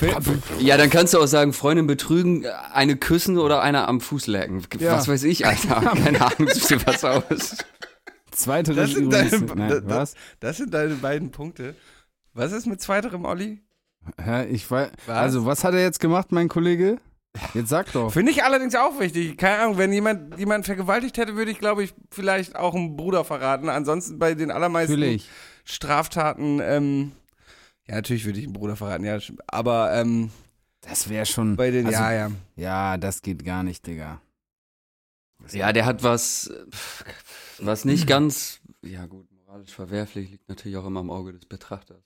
Ja, 0.59 0.77
dann 0.77 0.89
kannst 0.89 1.13
du 1.13 1.19
auch 1.19 1.25
sagen, 1.25 1.51
Freundin 1.51 1.88
betrügen, 1.88 2.45
eine 2.71 2.95
küssen 2.95 3.38
oder 3.38 3.61
einer 3.61 3.88
am 3.89 3.99
Fuß 3.99 4.27
lecken. 4.27 4.61
Ja. 4.79 4.93
Was 4.93 5.07
weiß 5.09 5.23
ich, 5.23 5.45
Alter. 5.45 5.81
Keine 6.03 6.21
Ahnung, 6.21 6.47
such 6.53 6.67
dir 6.69 6.86
was 6.88 7.03
aus. 7.03 7.57
Zweite 8.31 8.73
Das 8.73 8.91
sind 8.91 9.05
übrigens. 9.07 9.31
deine- 9.31 9.55
Nein, 9.55 9.69
das- 9.69 9.83
was? 9.86 10.13
Das 10.39 10.57
sind 10.57 10.73
deine 10.73 10.95
beiden 10.95 11.31
Punkte. 11.31 11.75
Was 12.33 12.53
ist 12.53 12.65
mit 12.65 12.81
zweiterem, 12.81 13.25
Olli? 13.25 13.61
Hä, 14.21 14.45
ich 14.45 14.69
weiß. 14.71 14.91
Was? 15.05 15.17
Also, 15.17 15.45
was 15.45 15.63
hat 15.65 15.73
er 15.73 15.81
jetzt 15.81 15.99
gemacht, 15.99 16.31
mein 16.31 16.47
Kollege? 16.47 16.97
Jetzt 17.53 17.69
sag 17.69 17.91
doch. 17.91 18.11
Finde 18.13 18.31
ich 18.31 18.43
allerdings 18.43 18.75
auch 18.75 18.99
wichtig. 18.99 19.38
Keine 19.38 19.63
Ahnung, 19.63 19.77
wenn 19.77 19.91
jemand 19.91 20.38
jemanden 20.39 20.63
vergewaltigt 20.63 21.17
hätte, 21.17 21.36
würde 21.36 21.51
ich, 21.51 21.59
glaube 21.59 21.83
ich, 21.83 21.93
vielleicht 22.09 22.55
auch 22.55 22.73
einen 22.73 22.95
Bruder 22.95 23.25
verraten. 23.25 23.67
Ansonsten 23.67 24.17
bei 24.17 24.33
den 24.36 24.51
allermeisten 24.51 24.93
Natürlich. 24.99 25.29
Straftaten, 25.65 26.61
ähm, 26.63 27.11
ja, 27.88 27.95
natürlich 27.95 28.25
würde 28.25 28.39
ich 28.39 28.45
einen 28.45 28.53
Bruder 28.53 28.75
verraten, 28.75 29.03
ja. 29.05 29.19
Aber 29.47 29.93
ähm, 29.93 30.31
Das 30.81 31.09
wäre 31.09 31.25
schon. 31.25 31.55
bei 31.55 31.71
den, 31.71 31.86
also, 31.88 31.97
ja, 31.99 32.13
ja. 32.13 32.31
Ja, 32.55 32.97
das 32.97 33.21
geht 33.21 33.43
gar 33.45 33.63
nicht, 33.63 33.86
Digga. 33.86 34.21
Ja, 35.51 35.73
der 35.73 35.86
hat 35.86 36.01
was, 36.01 36.49
was 37.59 37.86
nicht 37.86 38.07
ganz, 38.07 38.61
ja 38.81 39.05
gut, 39.05 39.27
moralisch 39.31 39.71
verwerflich, 39.73 40.31
liegt 40.31 40.49
natürlich 40.49 40.77
auch 40.77 40.86
immer 40.86 41.01
im 41.01 41.11
Auge 41.11 41.33
des 41.33 41.45
Betrachters. 41.45 41.97
Ja, 41.97 42.03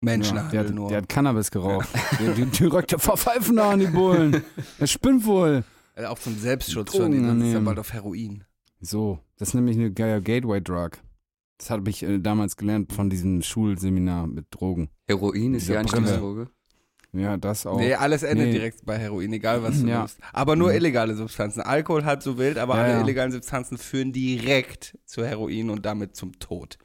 Menschenhandel 0.00 0.50
der, 0.50 0.68
hat, 0.68 0.74
nur. 0.74 0.88
der 0.88 0.98
hat 0.98 1.08
Cannabis 1.08 1.50
geraucht. 1.50 1.88
der, 2.20 2.34
die, 2.34 2.46
der 2.46 2.98
Verpfeifen 2.98 3.56
da 3.56 3.70
an 3.70 3.80
die 3.80 3.86
Bullen. 3.86 4.42
Der 4.80 4.86
spinnt 4.86 5.24
wohl. 5.24 5.64
Äh, 5.94 6.06
auch 6.06 6.18
zum 6.18 6.38
Selbstschutz 6.38 6.90
Drogen 6.92 7.04
schon. 7.04 7.12
Die 7.12 7.18
ist 7.18 7.26
ja 7.26 7.34
nehmen. 7.34 7.64
bald 7.64 7.78
auf 7.78 7.92
Heroin. 7.92 8.44
So, 8.80 9.20
das 9.38 9.48
ist 9.48 9.54
nämlich 9.54 9.76
eine 9.76 9.92
geile 9.92 10.20
Gateway-Drug. 10.22 10.98
Das 11.58 11.70
habe 11.70 11.88
ich 11.90 12.02
äh, 12.02 12.18
damals 12.18 12.56
gelernt 12.56 12.92
von 12.92 13.08
diesem 13.10 13.42
Schulseminar 13.42 14.26
mit 14.26 14.46
Drogen. 14.50 14.88
Heroin 15.06 15.54
ist 15.54 15.66
Brille. 15.66 15.78
Einstiegsdroge. 15.80 16.50
Ja, 17.14 17.36
das 17.36 17.66
auch. 17.66 17.76
Nee, 17.78 17.94
alles 17.94 18.22
endet 18.22 18.46
Nee. 18.46 18.52
direkt 18.54 18.86
bei 18.86 18.96
Heroin, 18.98 19.30
egal 19.34 19.62
was 19.62 19.80
du 19.82 19.86
Ja. 19.86 19.98
nimmst. 19.98 20.18
Aber 20.32 20.56
nur 20.56 20.70
Mhm. 20.70 20.76
illegale 20.76 21.14
Substanzen. 21.14 21.60
Alkohol 21.60 22.04
halb 22.06 22.22
so 22.22 22.38
wild, 22.38 22.56
aber 22.56 22.76
Ja, 22.76 22.82
alle 22.84 22.92
ja. 22.94 23.00
illegalen 23.02 23.32
Substanzen 23.32 23.76
führen 23.76 24.12
direkt 24.12 24.98
zu 25.04 25.24
Heroin 25.24 25.68
und 25.70 25.84
damit 25.84 26.16
zum 26.16 26.38
Tod. 26.38 26.78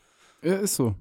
Ja, 0.44 0.56
ist 0.58 0.76
so. 0.76 0.96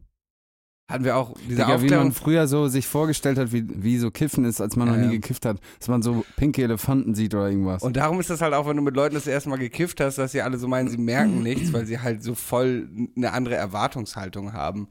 Hatten 0.88 1.02
wir 1.04 1.16
auch 1.16 1.34
diese 1.40 1.56
Digga, 1.56 1.68
wie 1.68 1.72
Aufklärung. 1.72 2.04
man 2.04 2.12
früher 2.12 2.46
so 2.46 2.68
sich 2.68 2.86
vorgestellt 2.86 3.38
hat, 3.38 3.50
wie, 3.52 3.64
wie 3.82 3.98
so 3.98 4.12
Kiffen 4.12 4.44
ist, 4.44 4.60
als 4.60 4.76
man 4.76 4.86
Ja, 4.86 4.92
noch 4.94 5.00
nie 5.00 5.06
ja. 5.14 5.20
gekifft 5.20 5.44
hat. 5.44 5.58
Dass 5.80 5.88
man 5.88 6.00
so 6.00 6.24
pinke 6.36 6.62
Elefanten 6.62 7.16
sieht 7.16 7.34
oder 7.34 7.48
irgendwas. 7.50 7.82
Und 7.82 7.96
darum 7.96 8.20
ist 8.20 8.30
das 8.30 8.40
halt 8.40 8.54
auch, 8.54 8.68
wenn 8.68 8.76
du 8.76 8.82
mit 8.84 8.94
Leuten 8.94 9.16
das 9.16 9.26
erste 9.26 9.48
Mal 9.48 9.58
gekifft 9.58 10.00
hast, 10.00 10.18
dass 10.18 10.30
sie 10.30 10.42
alle 10.42 10.58
so 10.58 10.68
meinen, 10.68 10.88
sie 10.88 10.96
merken 10.96 11.42
nichts, 11.42 11.72
weil 11.72 11.86
sie 11.86 11.98
halt 11.98 12.22
so 12.22 12.36
voll 12.36 12.88
eine 13.16 13.32
andere 13.32 13.56
Erwartungshaltung 13.56 14.52
haben. 14.52 14.86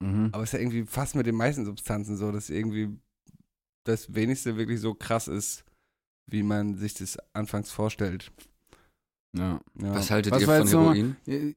mhm. 0.00 0.28
Aber 0.32 0.42
es 0.42 0.50
ist 0.50 0.52
ja 0.52 0.58
irgendwie 0.58 0.84
fast 0.84 1.14
mit 1.14 1.24
den 1.26 1.36
meisten 1.36 1.64
Substanzen 1.64 2.18
so, 2.18 2.32
dass 2.32 2.50
irgendwie 2.50 2.90
das 3.84 4.14
wenigste 4.14 4.58
wirklich 4.58 4.78
so 4.80 4.92
krass 4.92 5.26
ist, 5.26 5.64
wie 6.26 6.42
man 6.42 6.74
sich 6.76 6.92
das 6.92 7.16
anfangs 7.32 7.70
vorstellt. 7.70 8.30
ja. 9.34 9.58
Ja. 9.80 9.94
Was 9.94 10.10
haltet 10.10 10.32
Was 10.34 10.42
ihr 10.42 10.46
von 10.46 10.56
jetzt 10.60 10.72
nochmal- 10.74 10.96
Heroin? 10.96 11.56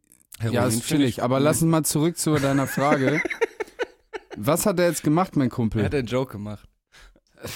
ja, 0.54 0.66
ist 0.68 0.76
finde 0.84 1.04
chillig. 1.04 1.22
Aber 1.22 1.42
lass 1.42 1.62
uns 1.62 1.70
mal 1.70 1.84
zurück 1.84 2.18
zu 2.18 2.36
deiner 2.36 2.66
Frage. 2.66 3.22
Was 4.38 4.66
hat 4.66 4.80
er 4.80 4.88
jetzt 4.88 5.04
gemacht, 5.04 5.36
mein 5.36 5.48
Er 5.48 5.52
Kumpel? 5.52 5.84
hat 5.84 5.94
einen 5.96 6.08
Joke 6.08 6.32
gemacht. 6.34 6.68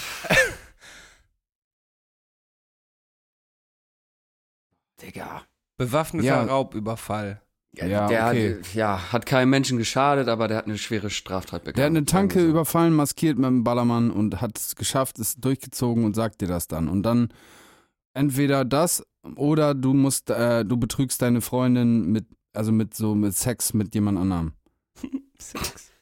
Digga. 5.02 5.42
Bewaffneter 5.76 6.26
Ja. 6.26 6.42
Raubüberfall. 6.44 7.42
Ja, 7.74 8.08
der 8.08 8.26
okay. 8.26 8.56
hat, 8.56 8.74
ja, 8.74 9.12
hat 9.12 9.26
keinem 9.26 9.50
Menschen 9.50 9.78
geschadet, 9.78 10.26
aber 10.28 10.48
der 10.48 10.56
hat 10.56 10.64
eine 10.66 10.78
schwere 10.78 11.10
Straftat 11.10 11.64
begangen. 11.64 11.76
Der 11.76 11.84
hat 11.84 11.90
eine 11.90 12.04
Tanke 12.06 12.34
sagen 12.34 12.40
wir 12.40 12.46
so. 12.46 12.50
überfallen, 12.50 12.92
maskiert 12.94 13.36
mit 13.36 13.46
einem 13.46 13.62
Ballermann 13.62 14.10
und 14.10 14.40
hat 14.40 14.58
es 14.58 14.74
geschafft, 14.74 15.18
ist 15.18 15.44
durchgezogen 15.44 16.04
und 16.04 16.16
sagt 16.16 16.40
dir 16.40 16.48
das 16.48 16.66
dann. 16.66 16.88
Und 16.88 17.02
dann 17.04 17.28
entweder 18.14 18.64
das 18.64 19.04
oder 19.36 19.74
du 19.74 19.92
musst, 19.92 20.30
äh, 20.30 20.64
du 20.64 20.76
betrügst 20.78 21.20
deine 21.22 21.40
Freundin 21.40 22.10
mit, 22.10 22.26
also 22.54 22.72
mit 22.72 22.94
so 22.94 23.14
mit 23.14 23.34
Sex 23.36 23.74
mit 23.74 23.94
jemand 23.94 24.18
anderem. 24.18 24.54
Sex. 25.38 25.92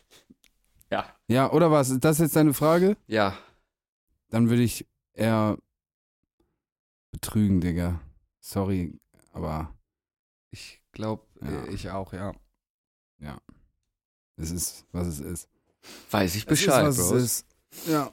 Ja. 1.29 1.35
Ja, 1.35 1.53
oder 1.53 1.70
was? 1.70 1.91
Ist 1.91 2.05
das 2.05 2.18
jetzt 2.18 2.37
deine 2.37 2.55
Frage? 2.55 2.97
Ja. 3.07 3.37
Dann 4.31 4.49
würde 4.49 4.62
ich 4.62 4.87
eher 5.12 5.57
betrügen, 7.11 7.61
Digga. 7.61 8.01
Sorry, 8.41 8.99
aber 9.33 9.72
Ich 10.51 10.81
glaube, 10.93 11.24
Ja. 11.43 11.66
ich 11.68 11.91
auch, 11.91 12.12
ja. 12.12 12.33
es 14.37 14.51
ist, 14.51 14.85
was 14.93 15.07
es 15.09 15.20
ist. 15.20 15.49
Weiß 16.11 16.35
ich 16.35 16.43
Es 16.43 16.47
Bescheid, 16.47 16.87
ist, 16.87 16.99
was 16.99 17.09
Bros. 17.11 17.12
es 17.22 17.24
ist. 17.24 17.89
Ja. 17.89 18.11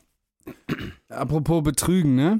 Apropos 1.09 1.63
Betrügen, 1.63 2.15
ne? 2.15 2.39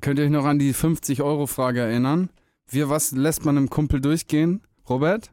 Könnt 0.00 0.18
ihr 0.18 0.24
euch 0.24 0.30
noch 0.30 0.44
an 0.46 0.58
die 0.58 0.72
50-Euro-Frage 0.74 1.80
erinnern? 1.80 2.30
Wir, 2.66 2.88
was 2.88 3.12
lässt 3.12 3.44
man 3.44 3.56
einem 3.58 3.68
Kumpel 3.70 4.00
durchgehen? 4.00 4.62
Robert? 4.88 5.32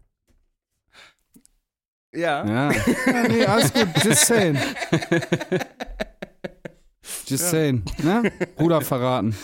Ja. 2.14 2.45
Ja. 2.45 2.72
ja 2.72 3.28
nee, 3.28 3.45
alles 3.45 3.74
gut. 3.74 3.88
Just 4.03 4.26
saying. 4.26 4.57
Just 7.26 7.49
saying. 7.49 7.84
Ne? 8.03 8.32
Bruder 8.57 8.82
verraten. 8.82 9.36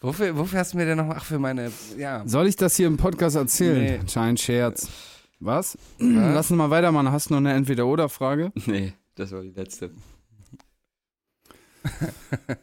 Wofür, 0.00 0.36
wofür 0.36 0.58
hast 0.58 0.72
du 0.72 0.78
mir 0.78 0.86
denn 0.86 0.98
noch, 0.98 1.10
ach, 1.10 1.24
für 1.24 1.38
meine, 1.38 1.70
ja. 1.96 2.22
Soll 2.26 2.48
ich 2.48 2.56
das 2.56 2.76
hier 2.76 2.86
im 2.86 2.96
Podcast 2.96 3.36
erzählen? 3.36 4.00
Nee. 4.00 4.08
Schein 4.08 4.36
Scherz. 4.36 4.88
Was? 5.40 5.78
Lass 5.98 6.50
uns 6.50 6.58
mal 6.58 6.70
weitermachen. 6.70 7.12
Hast 7.12 7.30
du 7.30 7.34
noch 7.34 7.38
eine 7.38 7.52
Entweder-Oder-Frage? 7.52 8.52
Nee, 8.66 8.94
das 9.14 9.30
war 9.30 9.42
die 9.42 9.50
letzte. 9.50 9.90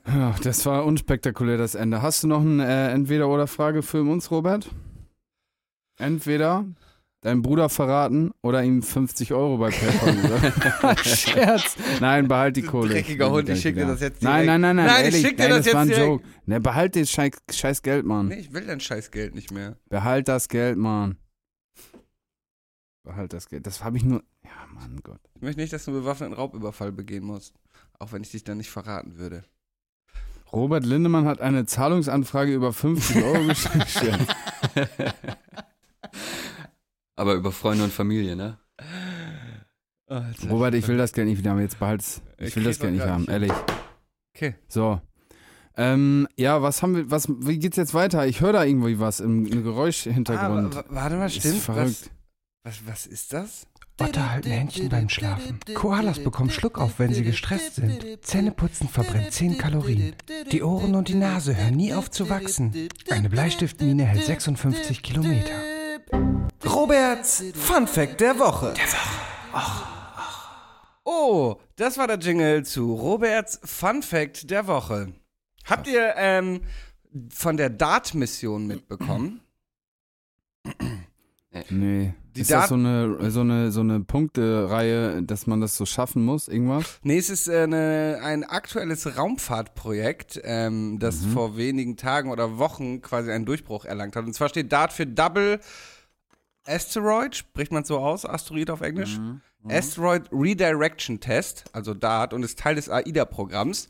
Ja, 0.08 0.36
das 0.44 0.66
war 0.66 0.86
unspektakulär, 0.86 1.58
das 1.58 1.76
Ende. 1.76 2.02
Hast 2.02 2.24
du 2.24 2.28
noch 2.28 2.42
eine 2.42 2.66
äh, 2.66 2.92
Entweder-Oder-Frage 2.92 3.82
für 3.82 4.02
uns, 4.02 4.30
Robert? 4.30 4.70
Entweder 5.98 6.66
deinen 7.26 7.42
Bruder 7.42 7.70
verraten 7.70 8.32
oder 8.44 8.64
ihm 8.64 8.84
50 8.84 9.34
Euro 9.34 9.58
bei 9.58 9.72
PayPal. 9.72 10.98
Scherz. 11.04 11.76
Nein, 12.00 12.28
behalt 12.28 12.56
die 12.56 12.62
Kohle. 12.62 12.94
Dreckiger 12.94 13.32
Hund, 13.32 13.50
ich 13.50 13.62
schick 13.62 13.76
dir 13.76 13.88
das 13.88 14.00
jetzt 14.00 14.22
Nein, 14.22 14.46
direkt. 14.46 14.62
nein, 14.62 14.62
nein, 14.62 14.76
nein. 14.76 14.86
Nein, 14.86 15.00
ich 15.00 15.06
ehrlich, 15.06 15.22
schick 15.28 15.38
dir 15.38 15.44
nein, 15.44 15.58
das 15.58 15.66
das 15.66 15.74
war 15.74 15.82
ein 15.82 15.88
jetzt 15.88 15.98
direkt. 15.98 16.12
Joke. 16.24 16.28
Ne, 16.46 16.60
behalt 16.62 16.96
das 16.96 17.10
scheiß, 17.10 17.32
scheiß 17.52 17.82
Geld, 17.82 18.06
Mann. 18.06 18.28
Nee, 18.28 18.36
ich 18.36 18.54
will 18.54 18.66
dein 18.68 18.80
scheiß 18.80 19.10
Geld 19.10 19.34
nicht 19.34 19.52
mehr. 19.52 19.76
Behalt 19.90 20.28
das 20.28 20.48
Geld, 20.50 20.78
Mann. 20.78 21.18
Behalt 23.04 23.34
das 23.34 23.50
Geld. 23.50 23.66
Das 23.66 23.84
habe 23.84 23.98
ich 23.98 24.04
nur. 24.04 24.24
Ja, 24.44 24.52
Mann, 24.74 25.00
Gott. 25.02 25.20
Ich 25.36 25.42
möchte 25.42 25.60
nicht, 25.62 25.74
dass 25.74 25.86
du 25.86 25.92
einen 25.92 26.02
bewaffneten 26.02 26.36
Raubüberfall 26.36 26.92
begehen 26.92 27.24
musst. 27.24 27.56
Auch 27.98 28.12
wenn 28.12 28.22
ich 28.22 28.30
dich 28.32 28.44
dann 28.44 28.58
nicht 28.58 28.70
verraten 28.70 29.18
würde. 29.18 29.44
Robert 30.54 30.86
Lindemann 30.86 31.26
hat 31.26 31.42
eine 31.42 31.66
Zahlungsanfrage 31.66 32.54
über 32.54 32.72
50 32.72 33.24
Euro 33.24 33.48
gestellt. 33.48 34.36
Aber 37.16 37.34
über 37.34 37.52
Freunde 37.52 37.84
und 37.86 37.94
Familie, 37.94 38.36
ne? 38.36 38.58
Alter. 40.08 40.50
Robert, 40.50 40.76
ich 40.76 40.88
will 40.88 40.98
das 40.98 41.14
Geld 41.14 41.28
nicht 41.28 41.38
wieder 41.40 41.52
haben. 41.52 41.62
Jetzt 41.62 41.80
behalt's. 41.80 42.22
Ich 42.38 42.48
Ich 42.50 42.56
will 42.56 42.64
das 42.64 42.78
krieg's 42.78 42.82
Geld 42.82 42.94
nicht 42.94 43.06
haben, 43.06 43.22
nicht. 43.22 43.30
ehrlich. 43.32 43.52
Okay. 44.36 44.56
So. 44.68 45.02
Ähm, 45.78 46.28
ja, 46.38 46.62
was 46.62 46.82
haben 46.84 46.96
wir, 46.96 47.12
was, 47.12 47.28
wie 47.40 47.58
geht's 47.60 47.78
jetzt 47.78 47.94
weiter? 47.94 48.26
Ich 48.28 48.40
höre 48.42 48.54
da 48.54 48.64
irgendwie 48.64 49.00
was 49.00 49.20
im, 49.20 49.46
im 49.46 49.64
Geräuschhintergrund. 49.64 50.76
Ah, 50.76 50.80
wa- 50.80 50.86
warte 50.90 51.16
mal, 51.18 51.26
ist 51.26 51.36
stimmt. 51.38 51.58
verrückt. 51.62 52.10
Was, 52.64 52.80
was, 52.86 52.88
was 52.88 53.06
ist 53.08 53.34
das? 53.34 53.68
Otter 54.00 54.30
halten 54.30 54.52
Händchen 54.52 54.90
beim 54.90 55.08
Schlafen. 55.08 55.60
Koalas 55.74 56.20
bekommen 56.22 56.50
Schluck 56.50 56.78
auf, 56.80 57.00
wenn 57.00 57.14
sie 57.14 57.24
gestresst 57.24 57.76
sind. 57.76 58.04
Zähneputzen 58.22 58.90
verbrennt 58.90 59.32
10 59.32 59.58
Kalorien. 59.58 60.14
Die 60.52 60.64
Ohren 60.64 60.96
und 60.96 61.08
die 61.08 61.16
Nase 61.16 61.56
hören 61.56 61.76
nie 61.76 61.94
auf 61.94 62.12
zu 62.12 62.30
wachsen. 62.30 62.90
Eine 63.10 63.30
Bleistiftmine 63.30 64.04
hält 64.04 64.26
56 64.26 65.02
Kilometer. 65.02 65.52
Roberts 66.86 67.44
Fun 67.56 67.88
Fact 67.88 68.22
der 68.22 68.38
Woche. 68.38 68.76
Der 68.76 68.86
Woche. 68.86 69.88
Oh, 71.04 71.56
das 71.78 71.98
war 71.98 72.06
der 72.06 72.20
Jingle 72.20 72.64
zu 72.64 72.94
Roberts 72.94 73.60
Fun 73.64 74.04
Fact 74.04 74.52
der 74.52 74.68
Woche. 74.68 75.12
Habt 75.66 75.88
ihr 75.88 76.14
ähm, 76.16 76.62
von 77.30 77.58
der 77.58 77.72
Dart-Mission 77.72 78.68
mitbekommen? 78.68 79.42
Nee. 81.72 82.14
Die 82.36 82.42
ist 82.42 82.52
das 82.52 82.70
so 82.70 82.76
eine, 82.76 83.32
so 83.32 83.42
eine, 83.42 83.72
so 83.72 83.80
eine 83.80 84.02
Punktereihe, 84.02 85.24
dass 85.24 85.48
man 85.48 85.62
das 85.62 85.78
so 85.78 85.88
schaffen 85.88 86.24
muss, 86.24 86.48
irgendwas? 86.48 87.00
Nee, 87.02 87.18
es 87.18 87.32
ist 87.32 87.48
äh, 87.48 87.64
eine, 87.64 88.20
ein 88.22 88.44
aktuelles 88.44 89.18
Raumfahrtprojekt, 89.18 90.40
ähm, 90.44 91.00
das 91.00 91.26
vor 91.26 91.58
wenigen 91.58 91.98
Tagen 91.98 92.30
oder 92.30 92.60
Wochen 92.60 93.02
quasi 93.02 93.32
einen 93.32 93.46
Durchbruch 93.46 93.86
erlangt 93.86 94.16
hat. 94.16 94.26
Und 94.26 94.34
zwar 94.34 94.50
steht 94.50 94.72
DART 94.72 94.94
für 94.94 95.08
Double 95.08 95.60
Asteroid, 96.66 97.36
spricht 97.36 97.72
man 97.72 97.84
so 97.84 97.98
aus, 97.98 98.26
Asteroid 98.26 98.70
auf 98.70 98.82
Englisch? 98.82 99.20
Asteroid 99.68 100.24
Redirection 100.32 101.20
Test, 101.20 101.66
also 101.74 101.94
DART, 101.94 102.34
und 102.34 102.44
ist 102.44 102.60
Teil 102.60 102.76
des 102.76 102.90
AIDA-Programms. 102.90 103.88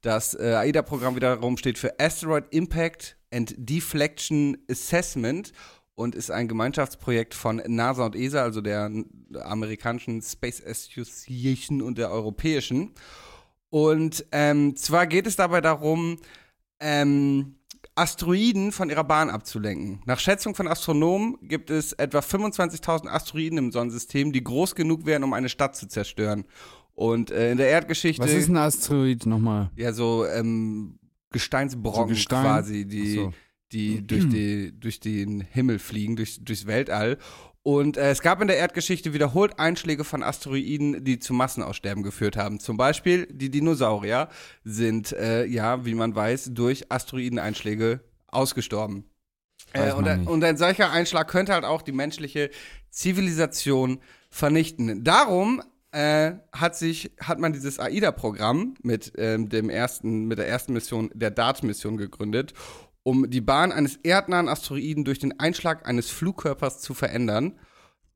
Das 0.00 0.34
äh, 0.34 0.54
AIDA-Programm 0.54 1.16
wiederum 1.16 1.56
steht 1.56 1.78
für 1.78 1.98
Asteroid 2.00 2.44
Impact 2.50 3.16
and 3.30 3.54
Deflection 3.58 4.56
Assessment 4.70 5.52
und 5.94 6.14
ist 6.14 6.30
ein 6.30 6.48
Gemeinschaftsprojekt 6.48 7.34
von 7.34 7.60
NASA 7.66 8.06
und 8.06 8.14
ESA, 8.14 8.42
also 8.42 8.60
der 8.60 8.90
amerikanischen 9.40 10.22
Space 10.22 10.64
Association 10.64 11.82
und 11.82 11.98
der 11.98 12.10
europäischen. 12.10 12.94
Und 13.70 14.24
ähm, 14.32 14.76
zwar 14.76 15.06
geht 15.06 15.26
es 15.26 15.36
dabei 15.36 15.60
darum, 15.60 16.18
ähm, 16.80 17.57
Asteroiden 17.98 18.72
von 18.72 18.90
ihrer 18.90 19.04
Bahn 19.04 19.30
abzulenken. 19.30 20.00
Nach 20.06 20.18
Schätzung 20.18 20.54
von 20.54 20.68
Astronomen 20.68 21.36
gibt 21.42 21.70
es 21.70 21.92
etwa 21.92 22.18
25.000 22.20 23.08
Asteroiden 23.08 23.58
im 23.58 23.72
Sonnensystem, 23.72 24.32
die 24.32 24.42
groß 24.44 24.74
genug 24.74 25.04
wären, 25.06 25.24
um 25.24 25.32
eine 25.32 25.48
Stadt 25.48 25.76
zu 25.76 25.86
zerstören. 25.88 26.44
Und 26.94 27.30
äh, 27.30 27.50
in 27.52 27.58
der 27.58 27.68
Erdgeschichte 27.68 28.22
Was 28.22 28.32
ist 28.32 28.48
ein 28.48 28.56
Asteroid 28.56 29.26
nochmal? 29.26 29.70
ja 29.76 29.92
so 29.92 30.26
ähm, 30.26 30.98
Gesteinsbrocken 31.30 32.02
So 32.02 32.14
Gestein? 32.14 32.42
quasi, 32.44 32.86
die, 32.86 33.14
so. 33.16 33.32
die 33.72 34.06
durch, 34.06 34.28
die 34.28 34.72
durch 34.78 34.98
den 35.00 35.40
Himmel 35.42 35.78
fliegen, 35.78 36.16
durch, 36.16 36.42
durchs 36.44 36.66
Weltall. 36.66 37.18
Und 37.68 37.98
äh, 37.98 38.12
es 38.12 38.22
gab 38.22 38.40
in 38.40 38.48
der 38.48 38.56
Erdgeschichte 38.56 39.12
wiederholt 39.12 39.58
Einschläge 39.58 40.02
von 40.02 40.22
Asteroiden, 40.22 41.04
die 41.04 41.18
zu 41.18 41.34
Massenaussterben 41.34 42.02
geführt 42.02 42.34
haben. 42.34 42.60
Zum 42.60 42.78
Beispiel 42.78 43.26
die 43.30 43.50
Dinosaurier 43.50 44.30
sind, 44.64 45.12
äh, 45.12 45.44
ja, 45.44 45.84
wie 45.84 45.92
man 45.92 46.14
weiß, 46.14 46.52
durch 46.54 46.90
Asteroideneinschläge 46.90 48.00
ausgestorben. 48.28 49.04
Äh, 49.74 49.92
und, 49.92 50.08
und 50.28 50.44
ein 50.44 50.56
solcher 50.56 50.92
Einschlag 50.92 51.28
könnte 51.28 51.52
halt 51.52 51.66
auch 51.66 51.82
die 51.82 51.92
menschliche 51.92 52.48
Zivilisation 52.88 54.00
vernichten. 54.30 55.04
Darum 55.04 55.62
äh, 55.92 56.32
hat 56.52 56.74
sich 56.74 57.12
hat 57.20 57.38
man 57.38 57.52
dieses 57.52 57.78
AIDA-Programm 57.78 58.76
mit 58.82 59.12
ähm, 59.18 59.50
dem 59.50 59.68
ersten 59.68 60.24
mit 60.24 60.38
der 60.38 60.48
ersten 60.48 60.72
Mission 60.72 61.10
der 61.12 61.30
DART-Mission 61.30 61.98
gegründet, 61.98 62.54
um 63.08 63.30
die 63.30 63.40
Bahn 63.40 63.72
eines 63.72 63.96
erdnahen 64.02 64.50
Asteroiden 64.50 65.02
durch 65.02 65.18
den 65.18 65.40
Einschlag 65.40 65.88
eines 65.88 66.10
Flugkörpers 66.10 66.82
zu 66.82 66.92
verändern. 66.92 67.58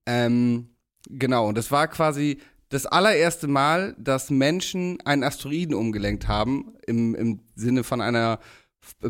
Ähm, 0.04 0.76
genau, 1.08 1.48
und 1.48 1.56
das 1.56 1.70
war 1.70 1.88
quasi 1.88 2.42
das 2.68 2.84
allererste 2.84 3.48
Mal, 3.48 3.96
dass 3.98 4.28
Menschen 4.28 5.00
einen 5.06 5.24
Asteroiden 5.24 5.74
umgelenkt 5.74 6.28
haben, 6.28 6.74
im, 6.86 7.14
im 7.14 7.40
Sinne 7.54 7.84
von 7.84 8.02
einer 8.02 8.38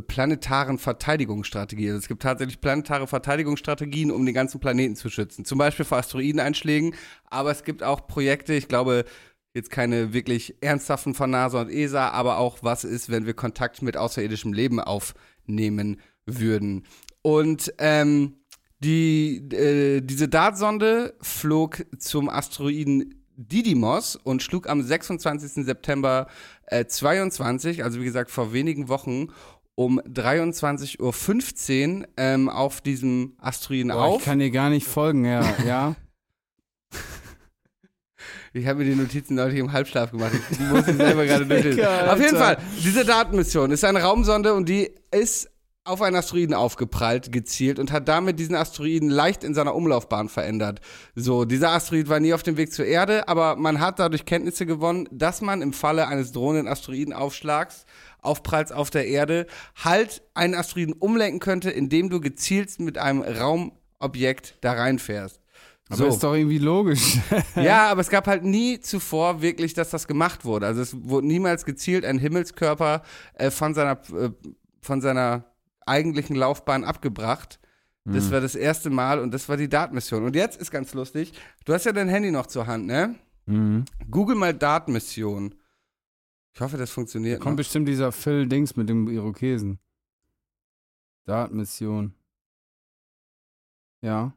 planetaren 0.07 0.79
Verteidigungsstrategie. 0.79 1.89
Also 1.89 1.99
es 1.99 2.07
gibt 2.07 2.23
tatsächlich 2.23 2.61
planetare 2.61 3.09
Verteidigungsstrategien, 3.09 4.13
um 4.13 4.25
den 4.25 4.37
ganzen 4.37 4.61
Planeten 4.61 4.95
zu 4.95 5.11
schützen. 5.11 5.45
Zum 5.45 5.59
Beispiel 5.59 5.85
vor 5.85 5.99
Asteroideneinschlägen, 5.99 6.95
aber 7.25 7.51
es 7.51 7.65
gibt 7.65 7.83
auch 7.83 8.07
Projekte, 8.07 8.55
ich 8.55 8.69
glaube, 8.69 9.05
jetzt 9.53 9.71
keine 9.71 10.13
wirklich 10.13 10.55
ernsthaften 10.63 11.15
von 11.15 11.31
NASA 11.31 11.61
und 11.61 11.71
ESA, 11.71 12.11
aber 12.11 12.39
auch 12.39 12.59
was 12.63 12.85
ist, 12.85 13.11
wenn 13.11 13.27
wir 13.27 13.35
Kontakt 13.35 13.83
mit 13.83 13.97
außerirdischem 13.97 14.53
Leben 14.53 14.79
aufnehmen 14.79 15.32
würden. 16.27 16.85
Und 17.23 17.73
ähm, 17.79 18.37
die, 18.81 19.37
äh, 19.53 20.01
diese 20.01 20.29
Dartsonde 20.29 21.15
flog 21.21 21.85
zum 21.99 22.29
Asteroiden 22.29 23.15
Didymos 23.37 24.17
und 24.17 24.43
schlug 24.43 24.69
am 24.69 24.83
26. 24.83 25.65
September 25.65 26.29
äh, 26.67 26.85
22, 26.85 27.85
also 27.85 28.01
wie 28.01 28.05
gesagt 28.05 28.31
vor 28.31 28.53
wenigen 28.53 28.89
Wochen, 28.89 29.29
um 29.75 30.01
23.15 30.01 32.01
Uhr 32.01 32.09
ähm, 32.17 32.49
auf 32.49 32.81
diesem 32.81 33.35
Asteroiden 33.39 33.91
Boah, 33.93 34.03
auf. 34.05 34.19
ich 34.21 34.25
kann 34.25 34.39
dir 34.39 34.51
gar 34.51 34.71
nicht 34.71 34.87
folgen, 34.87 35.25
ja. 35.25 35.55
ja. 35.67 35.97
Ich 38.53 38.67
habe 38.67 38.81
mir 38.81 38.85
die 38.85 38.95
Notizen 38.95 39.35
neulich 39.35 39.59
im 39.59 39.73
Halbschlaf 39.73 40.11
gemacht. 40.11 40.33
Ich- 40.51 40.59
Die 40.59 40.65
muss 40.65 40.87
ich 40.87 40.97
selber 40.97 41.25
gerade. 41.25 41.57
Egal, 41.71 42.11
Auf 42.11 42.21
jeden 42.21 42.37
Fall, 42.37 42.59
diese 42.85 43.05
Datenmission 43.05 43.71
ist 43.71 43.85
eine 43.85 44.03
Raumsonde 44.03 44.53
und 44.53 44.69
die 44.69 44.91
ist 45.13 45.49
auf 45.85 46.01
einen 46.01 46.15
Asteroiden 46.15 46.55
aufgeprallt, 46.55 47.33
gezielt 47.33 47.79
und 47.81 47.91
hat 47.91 48.07
damit 48.07 48.39
diesen 48.39 48.55
Asteroiden 48.55 49.11
leicht 49.11 49.43
in 49.43 49.53
seiner 49.53 49.75
Umlaufbahn 49.75 50.29
verändert. 50.29 50.81
So, 51.17 51.45
dieser 51.45 51.71
Asteroid 51.71 52.09
war 52.09 52.21
nie 52.21 52.35
auf 52.35 52.45
dem 52.45 52.57
Weg 52.57 52.73
zur 52.73 52.85
Erde, 52.85 53.27
aber 53.27 53.57
man 53.57 53.81
hat 53.81 53.99
dadurch 53.99 54.25
Kenntnisse 54.25 54.65
gewonnen, 54.65 55.09
dass 55.11 55.41
man 55.41 55.61
im 55.61 55.73
Falle 55.73 56.07
eines 56.07 56.31
drohenden 56.33 56.69
Asteroidenaufschlags, 56.69 57.87
Aufpralls 58.21 58.71
auf 58.71 58.91
der 58.91 59.09
Erde, 59.09 59.47
halt 59.75 60.23
einen 60.35 60.55
Asteroiden 60.55 60.95
umlenken 60.95 61.41
könnte, 61.41 61.71
indem 61.71 62.11
du 62.11 62.21
gezielt 62.21 62.79
mit 62.79 62.97
einem 62.97 63.23
Raumobjekt 63.23 64.59
da 64.61 64.75
reinfährst. 64.75 65.41
Aber 65.89 66.07
ist 66.07 66.23
doch 66.23 66.35
irgendwie 66.35 66.59
logisch. 66.59 67.19
Ja, 67.57 67.91
aber 67.91 68.01
es 68.01 68.09
gab 68.09 68.27
halt 68.27 68.45
nie 68.45 68.81
zuvor 68.81 69.43
wirklich, 69.43 69.75
dass 69.75 69.91
das 69.91 70.07
gemacht 70.07 70.45
wurde. 70.45 70.67
Also 70.67 70.81
es 70.81 70.97
wurde 71.03 71.27
niemals 71.27 71.65
gezielt 71.65 72.05
ein 72.05 72.19
Himmelskörper 72.19 73.03
äh, 73.35 73.51
von 73.51 73.75
seiner 73.75 73.99
äh, 74.17 74.31
von 74.83 75.01
seiner 75.01 75.45
eigentlichen 75.87 76.37
Laufbahn 76.37 76.85
abgebracht. 76.85 77.59
Das 78.05 78.33
war 78.33 78.41
das 78.41 78.57
erste 78.57 78.91
Mal 78.91 79.21
und 79.21 79.33
das 79.33 79.49
war 79.49 79.57
die 79.57 79.69
Dart-Mission. 79.69 80.25
Und 80.25 80.35
jetzt 80.35 80.61
ist 80.61 80.73
ganz 80.73 80.93
lustig. 80.93 81.33
Du 81.65 81.73
hast 81.73 81.85
ja 81.85 81.93
dein 81.93 82.09
Handy 82.09 82.33
noch 82.33 82.49
zur 82.49 82.67
Hand, 82.67 82.87
ne? 82.87 83.15
mhm. 83.47 83.85
Google 84.11 84.35
mal 84.35 84.53
Dart-Mission. 84.53 85.55
Ich 86.55 86.61
hoffe, 86.61 86.77
das 86.77 86.91
funktioniert. 86.91 87.41
Kommt 87.41 87.53
noch. 87.53 87.59
bestimmt 87.59 87.89
dieser 87.89 88.13
Phil 88.13 88.47
Dings 88.47 88.77
mit 88.77 88.89
dem 88.89 89.09
Irokesen. 89.09 89.79
Dartmission. 91.25 92.15
Ja. 94.01 94.35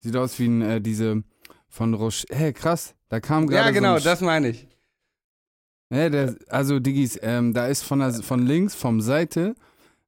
Sieht 0.00 0.16
aus 0.16 0.38
wie 0.38 0.46
ein, 0.46 0.62
äh, 0.62 0.80
diese 0.80 1.24
von 1.68 1.94
Roche. 1.94 2.26
Hä, 2.30 2.52
krass. 2.52 2.94
Da 3.08 3.20
kam 3.20 3.46
gerade. 3.46 3.68
Ja, 3.68 3.70
genau, 3.70 3.98
so 3.98 4.04
das 4.04 4.20
meine 4.20 4.48
ich. 4.48 4.68
Ja, 5.92 6.08
der, 6.08 6.36
also 6.48 6.80
Diggis, 6.80 7.18
ähm, 7.22 7.52
da 7.52 7.66
ist 7.66 7.82
von, 7.82 7.98
der, 7.98 8.12
von 8.14 8.46
links, 8.46 8.74
vom 8.74 9.00
Seite, 9.02 9.54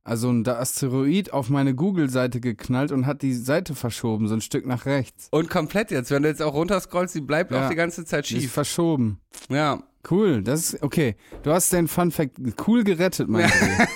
also 0.03 0.31
ein 0.31 0.47
Asteroid 0.49 1.33
auf 1.33 1.51
meine 1.51 1.75
Google-Seite 1.75 2.41
geknallt 2.41 2.91
und 2.91 3.07
hat 3.07 3.21
die 3.23 3.35
Seite 3.35 3.75
verschoben, 3.75 4.27
so 4.29 4.35
ein 4.35 4.41
Stück 4.41 4.67
nach 4.67 4.87
rechts. 4.87 5.29
Und 5.31 5.51
komplett 5.51 5.91
jetzt, 5.91 6.11
wenn 6.11 6.23
du 6.23 6.29
jetzt 6.31 6.43
auch 6.43 6.55
runterscrollst, 6.55 7.15
die 7.15 7.21
bleibt 7.21 7.53
Ja. 7.53 7.65
auch 7.67 7.69
die 7.71 7.75
ganze 7.77 8.05
Zeit 8.05 8.29
Die 8.31 8.37
ist 8.37 8.43
schief. 8.45 8.53
verschoben. 8.53 9.21
Ja. 9.51 9.83
Cool, 10.11 10.43
das 10.43 10.75
ist, 10.75 10.83
okay. 10.83 11.17
Du 11.43 11.51
hast 11.53 11.73
den 11.73 11.89
Fun 11.89 12.11
Fact 12.11 12.37
cool 12.67 12.85
gerettet, 12.85 13.29
mein 13.29 13.49
Bruder. 13.51 13.89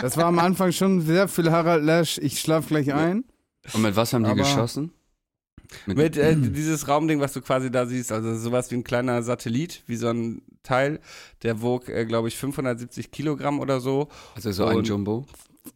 Das 0.00 0.16
war 0.16 0.24
am 0.26 0.38
Anfang 0.38 0.72
schon 0.72 1.00
sehr 1.00 1.28
viel 1.28 1.50
Harald 1.52 1.84
Lesch, 1.84 2.18
ich 2.18 2.40
schlaf 2.40 2.66
gleich 2.68 2.92
ein. 2.92 3.24
Und 3.72 3.82
mit 3.82 3.94
was 3.96 4.12
haben 4.12 4.24
die 4.24 4.30
Aber- 4.30 4.38
geschossen? 4.40 4.92
Mit 5.86 6.16
äh, 6.16 6.36
dieses 6.36 6.88
Raumding, 6.88 7.20
was 7.20 7.32
du 7.32 7.40
quasi 7.40 7.70
da 7.70 7.86
siehst, 7.86 8.10
also 8.12 8.34
sowas 8.36 8.70
wie 8.70 8.76
ein 8.76 8.84
kleiner 8.84 9.22
Satellit, 9.22 9.82
wie 9.86 9.96
so 9.96 10.08
ein 10.08 10.42
Teil, 10.62 11.00
der 11.42 11.62
wog, 11.62 11.88
äh, 11.88 12.04
glaube 12.06 12.28
ich, 12.28 12.36
570 12.36 13.10
Kilogramm 13.10 13.60
oder 13.60 13.80
so. 13.80 14.08
also 14.34 14.50
so 14.52 14.64
ein 14.66 14.78
und- 14.78 14.88
Jumbo. 14.88 15.26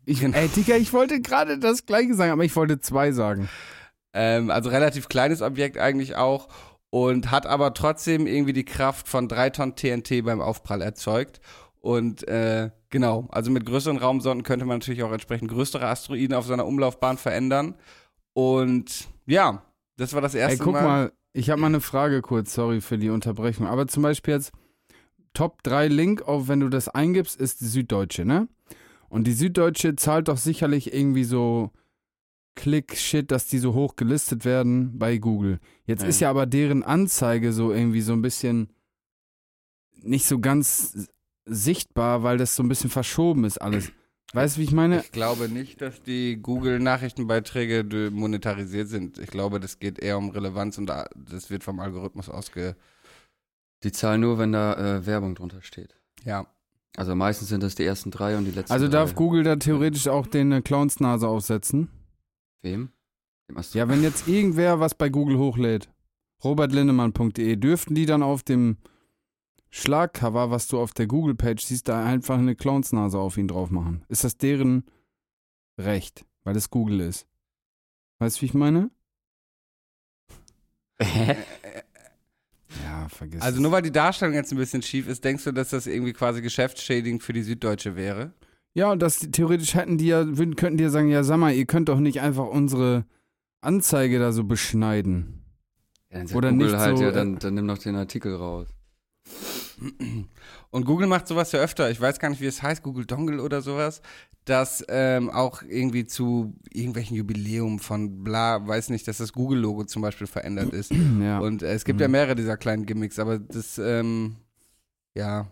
Ich, 0.06 0.20
Genau. 0.20 0.36
ey, 0.36 0.48
Digga, 0.48 0.76
ich 0.76 0.92
wollte 0.92 1.20
gerade 1.20 1.58
das 1.58 1.84
gleiche 1.86 2.14
sagen, 2.14 2.32
aber 2.32 2.44
ich 2.44 2.56
wollte 2.56 2.80
zwei 2.80 3.12
sagen. 3.12 3.48
Ähm, 4.14 4.50
also 4.50 4.70
relativ 4.70 5.08
kleines 5.08 5.42
Objekt 5.42 5.76
eigentlich 5.78 6.16
auch 6.16 6.48
und 6.90 7.30
hat 7.30 7.46
aber 7.46 7.74
trotzdem 7.74 8.26
irgendwie 8.26 8.52
die 8.54 8.64
Kraft 8.64 9.08
von 9.08 9.28
drei 9.28 9.50
Tonnen 9.50 9.76
TNT 9.76 10.22
beim 10.24 10.40
Aufprall 10.40 10.80
erzeugt. 10.82 11.40
Und 11.80 12.26
äh, 12.28 12.70
genau, 12.88 13.28
also 13.30 13.50
mit 13.50 13.66
größeren 13.66 13.98
Raumsonden 13.98 14.42
könnte 14.42 14.64
man 14.64 14.78
natürlich 14.78 15.02
auch 15.02 15.12
entsprechend 15.12 15.50
größere 15.50 15.86
Asteroiden 15.86 16.34
auf 16.34 16.46
seiner 16.46 16.66
Umlaufbahn 16.66 17.18
verändern. 17.18 17.74
Und 18.32 19.08
ja, 19.26 19.62
das 19.96 20.12
war 20.14 20.20
das 20.20 20.34
erste 20.34 20.58
Ey, 20.58 20.64
guck 20.64 20.74
Mal. 20.74 20.82
mal, 20.82 21.12
ich 21.32 21.50
habe 21.50 21.60
mal 21.60 21.68
eine 21.68 21.80
Frage 21.80 22.22
kurz, 22.22 22.54
sorry 22.54 22.80
für 22.80 22.98
die 22.98 23.10
Unterbrechung. 23.10 23.66
Aber 23.66 23.86
zum 23.86 24.02
Beispiel 24.02 24.34
jetzt 24.34 24.52
Top 25.32 25.62
3 25.64 25.88
Link, 25.88 26.22
auf 26.22 26.48
wenn 26.48 26.60
du 26.60 26.68
das 26.68 26.88
eingibst, 26.88 27.40
ist 27.40 27.60
die 27.60 27.66
Süddeutsche, 27.66 28.24
ne? 28.24 28.48
Und 29.08 29.26
die 29.26 29.32
Süddeutsche 29.32 29.96
zahlt 29.96 30.28
doch 30.28 30.38
sicherlich 30.38 30.92
irgendwie 30.92 31.24
so 31.24 31.70
Klick-Shit, 32.56 33.30
dass 33.30 33.48
die 33.48 33.58
so 33.58 33.74
hoch 33.74 33.96
gelistet 33.96 34.44
werden 34.44 34.98
bei 34.98 35.18
Google. 35.18 35.58
Jetzt 35.86 36.02
Ja. 36.02 36.08
ist 36.08 36.20
ja 36.20 36.30
aber 36.30 36.46
deren 36.46 36.82
Anzeige 36.82 37.52
so 37.52 37.72
irgendwie 37.72 38.00
so 38.00 38.12
ein 38.12 38.22
bisschen 38.22 38.68
nicht 40.02 40.26
so 40.26 40.38
ganz 40.38 41.08
sichtbar, 41.46 42.22
weil 42.22 42.38
das 42.38 42.54
so 42.56 42.62
ein 42.62 42.68
bisschen 42.68 42.90
verschoben 42.90 43.44
ist 43.44 43.58
alles. 43.58 43.92
Weißt 44.34 44.56
du, 44.56 44.60
wie 44.60 44.64
ich 44.64 44.72
meine? 44.72 45.00
Ich 45.00 45.12
glaube 45.12 45.48
nicht, 45.48 45.80
dass 45.80 46.02
die 46.02 46.36
Google-Nachrichtenbeiträge 46.42 48.10
monetarisiert 48.12 48.88
sind. 48.88 49.18
Ich 49.18 49.28
glaube, 49.30 49.60
das 49.60 49.78
geht 49.78 49.98
eher 50.00 50.18
um 50.18 50.30
Relevanz 50.30 50.76
und 50.78 50.86
da- 50.86 51.08
das 51.14 51.50
wird 51.50 51.62
vom 51.64 51.80
Algorithmus 51.80 52.28
ausge. 52.28 52.76
Die 53.84 53.92
zahlen 53.92 54.20
nur, 54.22 54.38
wenn 54.38 54.52
da 54.52 54.74
äh, 54.98 55.06
Werbung 55.06 55.34
drunter 55.34 55.62
steht. 55.62 55.96
Ja. 56.24 56.46
Also 56.96 57.14
meistens 57.14 57.48
sind 57.48 57.62
das 57.62 57.74
die 57.74 57.84
ersten 57.84 58.10
drei 58.10 58.36
und 58.36 58.44
die 58.44 58.50
letzten 58.52 58.72
Also 58.72 58.86
drei. 58.86 58.92
darf 58.92 59.14
Google 59.14 59.42
da 59.42 59.56
theoretisch 59.56 60.08
auch 60.08 60.26
den 60.26 60.52
äh, 60.52 60.62
Clownsnase 60.62 61.26
aufsetzen? 61.28 61.88
Wem? 62.62 62.90
Dem 63.48 63.56
Astro- 63.58 63.78
Ja, 63.78 63.88
wenn 63.88 64.02
jetzt 64.02 64.26
irgendwer 64.28 64.80
was 64.80 64.94
bei 64.94 65.08
Google 65.10 65.38
hochlädt, 65.38 65.90
robertlinnemann.de, 66.42 67.56
dürften 67.56 67.94
die 67.94 68.06
dann 68.06 68.22
auf 68.22 68.42
dem 68.42 68.76
Schlagcover, 69.76 70.52
was 70.52 70.68
du 70.68 70.78
auf 70.78 70.94
der 70.94 71.08
Google-Page 71.08 71.64
siehst, 71.64 71.88
da 71.88 72.04
einfach 72.04 72.38
eine 72.38 72.54
Clownsnase 72.54 73.18
auf 73.18 73.36
ihn 73.36 73.48
drauf 73.48 73.70
machen? 73.72 74.04
Ist 74.08 74.22
das 74.22 74.36
deren 74.36 74.84
Recht, 75.76 76.24
weil 76.44 76.54
es 76.54 76.70
Google 76.70 77.00
ist? 77.00 77.26
Weißt 78.20 78.36
du, 78.36 78.42
wie 78.42 78.46
ich 78.46 78.54
meine? 78.54 78.92
Ja, 82.84 83.08
vergiss 83.08 83.42
Also 83.42 83.60
nur 83.60 83.72
weil 83.72 83.82
die 83.82 83.90
Darstellung 83.90 84.34
jetzt 84.34 84.52
ein 84.52 84.58
bisschen 84.58 84.82
schief 84.82 85.08
ist, 85.08 85.24
denkst 85.24 85.42
du, 85.42 85.50
dass 85.50 85.70
das 85.70 85.88
irgendwie 85.88 86.12
quasi 86.12 86.40
geschäftsschädigend 86.40 87.24
für 87.24 87.32
die 87.32 87.42
Süddeutsche 87.42 87.96
wäre? 87.96 88.32
Ja, 88.74 88.92
und 88.92 89.02
das 89.02 89.18
theoretisch 89.18 89.74
hätten 89.74 89.98
die 89.98 90.06
ja, 90.06 90.38
würden, 90.38 90.54
könnten 90.54 90.78
die 90.78 90.84
ja 90.84 90.90
sagen, 90.90 91.08
ja, 91.08 91.24
sag 91.24 91.38
mal, 91.38 91.52
ihr 91.52 91.66
könnt 91.66 91.88
doch 91.88 91.98
nicht 91.98 92.20
einfach 92.20 92.46
unsere 92.46 93.06
Anzeige 93.60 94.20
da 94.20 94.30
so 94.30 94.44
beschneiden. 94.44 95.44
Ja, 96.10 96.18
dann 96.18 96.36
Oder 96.36 96.50
Google 96.52 96.66
nicht 96.66 96.76
halt, 96.76 96.98
so, 96.98 97.02
ja, 97.02 97.10
äh, 97.10 97.12
dann, 97.12 97.40
dann 97.40 97.54
nimm 97.54 97.66
doch 97.66 97.78
den 97.78 97.96
Artikel 97.96 98.36
raus. 98.36 98.68
Und 100.70 100.84
Google 100.84 101.06
macht 101.06 101.26
sowas 101.28 101.52
ja 101.52 101.60
öfter. 101.60 101.90
Ich 101.90 102.00
weiß 102.00 102.18
gar 102.18 102.30
nicht, 102.30 102.40
wie 102.40 102.46
es 102.46 102.62
heißt, 102.62 102.82
Google 102.82 103.04
Dongle 103.06 103.42
oder 103.42 103.62
sowas, 103.62 104.02
dass 104.44 104.84
ähm, 104.88 105.30
auch 105.30 105.62
irgendwie 105.62 106.06
zu 106.06 106.54
irgendwelchen 106.72 107.16
Jubiläum 107.16 107.78
von 107.78 108.22
bla, 108.24 108.66
weiß 108.66 108.90
nicht, 108.90 109.08
dass 109.08 109.16
das 109.18 109.32
Google-Logo 109.32 109.84
zum 109.84 110.02
Beispiel 110.02 110.26
verändert 110.26 110.72
ist. 110.74 110.92
Ja, 111.20 111.38
Und 111.40 111.62
äh, 111.62 111.72
es 111.72 111.84
gibt 111.84 111.98
Mhm. 111.98 112.02
ja 112.02 112.08
mehrere 112.08 112.34
dieser 112.34 112.56
kleinen 112.56 112.84
Gimmicks, 112.86 113.18
aber 113.18 113.38
das, 113.38 113.78
ähm, 113.78 114.36
ja. 115.14 115.46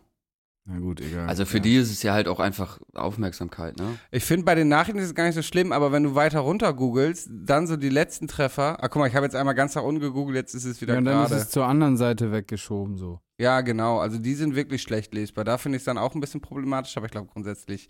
Na 0.64 0.78
gut, 0.78 1.00
egal. 1.00 1.28
Also 1.28 1.44
für 1.44 1.56
ja. 1.56 1.62
die 1.62 1.76
ist 1.76 1.90
es 1.90 2.02
ja 2.04 2.12
halt 2.12 2.28
auch 2.28 2.38
einfach 2.38 2.78
Aufmerksamkeit, 2.94 3.76
ne? 3.78 3.98
Ich 4.12 4.24
finde, 4.24 4.44
bei 4.44 4.54
den 4.54 4.68
Nachrichten 4.68 5.00
ist 5.00 5.06
es 5.06 5.14
gar 5.14 5.26
nicht 5.26 5.34
so 5.34 5.42
schlimm, 5.42 5.72
aber 5.72 5.90
wenn 5.90 6.04
du 6.04 6.14
weiter 6.14 6.40
runter 6.40 6.72
googelst, 6.72 7.28
dann 7.32 7.66
so 7.66 7.76
die 7.76 7.88
letzten 7.88 8.28
Treffer. 8.28 8.82
Ah, 8.82 8.88
guck 8.88 9.00
mal, 9.00 9.08
ich 9.08 9.16
habe 9.16 9.26
jetzt 9.26 9.34
einmal 9.34 9.56
ganz 9.56 9.74
nach 9.74 9.82
unten 9.82 10.00
gegoogelt, 10.00 10.36
jetzt 10.36 10.54
ist 10.54 10.64
es 10.64 10.80
wieder 10.80 10.94
Ja, 10.94 10.98
und 10.98 11.06
dann 11.06 11.24
ist 11.24 11.30
gerade. 11.30 11.42
es 11.42 11.50
zur 11.50 11.66
anderen 11.66 11.96
Seite 11.96 12.30
weggeschoben, 12.30 12.96
so. 12.96 13.20
Ja, 13.38 13.60
genau. 13.62 13.98
Also 13.98 14.18
die 14.18 14.34
sind 14.34 14.54
wirklich 14.54 14.82
schlecht 14.82 15.12
lesbar. 15.14 15.44
Da 15.44 15.58
finde 15.58 15.76
ich 15.76 15.80
es 15.80 15.84
dann 15.84 15.98
auch 15.98 16.14
ein 16.14 16.20
bisschen 16.20 16.40
problematisch, 16.40 16.96
aber 16.96 17.06
ich 17.06 17.12
glaube 17.12 17.26
grundsätzlich 17.32 17.88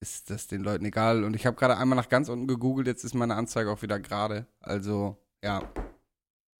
ist 0.00 0.28
das 0.28 0.48
den 0.48 0.62
Leuten 0.62 0.84
egal. 0.84 1.24
Und 1.24 1.34
ich 1.34 1.46
habe 1.46 1.56
gerade 1.56 1.78
einmal 1.78 1.96
nach 1.96 2.10
ganz 2.10 2.28
unten 2.28 2.46
gegoogelt, 2.46 2.88
jetzt 2.88 3.04
ist 3.04 3.14
meine 3.14 3.36
Anzeige 3.36 3.70
auch 3.70 3.80
wieder 3.80 3.98
gerade. 3.98 4.46
Also, 4.60 5.16
ja. 5.42 5.62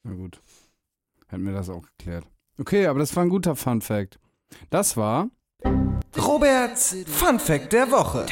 Na 0.02 0.14
gut. 0.14 0.40
Hätten 1.26 1.44
wir 1.44 1.52
das 1.52 1.68
auch 1.68 1.82
geklärt. 1.82 2.24
Okay, 2.58 2.86
aber 2.86 3.00
das 3.00 3.14
war 3.14 3.22
ein 3.24 3.28
guter 3.28 3.54
Fun 3.54 3.82
Fact. 3.82 4.18
Das 4.70 4.96
war. 4.96 5.28
Roberts 6.16 6.96
Fun 7.06 7.38
Fact 7.38 7.72
der 7.72 7.90
Woche. 7.90 8.26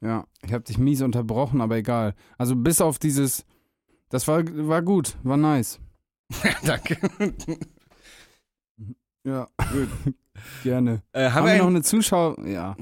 Ja, 0.00 0.24
ich 0.42 0.52
habe 0.52 0.64
dich 0.64 0.78
mies 0.78 1.02
unterbrochen, 1.02 1.60
aber 1.60 1.76
egal. 1.76 2.14
Also 2.38 2.56
bis 2.56 2.80
auf 2.80 2.98
dieses. 2.98 3.44
Das 4.08 4.26
war, 4.26 4.42
war 4.68 4.82
gut, 4.82 5.16
war 5.22 5.36
nice. 5.36 5.78
Danke. 6.64 6.96
Ja, 9.24 9.48
gut. 9.72 9.88
Gerne. 10.62 11.02
Äh, 11.12 11.24
haben, 11.24 11.34
Haben, 11.34 11.46
wir 11.46 11.58
noch 11.58 11.66
ein, 11.66 11.76
eine 11.76 11.82
Zuschauer? 11.82 12.40
Ja. 12.46 12.76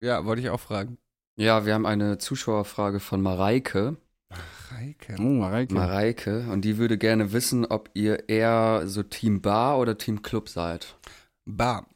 Ja, 0.00 0.24
wollte 0.24 0.42
ich 0.42 0.50
auch 0.50 0.60
fragen. 0.60 0.98
Ja, 1.36 1.64
wir 1.64 1.74
haben 1.74 1.86
eine 1.86 2.18
Zuschauerfrage 2.18 2.98
von 2.98 3.22
Mareike. 3.22 3.96
Reike. 4.70 5.16
Oh, 5.18 5.22
Mareike. 5.22 5.72
Mareike. 5.74 6.46
Und 6.50 6.62
die 6.64 6.76
würde 6.78 6.98
gerne 6.98 7.32
wissen, 7.32 7.64
ob 7.64 7.90
ihr 7.94 8.28
eher 8.28 8.82
so 8.86 9.02
Team 9.02 9.40
Bar 9.40 9.78
oder 9.78 9.96
Team 9.96 10.20
Club 10.22 10.48
seid. 10.48 10.98
Bar. 11.46 11.86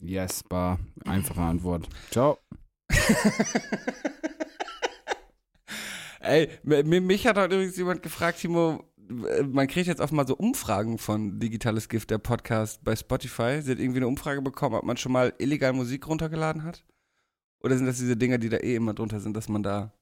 Yes, 0.00 0.42
Bar. 0.42 0.78
Einfache 1.06 1.40
Antwort. 1.40 1.88
Ciao. 2.10 2.38
Ey, 6.20 6.48
mi- 6.62 7.00
mich 7.00 7.26
hat 7.26 7.36
heute 7.38 7.54
übrigens 7.54 7.76
jemand 7.76 8.02
gefragt, 8.02 8.40
Timo, 8.40 8.84
man 9.08 9.66
kriegt 9.68 9.86
jetzt 9.86 10.00
auch 10.02 10.10
mal 10.10 10.26
so 10.26 10.36
Umfragen 10.36 10.98
von 10.98 11.38
Digitales 11.40 11.88
Gift, 11.88 12.10
der 12.10 12.18
Podcast 12.18 12.84
bei 12.84 12.94
Spotify. 12.96 13.60
Sie 13.62 13.70
hat 13.70 13.78
irgendwie 13.78 14.00
eine 14.00 14.08
Umfrage 14.08 14.42
bekommen, 14.42 14.74
ob 14.74 14.84
man 14.84 14.96
schon 14.96 15.12
mal 15.12 15.32
illegal 15.38 15.72
Musik 15.72 16.06
runtergeladen 16.06 16.64
hat? 16.64 16.84
Oder 17.62 17.76
sind 17.76 17.86
das 17.86 17.98
diese 17.98 18.16
Dinger, 18.16 18.38
die 18.38 18.48
da 18.50 18.58
eh 18.58 18.74
immer 18.74 18.94
drunter 18.94 19.20
sind, 19.20 19.36
dass 19.36 19.48
man 19.48 19.62
da. 19.62 19.92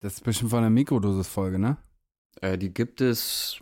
Das 0.00 0.14
ist 0.14 0.24
bestimmt 0.24 0.50
von 0.50 0.62
der 0.62 0.70
Mikrodosis-Folge, 0.70 1.58
ne? 1.58 1.76
Äh, 2.40 2.58
die 2.58 2.72
gibt 2.72 3.00
es. 3.00 3.60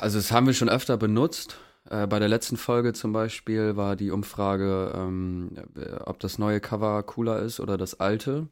Also, 0.00 0.18
das 0.18 0.32
haben 0.32 0.46
wir 0.46 0.54
schon 0.54 0.68
öfter 0.68 0.96
benutzt. 0.96 1.58
Äh, 1.88 2.06
bei 2.06 2.18
der 2.18 2.28
letzten 2.28 2.56
Folge 2.56 2.92
zum 2.92 3.12
Beispiel 3.12 3.76
war 3.76 3.96
die 3.96 4.10
Umfrage, 4.10 4.92
ähm, 4.94 5.52
äh, 5.76 5.94
ob 6.04 6.20
das 6.20 6.38
neue 6.38 6.60
Cover 6.60 7.02
cooler 7.02 7.40
ist 7.40 7.60
oder 7.60 7.76
das 7.78 7.98
alte. 7.98 8.48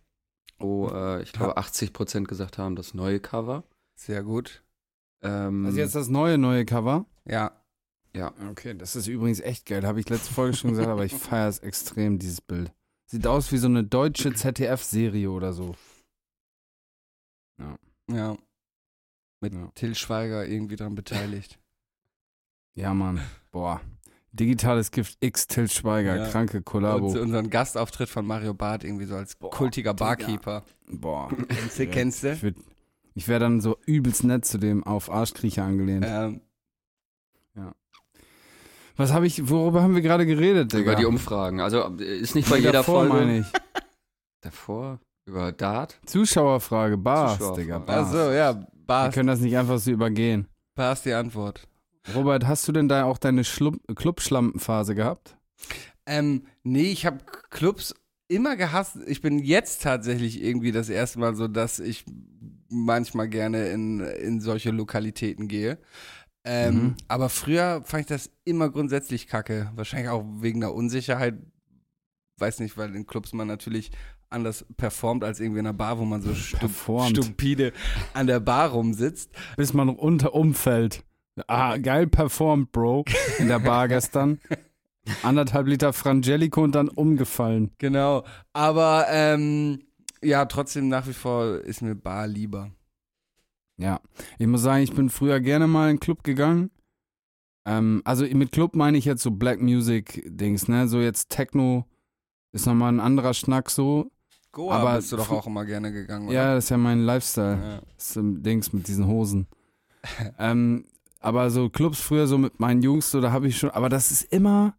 Wo 0.59 0.88
äh, 0.88 1.22
ich 1.22 1.32
glaube 1.32 1.56
80% 1.56 2.24
gesagt 2.24 2.59
haben, 2.59 2.74
das 2.74 2.94
neue 2.94 3.20
Cover. 3.20 3.62
Sehr 3.94 4.24
gut. 4.24 4.64
Ähm, 5.22 5.66
Also 5.66 5.78
jetzt 5.78 5.94
das 5.94 6.09
neue, 6.09 6.36
neue 6.36 6.64
Cover. 6.64 7.06
Ja. 7.24 7.52
ja. 8.14 8.32
Okay, 8.50 8.74
das 8.76 8.96
ist 8.96 9.06
übrigens 9.06 9.40
echt 9.40 9.66
geil. 9.66 9.86
Habe 9.86 10.00
ich 10.00 10.09
letzte 10.09 10.32
Folge 10.34 10.56
schon 10.56 10.70
gesagt, 10.70 10.88
aber 10.88 11.04
ich 11.04 11.14
feiere 11.16 11.48
es 11.48 11.61
extrem, 11.61 12.18
dieses 12.18 12.40
Bild. 12.40 12.72
Sieht 13.11 13.26
aus 13.26 13.50
wie 13.52 13.56
so 13.59 13.66
eine 13.68 13.84
deutsche 13.84 14.34
ZDF-Serie 14.34 15.30
oder 15.30 15.52
so. 15.52 15.74
Ja. 18.11 18.36
Mit 19.40 19.54
Ja. 19.54 19.70
Till 19.74 19.94
Schweiger 19.94 20.46
irgendwie 20.46 20.76
dran 20.76 20.94
beteiligt. 20.94 21.59
Ja, 22.74 22.94
Mann. 22.94 23.20
Boah. 23.50 23.80
Digitales 24.30 24.92
Gift 24.92 25.16
X 25.18 25.48
Till 25.48 25.68
Schweiger, 25.68 26.14
Ja. 26.16 26.28
kranke 26.30 26.62
Kollabo. 26.62 27.09
Und 27.09 27.18
unseren 27.18 27.50
Gastauftritt 27.50 28.09
von 28.09 28.24
Mario 28.24 28.54
Barth 28.54 28.84
irgendwie 28.84 29.06
so 29.06 29.16
als 29.16 29.34
Boah, 29.34 29.50
kultiger 29.50 29.94
Digga. 29.94 30.04
Barkeeper. 30.04 30.62
Boah. 30.86 31.28
Kennst 31.48 31.78
du, 31.80 31.86
kennst 31.88 32.22
du? 32.22 32.32
Ich, 32.34 32.54
ich 33.14 33.26
wäre 33.26 33.40
dann 33.40 33.61
so 33.61 33.78
übelst 33.84 34.22
nett 34.22 34.44
zu 34.44 34.59
dem 34.59 34.84
auf 34.84 35.11
Arschkriecher 35.11 35.64
angelehnt. 35.64 36.04
Ähm, 36.06 36.40
Was 38.99 39.12
habe 39.12 39.26
ich, 39.26 39.49
worüber 39.49 39.80
haben 39.82 39.94
wir 39.94 40.03
gerade 40.03 40.26
geredet, 40.26 40.72
Digga? 40.72 40.82
Über 40.92 40.94
die 40.96 41.05
Umfragen. 41.07 41.61
Also 41.61 41.96
äh, 41.99 42.18
ist 42.18 42.34
nicht 42.34 42.51
bei 42.51 42.59
jeder 42.59 42.72
davor, 42.72 43.07
Folge. 43.07 43.14
meine 43.14 43.38
ich. 43.38 43.46
Davor? 44.42 45.01
Über 45.24 45.53
Dart? 45.53 45.99
Zuschauerfrage, 46.07 46.96
Bars, 46.96 47.34
Zuschauerfrage. 47.38 47.62
Digga, 47.62 47.78
Bars. 47.78 48.14
also, 48.14 48.32
ja, 48.32 48.55
Wir 48.57 48.66
Bars. 48.86 49.14
können 49.14 49.28
das 49.28 49.40
nicht 49.40 49.57
einfach 49.57 49.78
so 49.78 49.90
übergehen. 49.90 50.49
Bars 50.74 51.03
die 51.03 51.12
Antwort. 51.12 51.68
Robert, 52.14 52.46
hast 52.46 52.66
du 52.66 52.72
denn 52.72 52.88
da 52.88 53.05
auch 53.05 53.18
deine 53.18 53.42
Clubschlampenphase 53.42 54.94
gehabt? 54.94 55.36
Ähm, 56.07 56.46
nee, 56.62 56.90
ich 56.90 57.05
habe 57.07 57.18
Clubs 57.51 57.94
immer 58.28 58.57
gehasst. 58.57 58.96
Ich 59.07 59.20
bin 59.20 59.38
jetzt 59.38 59.82
tatsächlich 59.82 60.42
irgendwie 60.42 60.72
das 60.72 60.88
erste 60.88 61.18
Mal 61.18 61.34
so, 61.34 61.49
dass 61.49 61.78
ich 61.78 62.05
manchmal 62.70 63.28
gerne 63.28 63.68
in, 63.68 64.01
in 64.01 64.40
solche 64.40 64.70
Lokalitäten 64.70 65.49
gehe. 65.49 65.78
Ähm, 66.51 66.74
Mhm. 66.74 66.94
Aber 67.09 67.28
früher 67.28 67.82
fand 67.84 68.03
ich 68.03 68.07
das 68.07 68.30
immer 68.44 68.70
grundsätzlich 68.70 69.26
kacke. 69.26 69.70
Wahrscheinlich 69.74 70.09
auch 70.09 70.24
wegen 70.40 70.61
der 70.61 70.72
Unsicherheit. 70.72 71.34
Weiß 72.38 72.61
nicht, 72.61 72.78
weil 72.78 72.94
in 72.94 73.07
Clubs 73.07 73.32
man 73.34 73.49
natürlich 73.49 73.90
anders 74.30 74.64
performt 74.76 75.24
als 75.24 75.40
irgendwie 75.40 75.61
in 75.61 75.66
einer 75.66 75.74
Bar, 75.74 75.99
wo 75.99 76.05
man 76.05 76.22
so 76.22 76.34
stu 76.34 76.68
stupide 77.09 77.72
an 78.14 78.26
der 78.26 78.40
Bar 78.40 78.70
rumsitzt. 78.70 79.30
Bis 79.57 79.72
man 79.74 79.88
unter 79.90 80.34
umfällt. 80.34 81.05
Ah, 81.46 81.76
geil 81.76 82.07
performt, 82.07 82.72
Bro. 82.72 83.05
In 83.38 83.49
der 83.49 83.59
Bar 83.59 83.88
gestern. 83.88 84.40
Anderthalb 85.22 85.66
Liter 85.66 85.92
Frangelico 85.92 86.62
und 86.62 86.74
dann 86.74 86.88
umgefallen. 86.88 87.70
Genau. 87.78 88.24
Aber 88.53 89.07
ähm, 89.11 89.80
ja, 90.22 90.44
trotzdem 90.46 90.88
nach 90.88 91.07
wie 91.07 91.12
vor 91.12 91.61
ist 91.61 91.82
mir 91.82 91.94
Bar 91.94 92.26
lieber. 92.26 92.70
Ja, 93.79 94.01
ich 94.39 94.47
muss 94.47 94.62
sagen, 94.62 94.83
ich 94.83 94.93
bin 94.93 95.09
früher 95.09 95.41
gerne 95.41 95.66
mal 95.66 95.85
in 95.85 95.91
einen 95.91 96.01
Club 96.01 96.24
gegangen. 96.24 96.70
Ähm, 97.64 98.03
also 98.05 98.24
mit 98.24 98.53
Club 98.53 98.74
meine 98.74 98.99
ich 98.99 99.05
jetzt 99.05 99.22
so 99.22 99.31
Black 99.31 99.61
Music 99.61 100.22
Dings, 100.26 100.68
ne? 100.68 100.89
So 100.89 101.01
jetzt 101.01 101.29
Techno 101.29 101.87
ist 102.53 102.66
nochmal 102.66 102.93
ein 102.93 103.01
anderer 103.01 103.35
Schnack 103.35 103.70
so. 103.70 104.11
Goa 104.53 104.76
Aber 104.76 104.97
bist 104.97 105.12
du 105.12 105.16
doch 105.16 105.31
auch 105.31 105.47
immer 105.47 105.64
gerne 105.64 105.93
gegangen, 105.93 106.26
oder? 106.29 106.35
Ja, 106.35 106.55
das 106.55 106.64
ist 106.64 106.70
ja 106.70 106.76
mein 106.79 107.01
Lifestyle. 107.05 107.59
Ja. 107.62 107.81
Das 107.97 108.11
ist 108.11 108.16
ein 108.16 108.43
Dings 108.43 108.72
mit 108.72 108.89
diesen 108.89 109.07
Hosen. 109.07 109.47
ähm, 110.39 110.87
aber 111.20 111.51
so 111.51 111.68
Clubs 111.68 112.01
früher 112.01 112.26
so 112.26 112.39
mit 112.39 112.59
meinen 112.59 112.83
Jungs, 112.83 113.11
so 113.11 113.20
da 113.20 113.31
habe 113.33 113.49
ich 113.49 113.59
schon, 113.59 113.70
aber 113.70 113.89
das 113.89 114.11
ist 114.11 114.33
immer 114.33 114.74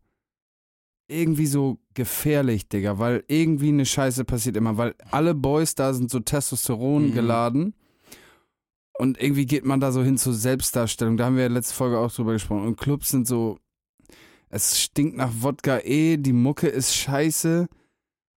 irgendwie 1.07 1.47
so 1.47 1.79
gefährlich, 1.93 2.69
Digga, 2.69 2.99
weil 2.99 3.23
irgendwie 3.27 3.69
eine 3.69 3.85
Scheiße 3.85 4.25
passiert 4.25 4.57
immer, 4.57 4.77
weil 4.77 4.95
alle 5.11 5.33
Boys 5.33 5.75
da 5.75 5.93
sind 5.93 6.09
so 6.11 6.19
Testosteron 6.19 7.09
Mhm. 7.09 7.13
geladen. 7.13 7.73
Und 8.99 9.21
irgendwie 9.21 9.45
geht 9.45 9.63
man 9.63 9.79
da 9.79 9.93
so 9.93 10.03
hin 10.03 10.17
zur 10.17 10.33
Selbstdarstellung. 10.33 11.15
Da 11.15 11.25
haben 11.25 11.37
wir 11.37 11.43
ja 11.43 11.49
letzte 11.49 11.73
Folge 11.73 11.97
auch 11.97 12.11
drüber 12.11 12.33
gesprochen. 12.33 12.67
Und 12.67 12.75
Clubs 12.75 13.09
sind 13.09 13.27
so, 13.27 13.57
es 14.49 14.77
stinkt 14.81 15.15
nach 15.15 15.31
Wodka 15.39 15.79
eh, 15.85 16.17
die 16.17 16.33
Mucke 16.33 16.67
ist 16.67 16.93
scheiße. 16.93 17.69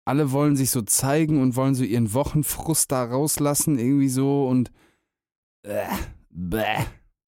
Alle 0.05 0.31
wollen 0.31 0.55
sich 0.55 0.71
so 0.71 0.83
zeigen 0.83 1.43
und 1.43 1.57
wollen 1.57 1.75
so 1.75 1.83
ihren 1.83 2.15
Wochenfrust 2.15 2.93
da 2.93 3.05
rauslassen, 3.05 3.77
irgendwie 3.77 4.09
so 4.09 4.47
und 4.47 4.71
äh, 5.65 5.85
bäh, 6.31 6.85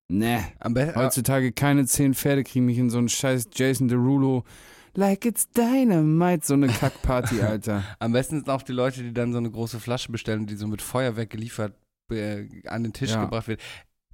ne. 0.07 0.45
Am 0.59 0.73
besten. 0.73 0.97
Heutzutage 0.97 1.51
keine 1.51 1.85
zehn 1.85 2.13
Pferde 2.13 2.45
kriegen 2.45 2.65
mich 2.65 2.77
in 2.77 2.89
so 2.89 2.99
einen 2.99 3.09
scheiß 3.09 3.49
Jason 3.53 3.89
Derulo 3.89 4.45
like 4.93 5.25
it's 5.25 5.49
dynamite, 5.51 6.45
so 6.45 6.53
eine 6.53 6.67
Kackparty, 6.67 7.41
Alter. 7.41 7.83
Am 7.99 8.13
besten 8.13 8.37
sind 8.37 8.49
auch 8.49 8.61
die 8.61 8.71
Leute, 8.71 9.03
die 9.03 9.13
dann 9.13 9.33
so 9.33 9.39
eine 9.39 9.51
große 9.51 9.81
Flasche 9.81 10.09
bestellen, 10.09 10.45
die 10.45 10.55
so 10.55 10.67
mit 10.67 10.81
Feuerwerk 10.81 11.29
geliefert 11.29 11.73
äh, 11.73 11.84
an 12.09 12.83
den 12.83 12.93
Tisch 12.93 13.11
Ja. 13.11 13.23
gebracht 13.25 13.47
wird. 13.47 13.61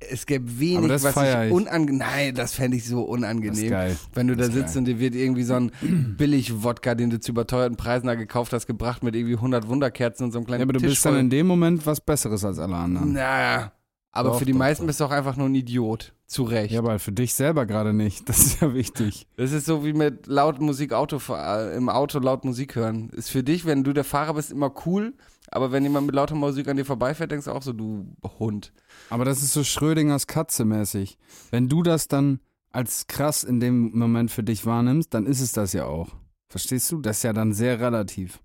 Es 0.10 0.26
gäbe 0.26 0.60
wenig, 0.60 0.90
was 0.90 1.16
ich 1.16 1.52
unangenehm. 1.52 2.00
Nein, 2.00 2.34
das 2.34 2.56
fände 2.56 2.76
ich 2.76 2.86
so 2.88 3.04
unangenehm. 3.04 3.72
Wenn 4.14 4.28
du 4.28 4.36
da 4.36 4.46
sitzt 4.46 4.74
geil. 4.74 4.78
und 4.80 4.86
dir 4.86 5.00
wird 5.00 5.14
irgendwie 5.14 5.44
so 5.44 5.54
ein 5.54 5.72
Billig-Wodka, 6.18 6.96
den 6.96 7.12
du 7.12 7.20
zu 7.20 7.32
überteuerten 7.34 7.78
Preisen 7.78 8.08
da 8.08 8.16
gekauft 8.16 8.52
hast, 8.54 8.66
gebracht 8.66 9.04
mit 9.04 9.16
irgendwie 9.16 9.36
100 9.36 9.68
Wunderkerzen 9.68 10.24
und 10.26 10.32
so 10.32 10.40
einem 10.40 10.48
kleinen 10.48 10.62
Ja, 10.62 10.66
aber 10.66 10.74
du 10.74 10.80
Tisch 10.80 10.90
bist 10.90 11.06
dann 11.06 11.14
voll. 11.14 11.20
in 11.20 11.30
dem 11.30 11.46
Moment 11.46 11.86
was 11.86 12.02
Besseres 12.02 12.44
als 12.44 12.58
alle 12.58 12.76
anderen. 12.78 13.14
Naja. 13.14 13.72
Aber 14.14 14.30
Doch, 14.32 14.40
für 14.40 14.46
die 14.46 14.52
doch, 14.52 14.60
meisten 14.60 14.84
doch. 14.84 14.88
bist 14.88 15.00
du 15.00 15.06
auch 15.06 15.12
einfach 15.12 15.38
nur 15.38 15.48
ein 15.48 15.56
Idiot. 15.56 16.14
Zu 16.28 16.44
Recht. 16.44 16.74
Ja, 16.74 16.80
aber 16.80 17.00
für 17.00 17.12
dich 17.12 17.34
selber 17.34 17.66
gerade 17.66 17.94
nicht. 17.94 18.28
Das 18.30 18.40
ist 18.40 18.62
ja 18.62 18.74
wichtig. 18.74 19.28
Das 19.38 19.52
ist 19.52 19.66
so 19.66 19.86
wie 19.86 19.94
mit 19.94 20.28
laut 20.28 20.60
Musik 20.62 20.94
Auto 20.94 21.20
äh, 21.30 21.76
im 21.76 21.90
Auto 21.90 22.20
laut 22.20 22.46
Musik 22.46 22.76
hören. 22.76 23.10
Ist 23.10 23.30
für 23.30 23.44
dich, 23.44 23.66
wenn 23.66 23.84
du 23.84 23.94
der 23.94 24.04
Fahrer 24.04 24.34
bist, 24.34 24.52
immer 24.52 24.72
cool, 24.86 25.14
aber 25.50 25.72
wenn 25.72 25.84
jemand 25.84 26.06
mit 26.08 26.16
lauter 26.16 26.36
Musik 26.36 26.68
an 26.70 26.78
dir 26.78 26.86
vorbeifährt, 26.86 27.32
denkst 27.32 27.46
du 27.46 27.52
auch 27.52 27.62
so, 27.62 27.74
du 27.74 28.06
Hund. 28.40 28.72
Aber 29.10 29.26
das 29.26 29.44
ist 29.44 29.52
so 29.54 29.64
Schrödingers 29.64 30.28
Katze 30.28 30.64
mäßig. 30.64 31.18
Wenn 31.50 31.68
du 31.68 31.84
das 31.84 32.08
dann 32.08 32.40
als 32.72 33.08
krass 33.08 33.44
in 33.44 33.60
dem 33.60 33.98
Moment 33.98 34.32
für 34.32 34.44
dich 34.44 34.66
wahrnimmst, 34.66 35.14
dann 35.14 35.26
ist 35.26 35.42
es 35.42 35.52
das 35.52 35.74
ja 35.74 35.86
auch. 35.86 36.10
Verstehst 36.48 36.92
du? 36.92 37.02
Das 37.02 37.18
ist 37.18 37.24
ja 37.24 37.34
dann 37.34 37.54
sehr 37.54 37.80
relativ. 37.82 38.40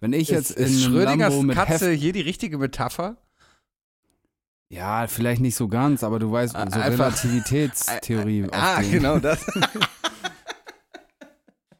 Wenn 0.00 0.12
ich 0.12 0.28
jetzt 0.28 0.50
ist, 0.50 0.58
ist 0.58 0.58
in 0.58 0.92
einem 0.92 0.94
Schrödingers 1.04 1.30
Lambo 1.34 1.42
mit 1.46 1.56
Katze 1.56 1.90
Heft 1.90 2.00
hier 2.00 2.12
die 2.12 2.20
richtige 2.20 2.58
Metapher? 2.58 3.16
Ja, 4.74 5.06
vielleicht 5.06 5.40
nicht 5.40 5.54
so 5.54 5.68
ganz, 5.68 6.02
aber 6.02 6.18
du 6.18 6.32
weißt, 6.32 6.52
so 6.54 6.58
Einfach- 6.58 6.86
Relativitätstheorie. 6.90 8.48
Ah, 8.52 8.82
genau 8.82 9.18
das. 9.18 9.44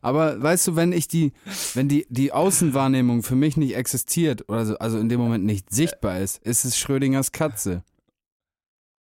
Aber 0.01 0.41
weißt 0.43 0.67
du, 0.69 0.77
wenn 0.77 0.93
ich 0.93 1.09
die, 1.09 1.33
wenn 1.73 1.89
die, 1.89 2.07
die 2.11 2.31
Außenwahrnehmung 2.31 3.23
für 3.23 3.37
mich 3.37 3.57
nicht 3.57 3.75
existiert 3.75 4.47
oder 4.51 4.67
so, 4.67 4.77
also 4.77 4.99
in 4.99 5.09
dem 5.09 5.19
Moment 5.19 5.47
nicht 5.47 5.73
sichtbar 5.73 6.21
ist, 6.21 6.43
ist 6.45 6.67
es 6.67 6.77
Schrödingers 6.79 7.33
Katze. 7.33 7.83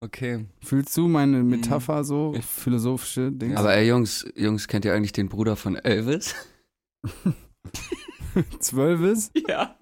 Okay. 0.03 0.47
Fühlst 0.61 0.97
du 0.97 1.07
meine 1.07 1.43
Metapher 1.43 2.03
so, 2.03 2.35
philosophische 2.41 3.31
Dinge? 3.31 3.55
Aber 3.55 3.73
ey, 3.73 3.87
Jungs, 3.87 4.25
Jungs, 4.35 4.67
kennt 4.67 4.83
ihr 4.83 4.93
eigentlich 4.93 5.13
den 5.13 5.29
Bruder 5.29 5.55
von 5.55 5.77
Elvis? 5.77 6.35
Zwölf 8.59 8.99
ist? 9.01 9.31
Ja. 9.47 9.77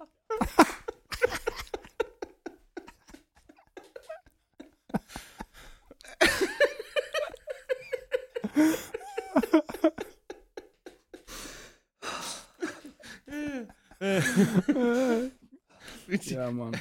Ja, 16.22 16.50
Mann. 16.50 16.72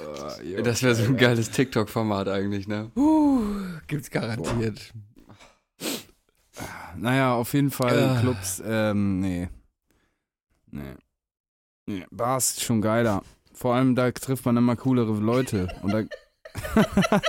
Oh. 0.00 0.62
Das 0.62 0.82
wäre 0.82 0.94
so 0.94 1.04
ein 1.04 1.16
geiles 1.16 1.50
TikTok-Format 1.50 2.28
eigentlich, 2.28 2.68
ne? 2.68 2.90
Gibt's 3.86 4.10
garantiert. 4.10 4.92
Naja, 6.96 7.34
auf 7.34 7.52
jeden 7.54 7.70
Fall 7.70 7.96
Ja. 7.96 8.20
Clubs, 8.20 8.62
ähm, 8.64 9.20
nee. 9.20 9.48
Nee. 10.70 10.94
Nee, 11.88 12.04
Bars 12.10 12.50
ist 12.50 12.64
schon 12.64 12.82
geiler. 12.82 13.22
Vor 13.54 13.74
allem, 13.74 13.94
da 13.94 14.10
trifft 14.10 14.44
man 14.44 14.58
immer 14.58 14.76
coolere 14.76 15.14
Leute. 15.14 15.74
Und 15.80 15.92
da, 15.94 16.04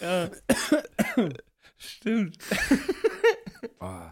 Ja. 0.00 0.30
Stimmt. 1.76 2.38
oh, 3.80 4.10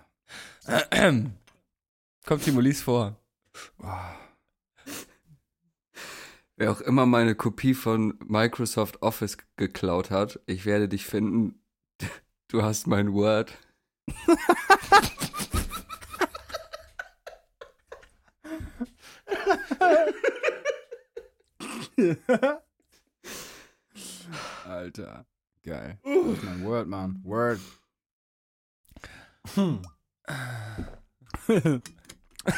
Kommt 2.26 2.42
Timo, 2.42 2.58
lies 2.60 2.82
vor. 2.82 3.16
oh. 3.80 3.86
Wer 6.56 6.72
auch 6.72 6.80
immer 6.80 7.06
meine 7.06 7.36
Kopie 7.36 7.74
von 7.74 8.18
Microsoft 8.26 9.02
Office 9.02 9.38
geklaut 9.56 10.10
hat, 10.10 10.40
ich 10.46 10.66
werde 10.66 10.88
dich 10.88 11.06
finden. 11.06 11.62
Du 12.50 12.62
hast 12.62 12.86
mein 12.86 13.12
Word. 13.12 13.52
Alter. 24.64 25.26
Geil. 25.62 25.98
Das 26.02 26.38
ist 26.38 26.44
mein 26.44 26.64
Word, 26.64 26.86
Mann. 26.88 27.20
Word. 27.24 27.60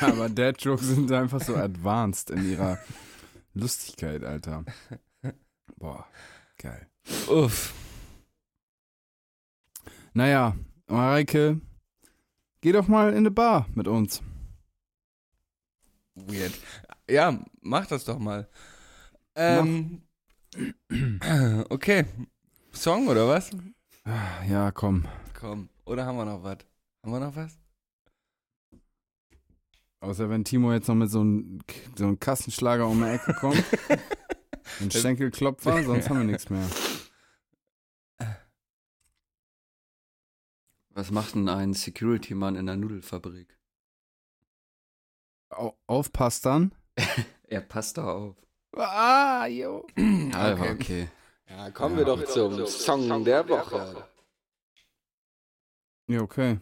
Aber 0.00 0.28
Dad-Jokes 0.28 0.86
sind 0.86 1.10
einfach 1.12 1.40
so 1.40 1.56
advanced 1.56 2.30
in 2.30 2.50
ihrer 2.50 2.78
Lustigkeit, 3.54 4.24
Alter. 4.24 4.64
Boah, 5.76 6.06
geil. 6.58 6.88
Uff. 7.28 7.74
Naja, 10.12 10.56
Mareike, 10.86 11.60
geh 12.60 12.72
doch 12.72 12.88
mal 12.88 13.10
in 13.10 13.18
eine 13.18 13.30
Bar 13.30 13.66
mit 13.74 13.88
uns. 13.88 14.22
Weird. 16.14 16.52
Ja, 17.08 17.38
mach 17.60 17.86
das 17.86 18.04
doch 18.04 18.18
mal. 18.18 18.48
Ähm. 19.34 20.02
Okay. 21.70 22.04
Song 22.72 23.06
oder 23.06 23.28
was? 23.28 23.50
Ja, 24.48 24.72
komm. 24.72 25.06
Komm. 25.38 25.68
Oder 25.84 26.04
haben 26.04 26.16
wir 26.16 26.24
noch 26.24 26.42
was? 26.42 26.58
Haben 27.02 27.12
wir 27.12 27.20
noch 27.20 27.36
was? 27.36 27.56
Außer 30.00 30.28
wenn 30.30 30.44
Timo 30.44 30.72
jetzt 30.72 30.88
noch 30.88 30.94
mit 30.94 31.10
so 31.10 31.20
einem 31.20 31.60
so 31.94 32.04
einem 32.04 32.18
Kassenschlager 32.18 32.88
um 32.88 33.00
die 33.02 33.08
Ecke 33.10 33.34
kommt. 33.34 33.62
Ein 34.80 34.90
Schenkelklopfer, 34.90 35.82
sonst 35.84 36.08
haben 36.08 36.18
wir 36.18 36.24
nichts 36.24 36.48
mehr. 36.48 36.68
Was 40.90 41.10
macht 41.10 41.34
denn 41.34 41.48
ein 41.48 41.74
Security-Mann 41.74 42.56
in 42.56 42.66
der 42.66 42.76
Nudelfabrik? 42.76 43.59
Au 45.50 45.76
aufpasst 45.86 46.46
dann. 46.46 46.72
Er 47.48 47.62
passt 47.62 47.98
da 47.98 48.04
auf. 48.04 48.36
Ah, 48.76 49.46
jo. 49.46 49.84
Ja, 49.96 50.52
okay. 50.52 50.52
okay. 50.52 50.70
okay. 50.70 51.08
Ja, 51.48 51.70
kommen 51.72 51.96
wir 51.96 52.04
doch 52.04 52.24
zum 52.26 52.64
Song 52.66 53.24
der 53.24 53.48
Woche. 53.48 54.06
Ja, 56.06 56.20
okay. 56.20 56.60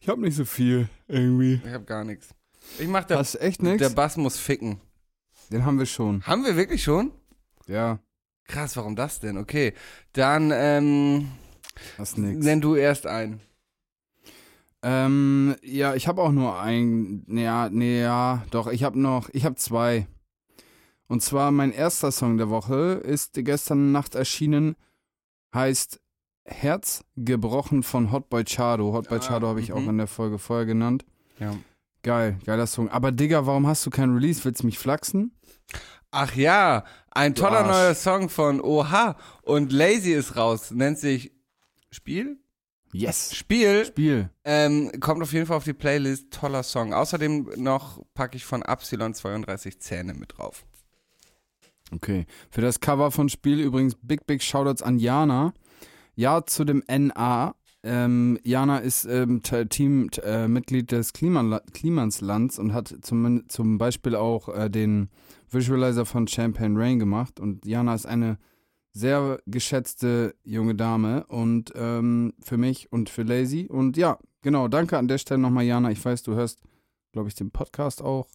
Ich 0.00 0.08
hab 0.08 0.18
nicht 0.18 0.36
so 0.36 0.44
viel, 0.44 0.88
irgendwie. 1.08 1.60
Ich 1.64 1.72
hab 1.72 1.84
gar 1.84 2.04
nichts. 2.04 2.28
Ich 2.78 2.86
mach 2.86 3.02
der, 3.04 3.18
Hast 3.18 3.34
echt 3.40 3.60
der 3.60 3.72
nichts? 3.72 3.92
Bass 3.92 4.16
muss 4.16 4.38
ficken. 4.38 4.80
Den 5.50 5.64
haben 5.64 5.80
wir 5.80 5.86
schon. 5.86 6.24
Haben 6.24 6.44
wir 6.44 6.56
wirklich 6.56 6.84
schon? 6.84 7.10
Ja, 7.66 7.98
Krass, 8.46 8.76
warum 8.76 8.96
das 8.96 9.20
denn? 9.20 9.38
Okay. 9.38 9.72
Dann, 10.12 10.50
ähm, 10.52 11.28
hast 11.98 12.18
nix. 12.18 12.44
nenn 12.44 12.60
du 12.60 12.74
erst 12.74 13.06
ein. 13.06 13.40
Ähm, 14.82 15.54
ja, 15.62 15.94
ich 15.94 16.08
habe 16.08 16.22
auch 16.22 16.32
nur 16.32 16.58
ein. 16.60 17.24
Ja, 17.28 17.68
nee, 17.70 18.00
ja, 18.00 18.44
doch, 18.50 18.66
ich 18.66 18.82
habe 18.82 18.98
noch, 18.98 19.28
ich 19.32 19.44
habe 19.44 19.54
zwei. 19.54 20.06
Und 21.06 21.22
zwar 21.22 21.50
mein 21.50 21.72
erster 21.72 22.10
Song 22.10 22.38
der 22.38 22.48
Woche 22.48 23.00
ist 23.04 23.34
gestern 23.34 23.92
Nacht 23.92 24.14
erschienen, 24.14 24.76
heißt 25.54 26.00
Herz 26.44 27.04
gebrochen 27.16 27.82
von 27.82 28.10
Hotboy 28.10 28.44
Chado. 28.44 28.92
Hotboy 28.92 29.18
Ah, 29.18 29.20
Chado 29.20 29.46
habe 29.46 29.60
ich 29.60 29.68
mhm. 29.68 29.74
auch 29.74 29.88
in 29.88 29.98
der 29.98 30.06
Folge 30.06 30.38
vorher 30.38 30.66
genannt. 30.66 31.04
Ja. 31.38 31.54
Geil, 32.02 32.38
geiler 32.44 32.66
Song. 32.66 32.88
Aber 32.88 33.12
Digga, 33.12 33.46
warum 33.46 33.66
hast 33.66 33.86
du 33.86 33.90
kein 33.90 34.12
Release? 34.12 34.44
Willst 34.44 34.62
du 34.62 34.66
mich 34.66 34.78
flachsen? 34.78 35.36
Ach 36.10 36.34
ja, 36.34 36.84
ein 37.10 37.34
toller 37.34 37.64
neuer 37.64 37.94
Song 37.94 38.28
von 38.28 38.60
Oha 38.60 39.16
und 39.42 39.72
Lazy 39.72 40.12
ist 40.12 40.36
raus. 40.36 40.70
Nennt 40.72 40.98
sich 40.98 41.32
Spiel? 41.90 42.41
Yes. 42.92 43.34
Spiel. 43.34 43.86
Spiel. 43.86 44.30
Ähm, 44.44 44.90
kommt 45.00 45.22
auf 45.22 45.32
jeden 45.32 45.46
Fall 45.46 45.56
auf 45.56 45.64
die 45.64 45.72
Playlist. 45.72 46.30
Toller 46.30 46.62
Song. 46.62 46.92
Außerdem 46.92 47.50
noch 47.56 48.02
packe 48.14 48.36
ich 48.36 48.44
von 48.44 48.62
Absilon 48.62 49.14
32 49.14 49.80
Zähne 49.80 50.14
mit 50.14 50.36
drauf. 50.36 50.64
Okay. 51.90 52.26
Für 52.50 52.60
das 52.60 52.80
Cover 52.80 53.10
von 53.10 53.28
Spiel 53.28 53.60
übrigens 53.60 53.94
Big 54.02 54.26
Big 54.26 54.42
Shoutouts 54.42 54.82
an 54.82 54.98
Jana. 54.98 55.52
Ja 56.14 56.44
zu 56.44 56.64
dem 56.64 56.82
NA. 56.88 57.54
Ähm, 57.84 58.38
Jana 58.44 58.78
ist 58.78 59.04
ähm, 59.06 59.42
T- 59.42 59.64
Team 59.66 60.10
t- 60.10 60.20
äh, 60.20 60.46
Mitglied 60.46 60.92
des 60.92 61.12
Kliman 61.12 61.58
Klimanslands 61.72 62.58
und 62.58 62.72
hat 62.74 62.94
zum, 63.02 63.48
zum 63.48 63.78
Beispiel 63.78 64.14
auch 64.14 64.48
äh, 64.54 64.70
den 64.70 65.08
Visualizer 65.50 66.06
von 66.06 66.28
Champagne 66.28 66.78
Rain 66.78 66.98
gemacht. 66.98 67.40
Und 67.40 67.66
Jana 67.66 67.94
ist 67.94 68.06
eine 68.06 68.38
sehr 68.92 69.40
geschätzte 69.46 70.34
junge 70.44 70.74
Dame 70.74 71.24
und 71.26 71.72
ähm, 71.74 72.34
für 72.40 72.56
mich 72.58 72.92
und 72.92 73.08
für 73.10 73.22
Lazy. 73.22 73.66
Und 73.70 73.96
ja, 73.96 74.18
genau, 74.42 74.68
danke 74.68 74.98
an 74.98 75.08
der 75.08 75.18
Stelle 75.18 75.40
nochmal, 75.40 75.64
Jana. 75.64 75.90
Ich 75.90 76.04
weiß, 76.04 76.22
du 76.24 76.34
hörst, 76.34 76.60
glaube 77.12 77.28
ich, 77.28 77.34
den 77.34 77.50
Podcast 77.50 78.02
auch. 78.02 78.28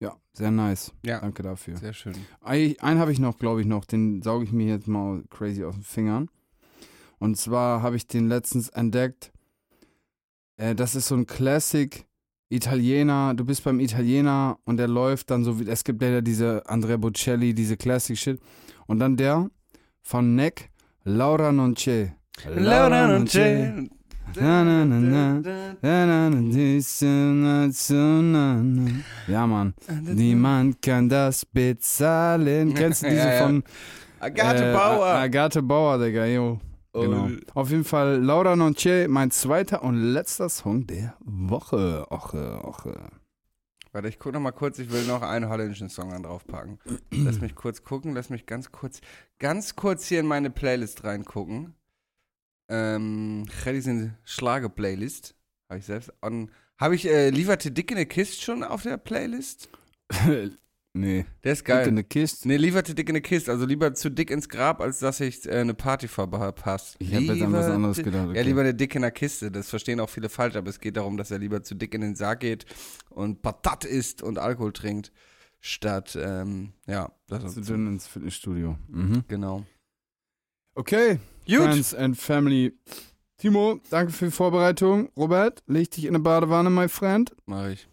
Ja, 0.00 0.14
sehr 0.32 0.50
nice. 0.52 0.92
Ja, 1.04 1.20
Danke 1.20 1.42
dafür. 1.42 1.76
sehr 1.76 1.92
schön. 1.92 2.14
Ein- 2.40 2.76
Einen 2.80 3.00
habe 3.00 3.10
ich 3.12 3.18
noch, 3.18 3.38
glaube 3.38 3.60
ich, 3.62 3.66
noch. 3.66 3.84
Den 3.84 4.22
sauge 4.22 4.44
ich 4.44 4.52
mir 4.52 4.66
jetzt 4.68 4.86
mal 4.88 5.24
crazy 5.30 5.64
aus 5.64 5.74
den 5.74 5.82
Fingern. 5.82 6.28
Und 7.18 7.36
zwar 7.36 7.82
habe 7.82 7.96
ich 7.96 8.06
den 8.06 8.28
letztens 8.28 8.68
entdeckt. 8.68 9.32
Äh, 10.56 10.74
das 10.74 10.94
ist 10.94 11.08
so 11.08 11.16
ein 11.16 11.26
Classic 11.26 12.06
Italiener. 12.50 13.34
Du 13.34 13.44
bist 13.44 13.64
beim 13.64 13.80
Italiener 13.80 14.58
und 14.64 14.76
der 14.76 14.86
läuft 14.88 15.30
dann 15.30 15.42
so 15.44 15.58
wie. 15.58 15.68
Es 15.68 15.82
gibt 15.84 16.00
ja 16.02 16.20
diese 16.20 16.62
Andrea 16.68 16.96
Bocelli, 16.96 17.52
diese 17.54 17.76
Classic 17.76 18.16
Shit. 18.16 18.40
Und 18.86 19.00
dann 19.00 19.16
der 19.16 19.50
von 20.08 20.34
Neck, 20.34 20.70
Laura 21.04 21.50
Non 21.50 21.74
c'è. 21.74 22.10
Laura 22.54 23.06
non 23.06 23.24
c'è. 23.24 23.74
Na, 24.36 24.62
na, 24.62 24.84
na, 24.84 24.98
na. 24.98 25.40
Na, 25.80 26.04
na, 26.06 26.28
na, 26.28 26.40
dis, 26.50 27.00
na, 27.02 27.68
so, 27.72 27.94
na, 27.94 28.54
na. 28.54 28.90
Ja, 29.26 29.46
Mann. 29.46 29.74
Niemand 30.02 30.80
kann 30.80 31.08
das 31.08 31.44
bezahlen. 31.44 32.74
Kennst 32.74 33.02
du 33.02 33.08
diese 33.10 33.32
von 33.38 33.62
Agathe 34.20 34.70
äh, 34.70 34.72
Bauer. 34.72 35.06
Agathe 35.06 35.62
Bauer, 35.62 35.98
Digga, 35.98 36.26
jo. 36.26 36.58
Genau. 36.94 37.28
Auf 37.54 37.70
jeden 37.70 37.84
Fall 37.84 38.18
Laura 38.22 38.56
Non 38.56 38.74
c'è, 38.74 39.08
mein 39.08 39.30
zweiter 39.30 39.82
und 39.82 39.96
letzter 39.96 40.48
Song 40.48 40.86
der 40.86 41.14
Woche. 41.20 42.06
Oche, 42.10 42.60
oche. 42.64 42.94
Warte, 43.98 44.10
ich 44.10 44.20
gucke 44.20 44.34
noch 44.34 44.40
mal 44.40 44.52
kurz. 44.52 44.78
Ich 44.78 44.92
will 44.92 45.04
noch 45.06 45.22
einen 45.22 45.48
holländischen 45.48 45.88
Song 45.88 46.10
dann 46.10 46.22
draufpacken. 46.22 46.78
lass 47.10 47.40
mich 47.40 47.56
kurz 47.56 47.82
gucken. 47.82 48.14
Lass 48.14 48.30
mich 48.30 48.46
ganz 48.46 48.70
kurz, 48.70 49.00
ganz 49.40 49.74
kurz 49.74 50.06
hier 50.06 50.20
in 50.20 50.26
meine 50.26 50.50
Playlist 50.50 51.02
reingucken. 51.02 51.74
Ähm, 52.68 53.44
sind 53.64 54.14
Schlager-Playlist. 54.22 55.34
Habe 55.68 55.80
ich 55.80 55.86
selbst. 55.86 56.12
Habe 56.22 56.94
ich 56.94 57.08
äh, 57.08 57.30
Lieferte 57.30 57.72
Dick 57.72 57.90
in 57.90 57.96
der 57.96 58.06
Kiste 58.06 58.40
schon 58.40 58.62
auf 58.62 58.84
der 58.84 58.98
Playlist? 58.98 59.68
nee. 60.98 61.24
Der 61.44 61.52
ist 61.52 61.64
Geil. 61.64 61.78
geil. 61.78 61.88
in 61.88 61.96
the 61.96 62.02
Kiste. 62.02 62.46
Nee, 62.48 62.56
lieber 62.56 62.84
zu 62.84 62.94
dick 62.94 63.08
in 63.08 63.14
der 63.14 63.22
Kiste. 63.22 63.50
Also 63.50 63.64
lieber 63.66 63.94
zu 63.94 64.10
dick 64.10 64.30
ins 64.30 64.48
Grab, 64.48 64.80
als 64.80 64.98
dass 64.98 65.20
ich 65.20 65.46
äh, 65.46 65.52
eine 65.60 65.74
Party 65.74 66.08
verpasse. 66.08 66.96
Ich 66.98 67.14
habe 67.14 67.24
jetzt 67.24 67.42
an 67.42 67.52
was 67.52 67.66
anderes 67.66 67.98
gedacht. 67.98 68.34
Ja, 68.36 68.42
lieber 68.42 68.62
der 68.64 68.72
Dick 68.74 68.94
in 68.94 69.02
der 69.02 69.10
Kiste. 69.10 69.50
Das 69.50 69.70
verstehen 69.70 70.00
auch 70.00 70.10
viele 70.10 70.28
falsch, 70.28 70.56
aber 70.56 70.68
es 70.68 70.80
geht 70.80 70.96
darum, 70.96 71.16
dass 71.16 71.30
er 71.30 71.38
lieber 71.38 71.62
zu 71.62 71.74
dick 71.74 71.94
in 71.94 72.00
den 72.02 72.14
Sarg 72.16 72.40
geht 72.40 72.66
und 73.10 73.42
Patat 73.42 73.84
isst 73.84 74.22
und 74.22 74.38
Alkohol 74.38 74.72
trinkt. 74.72 75.12
statt, 75.60 76.16
ähm, 76.20 76.72
ja, 76.86 77.10
das 77.26 77.54
Zu 77.54 77.62
dünn 77.62 77.86
ins 77.88 78.06
Fitnessstudio. 78.06 78.76
Mhm. 78.88 79.24
genau. 79.26 79.64
Okay, 80.74 81.18
Gut. 81.46 81.56
Friends 81.58 81.94
and 81.94 82.16
Family. 82.16 82.78
Timo, 83.38 83.80
danke 83.90 84.12
für 84.12 84.26
die 84.26 84.30
Vorbereitung. 84.30 85.10
Robert, 85.16 85.62
leg 85.66 85.90
dich 85.90 86.04
in 86.04 86.10
eine 86.14 86.20
Badewanne, 86.22 86.70
my 86.70 86.88
friend. 86.88 87.34
Mach 87.46 87.68
ich. 87.68 87.88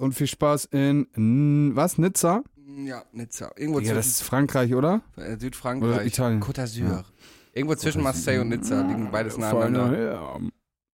Und 0.00 0.14
viel 0.14 0.26
Spaß 0.26 0.66
in, 0.72 1.06
N- 1.16 1.72
was, 1.74 1.98
Nizza? 1.98 2.42
Ja, 2.86 3.04
Nizza. 3.12 3.52
Irgendwo 3.56 3.80
Ja, 3.80 3.94
das 3.94 4.06
ist 4.06 4.22
Frankreich, 4.22 4.74
oder? 4.74 5.02
äh, 5.16 5.36
Südfrankreich. 5.38 5.90
Oder 5.90 6.04
Italien. 6.06 6.40
Côte 6.40 6.60
d'Azur. 6.62 6.88
Ja. 6.88 7.04
Irgendwo 7.52 7.74
zwischen 7.74 8.02
Marseille 8.02 8.40
und 8.40 8.48
Nizza 8.48 8.80
liegen 8.80 9.10
beides 9.10 9.36
nebeneinander. 9.36 9.90
Herr. 9.90 10.38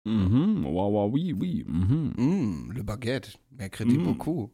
Mhm, 0.05 0.63
wow, 0.65 0.91
wow, 0.93 1.11
oui, 1.13 1.33
oui. 1.33 1.65
Mhm. 1.67 2.13
Mm, 2.17 2.71
le 2.71 2.83
baguette. 2.83 3.37
Mercredi 3.51 3.97
Mm. 3.97 4.03
beaucoup. 4.05 4.51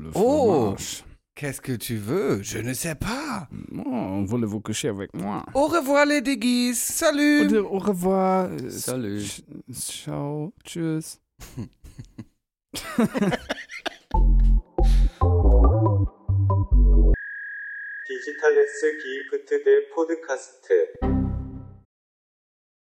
Le 0.00 0.10
Oh. 0.14 0.74
Qu'est-ce 1.34 1.60
que 1.60 1.76
tu 1.76 1.96
veux? 1.96 2.42
Je 2.42 2.58
ne 2.58 2.74
sais 2.74 2.94
pas. 2.94 3.48
Oh, 3.84 4.24
voulez-vous 4.26 4.60
coucher 4.60 4.88
avec 4.88 5.14
moi? 5.14 5.44
Au 5.54 5.66
revoir 5.68 6.04
les 6.06 6.20
Diggis. 6.22 6.74
Salut. 6.74 7.48
Und 7.48 7.56
au 7.66 7.78
revoir. 7.78 8.48
Salut. 8.68 9.42
Ciao. 9.72 10.52
Tschüss. 10.64 11.20
디지털레스 18.06 18.96
기프트 18.98 19.64
대 19.64 19.88
포드카스트 19.88 21.19